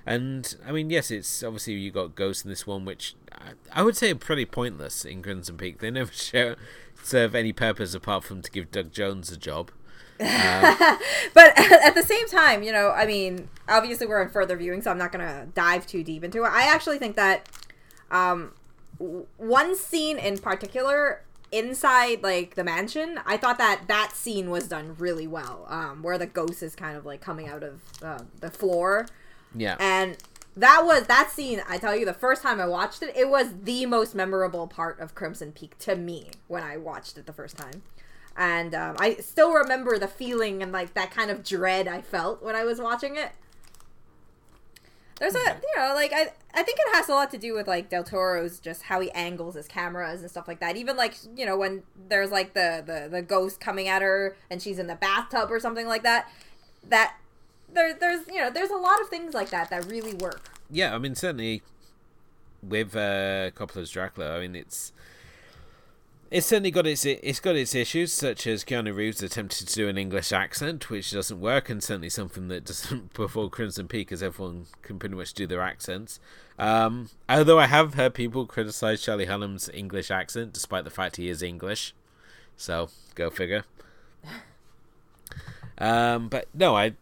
And 0.05 0.55
I 0.65 0.71
mean, 0.71 0.89
yes, 0.89 1.11
it's 1.11 1.43
obviously 1.43 1.73
you 1.73 1.91
got 1.91 2.15
ghosts 2.15 2.43
in 2.43 2.49
this 2.49 2.65
one, 2.65 2.85
which 2.85 3.15
I, 3.31 3.51
I 3.73 3.83
would 3.83 3.97
say 3.97 4.11
are 4.11 4.15
pretty 4.15 4.45
pointless 4.45 5.03
in 5.05 5.21
Crimson 5.21 5.57
Peak. 5.57 5.79
They 5.79 5.91
never 5.91 6.11
show, 6.13 6.55
serve 7.03 7.35
any 7.35 7.51
purpose 7.51 7.93
apart 7.93 8.23
from 8.23 8.41
to 8.41 8.51
give 8.51 8.71
Doug 8.71 8.91
Jones 8.91 9.31
a 9.31 9.37
job. 9.37 9.71
but 10.17 10.27
at 11.37 11.95
the 11.95 12.03
same 12.03 12.27
time, 12.27 12.63
you 12.63 12.71
know, 12.71 12.91
I 12.91 13.05
mean, 13.05 13.49
obviously 13.71 14.05
we're 14.07 14.21
in 14.21 14.29
further 14.29 14.55
viewing, 14.57 14.81
so 14.81 14.91
I'm 14.91 14.97
not 14.97 15.11
gonna 15.11 15.47
dive 15.55 15.87
too 15.87 16.03
deep 16.03 16.23
into 16.23 16.43
it. 16.43 16.49
I 16.51 16.63
actually 16.71 16.97
think 16.99 17.15
that 17.15 17.49
um, 18.11 18.53
w- 18.99 19.25
one 19.37 19.75
scene 19.75 20.17
in 20.19 20.37
particular 20.37 21.23
inside 21.51 22.23
like 22.23 22.55
the 22.55 22.63
mansion, 22.63 23.19
I 23.25 23.37
thought 23.37 23.57
that 23.57 23.83
that 23.87 24.11
scene 24.13 24.49
was 24.49 24.67
done 24.67 24.95
really 24.97 25.27
well, 25.27 25.65
um, 25.69 26.03
where 26.03 26.17
the 26.17 26.25
ghost 26.27 26.61
is 26.63 26.75
kind 26.75 26.95
of 26.97 27.05
like 27.05 27.21
coming 27.21 27.47
out 27.47 27.63
of 27.63 27.81
uh, 28.03 28.19
the 28.39 28.51
floor, 28.51 29.07
Yeah. 29.55 29.75
and 29.79 30.17
that 30.55 30.81
was 30.85 31.03
that 31.07 31.31
scene. 31.31 31.61
I 31.69 31.77
tell 31.77 31.95
you, 31.95 32.05
the 32.05 32.13
first 32.13 32.41
time 32.43 32.59
I 32.59 32.67
watched 32.67 33.01
it, 33.01 33.15
it 33.15 33.29
was 33.29 33.53
the 33.63 33.85
most 33.85 34.13
memorable 34.13 34.67
part 34.67 34.99
of 34.99 35.15
Crimson 35.15 35.51
Peak 35.53 35.77
to 35.79 35.95
me 35.95 36.31
when 36.47 36.61
I 36.63 36.75
watched 36.77 37.17
it 37.17 37.25
the 37.25 37.33
first 37.33 37.57
time 37.57 37.81
and 38.37 38.73
um, 38.73 38.95
I 38.97 39.15
still 39.15 39.51
remember 39.53 39.97
the 39.97 40.07
feeling 40.07 40.63
and 40.63 40.71
like 40.71 40.93
that 40.93 41.11
kind 41.11 41.29
of 41.29 41.43
dread 41.43 41.85
I 41.85 42.01
felt 42.01 42.41
when 42.41 42.55
I 42.55 42.63
was 42.63 42.79
watching 42.79 43.17
it. 43.17 43.31
There's 45.21 45.35
a 45.35 45.37
you 45.37 45.77
know 45.77 45.93
like 45.93 46.11
I 46.13 46.31
I 46.51 46.63
think 46.63 46.79
it 46.79 46.95
has 46.95 47.07
a 47.07 47.13
lot 47.13 47.29
to 47.29 47.37
do 47.37 47.53
with 47.53 47.67
like 47.67 47.89
Del 47.89 48.03
Toro's 48.03 48.59
just 48.59 48.81
how 48.81 48.99
he 49.01 49.11
angles 49.11 49.53
his 49.53 49.67
cameras 49.67 50.21
and 50.21 50.31
stuff 50.31 50.47
like 50.47 50.59
that. 50.61 50.75
Even 50.75 50.97
like 50.97 51.13
you 51.35 51.45
know 51.45 51.55
when 51.55 51.83
there's 52.09 52.31
like 52.31 52.55
the 52.55 52.83
the 52.83 53.07
the 53.07 53.21
ghost 53.21 53.59
coming 53.59 53.87
at 53.87 54.01
her 54.01 54.35
and 54.49 54.63
she's 54.63 54.79
in 54.79 54.87
the 54.87 54.95
bathtub 54.95 55.51
or 55.51 55.59
something 55.59 55.85
like 55.85 56.01
that. 56.01 56.27
That 56.89 57.17
there 57.71 57.93
there's 57.93 58.27
you 58.27 58.39
know 58.39 58.49
there's 58.49 58.71
a 58.71 58.77
lot 58.77 58.99
of 58.99 59.09
things 59.09 59.35
like 59.35 59.51
that 59.51 59.69
that 59.69 59.85
really 59.85 60.15
work. 60.15 60.57
yeah, 60.71 60.95
I 60.95 60.97
mean 60.97 61.13
certainly 61.13 61.61
with 62.63 62.95
uh, 62.95 63.51
Coppola's 63.51 63.91
Dracula, 63.91 64.35
I 64.35 64.39
mean 64.39 64.55
it's 64.55 64.91
it's 66.31 66.47
certainly 66.47 66.71
got 66.71 66.87
its 66.87 67.05
it's 67.05 67.41
got 67.41 67.57
its 67.57 67.75
issues, 67.75 68.13
such 68.13 68.47
as 68.47 68.63
Keanu 68.63 68.95
Reeves 68.95 69.21
attempted 69.21 69.67
to 69.67 69.75
do 69.75 69.89
an 69.89 69.97
English 69.97 70.31
accent, 70.31 70.89
which 70.89 71.11
doesn't 71.11 71.41
work, 71.41 71.69
and 71.69 71.83
certainly 71.83 72.09
something 72.09 72.47
that 72.47 72.63
doesn't 72.63 73.13
before 73.13 73.49
Crimson 73.49 73.89
Peak, 73.89 74.13
as 74.13 74.23
everyone 74.23 74.67
can 74.81 74.97
pretty 74.97 75.15
much 75.15 75.33
do 75.33 75.45
their 75.45 75.61
accents. 75.61 76.21
Um, 76.57 77.09
although 77.27 77.59
I 77.59 77.67
have 77.67 77.95
heard 77.95 78.13
people 78.13 78.45
criticize 78.45 79.01
Charlie 79.01 79.25
Hunnam's 79.25 79.69
English 79.73 80.09
accent, 80.09 80.53
despite 80.53 80.85
the 80.85 80.89
fact 80.89 81.17
he 81.17 81.27
is 81.27 81.43
English. 81.43 81.93
So 82.55 82.89
go 83.13 83.29
figure. 83.29 83.65
Um, 85.77 86.29
but 86.29 86.47
no, 86.53 86.75
I 86.77 86.93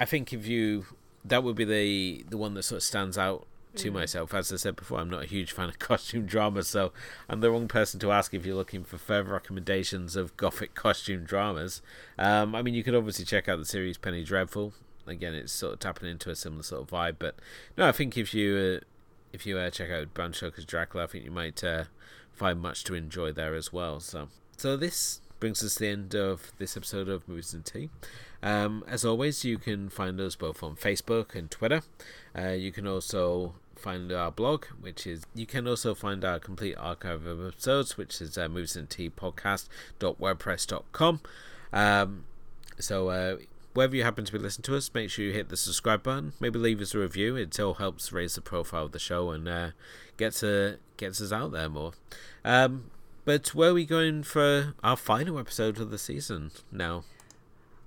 I 0.00 0.06
think 0.06 0.32
if 0.32 0.46
you 0.46 0.86
that 1.26 1.44
would 1.44 1.56
be 1.56 1.64
the 1.66 2.24
the 2.30 2.38
one 2.38 2.54
that 2.54 2.62
sort 2.62 2.78
of 2.78 2.82
stands 2.82 3.18
out 3.18 3.46
to 3.76 3.90
mm. 3.90 3.94
myself. 3.94 4.34
As 4.34 4.52
I 4.52 4.56
said 4.56 4.76
before, 4.76 4.98
I'm 5.00 5.10
not 5.10 5.24
a 5.24 5.26
huge 5.26 5.52
fan 5.52 5.68
of 5.68 5.78
costume 5.78 6.26
dramas, 6.26 6.68
so 6.68 6.92
I'm 7.28 7.40
the 7.40 7.50
wrong 7.50 7.68
person 7.68 8.00
to 8.00 8.12
ask 8.12 8.34
if 8.34 8.44
you're 8.46 8.56
looking 8.56 8.84
for 8.84 8.98
further 8.98 9.32
recommendations 9.32 10.16
of 10.16 10.36
gothic 10.36 10.74
costume 10.74 11.24
dramas. 11.24 11.82
Um, 12.18 12.54
I 12.54 12.62
mean, 12.62 12.74
you 12.74 12.84
could 12.84 12.94
obviously 12.94 13.24
check 13.24 13.48
out 13.48 13.58
the 13.58 13.64
series 13.64 13.98
Penny 13.98 14.24
Dreadful. 14.24 14.72
Again, 15.06 15.34
it's 15.34 15.52
sort 15.52 15.74
of 15.74 15.80
tapping 15.80 16.08
into 16.08 16.30
a 16.30 16.36
similar 16.36 16.62
sort 16.62 16.82
of 16.82 16.88
vibe, 16.88 17.16
but 17.18 17.36
no, 17.76 17.86
I 17.86 17.92
think 17.92 18.16
if 18.16 18.32
you 18.32 18.80
uh, 18.80 18.84
if 19.34 19.44
you 19.44 19.58
uh, 19.58 19.68
check 19.68 19.90
out 19.90 20.14
Bram 20.14 20.32
Stoker's 20.32 20.64
Dracula, 20.64 21.04
I 21.04 21.06
think 21.08 21.24
you 21.24 21.30
might 21.30 21.62
uh, 21.62 21.84
find 22.32 22.60
much 22.60 22.84
to 22.84 22.94
enjoy 22.94 23.32
there 23.32 23.54
as 23.54 23.72
well. 23.72 24.00
So, 24.00 24.28
so 24.56 24.76
this 24.76 25.20
brings 25.40 25.62
us 25.62 25.74
to 25.74 25.80
the 25.80 25.88
end 25.88 26.14
of 26.14 26.52
this 26.58 26.76
episode 26.76 27.08
of 27.08 27.28
Movies 27.28 27.52
and 27.52 27.64
Tea. 27.64 27.90
Um, 28.42 28.84
as 28.86 29.04
always, 29.04 29.44
you 29.44 29.58
can 29.58 29.88
find 29.88 30.20
us 30.20 30.36
both 30.36 30.62
on 30.62 30.76
Facebook 30.76 31.34
and 31.34 31.50
Twitter. 31.50 31.82
Uh, 32.38 32.50
you 32.50 32.72
can 32.72 32.86
also 32.86 33.54
find 33.84 34.10
our 34.10 34.30
blog, 34.30 34.64
which 34.80 35.06
is 35.06 35.24
you 35.34 35.44
can 35.44 35.68
also 35.68 35.94
find 35.94 36.24
our 36.24 36.38
complete 36.38 36.74
archive 36.78 37.26
of 37.26 37.46
episodes, 37.46 37.98
which 37.98 38.22
is 38.22 38.38
uh, 38.38 38.48
Movies 38.48 38.76
and 38.76 38.88
Tea 38.88 39.10
podcast.wordpress.com. 39.10 41.20
Um, 41.70 42.24
so 42.78 43.10
uh, 43.10 43.36
wherever 43.74 43.94
you 43.94 44.02
happen 44.02 44.24
to 44.24 44.32
be 44.32 44.38
listening 44.38 44.62
to 44.62 44.76
us, 44.76 44.90
make 44.94 45.10
sure 45.10 45.26
you 45.26 45.32
hit 45.32 45.50
the 45.50 45.58
subscribe 45.58 46.02
button. 46.02 46.32
Maybe 46.40 46.58
leave 46.58 46.80
us 46.80 46.94
a 46.94 46.98
review. 46.98 47.36
It 47.36 47.60
all 47.60 47.74
helps 47.74 48.10
raise 48.10 48.36
the 48.36 48.40
profile 48.40 48.86
of 48.86 48.92
the 48.92 48.98
show 48.98 49.30
and 49.30 49.46
uh, 49.46 49.72
gets 50.16 50.42
uh, 50.42 50.76
gets 50.96 51.20
us 51.20 51.30
out 51.30 51.52
there 51.52 51.68
more. 51.68 51.92
Um, 52.42 52.90
but 53.26 53.54
where 53.54 53.68
are 53.70 53.74
we 53.74 53.84
going 53.84 54.22
for 54.22 54.72
our 54.82 54.96
final 54.96 55.38
episode 55.38 55.78
of 55.78 55.90
the 55.90 55.98
season 55.98 56.52
now? 56.72 57.04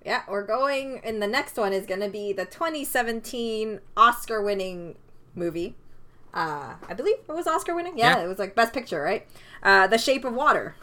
Yeah, 0.06 0.22
we're 0.30 0.46
going, 0.46 1.02
and 1.04 1.20
the 1.22 1.28
next 1.28 1.58
one 1.58 1.74
is 1.74 1.86
going 1.86 2.00
to 2.02 2.10
be 2.10 2.34
the 2.34 2.46
2017 2.46 3.80
Oscar 3.98 4.42
winning 4.42 4.96
movie. 5.36 5.76
Uh, 6.34 6.76
I 6.88 6.94
believe 6.94 7.18
it 7.28 7.32
was 7.32 7.48
Oscar 7.48 7.76
winning. 7.76 7.98
Yeah, 7.98 8.18
yeah, 8.18 8.24
it 8.24 8.28
was 8.28 8.40
like 8.40 8.56
Best 8.56 8.74
Picture, 8.74 9.02
right? 9.02 9.28
Uh, 9.64 9.88
the 9.88 9.98
Shape 9.98 10.26
of 10.26 10.34
Water. 10.34 10.76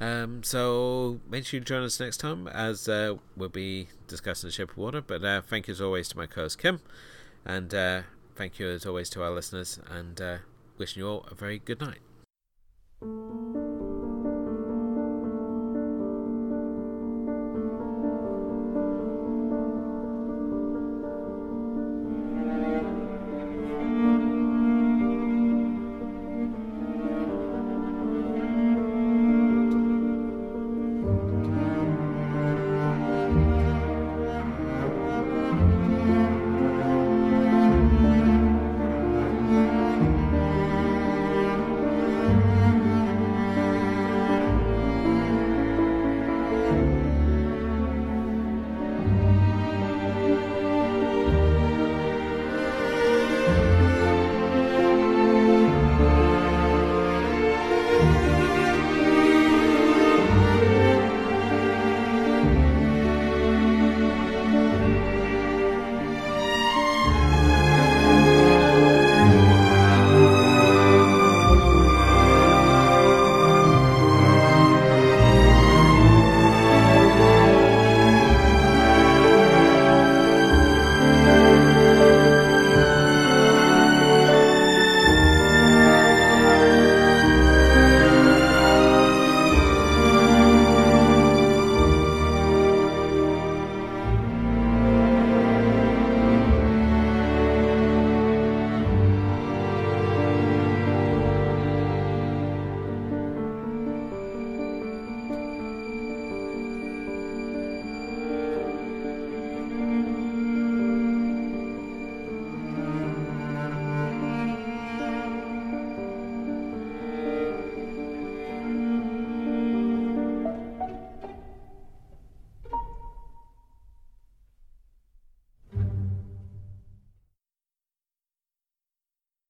Um, 0.00 0.42
so 0.42 1.20
make 1.28 1.46
sure 1.46 1.58
you 1.58 1.64
join 1.64 1.82
us 1.82 1.98
next 1.98 2.18
time 2.18 2.48
as 2.48 2.88
uh, 2.88 3.14
we'll 3.36 3.48
be 3.48 3.88
discussing 4.08 4.48
The 4.48 4.52
Shape 4.52 4.70
of 4.72 4.76
Water. 4.78 5.00
But 5.00 5.24
uh, 5.24 5.42
thank 5.42 5.68
you 5.68 5.72
as 5.72 5.80
always 5.80 6.08
to 6.08 6.16
my 6.16 6.26
co 6.26 6.42
host 6.42 6.58
Kim, 6.58 6.80
and 7.44 7.74
uh, 7.74 8.02
thank 8.34 8.58
you 8.58 8.68
as 8.68 8.86
always 8.86 9.08
to 9.10 9.22
our 9.22 9.30
listeners, 9.30 9.80
and 9.90 10.20
uh, 10.20 10.36
wishing 10.78 11.02
you 11.02 11.08
all 11.08 11.26
a 11.30 11.34
very 11.34 11.58
good 11.58 11.80
night. 11.80 12.00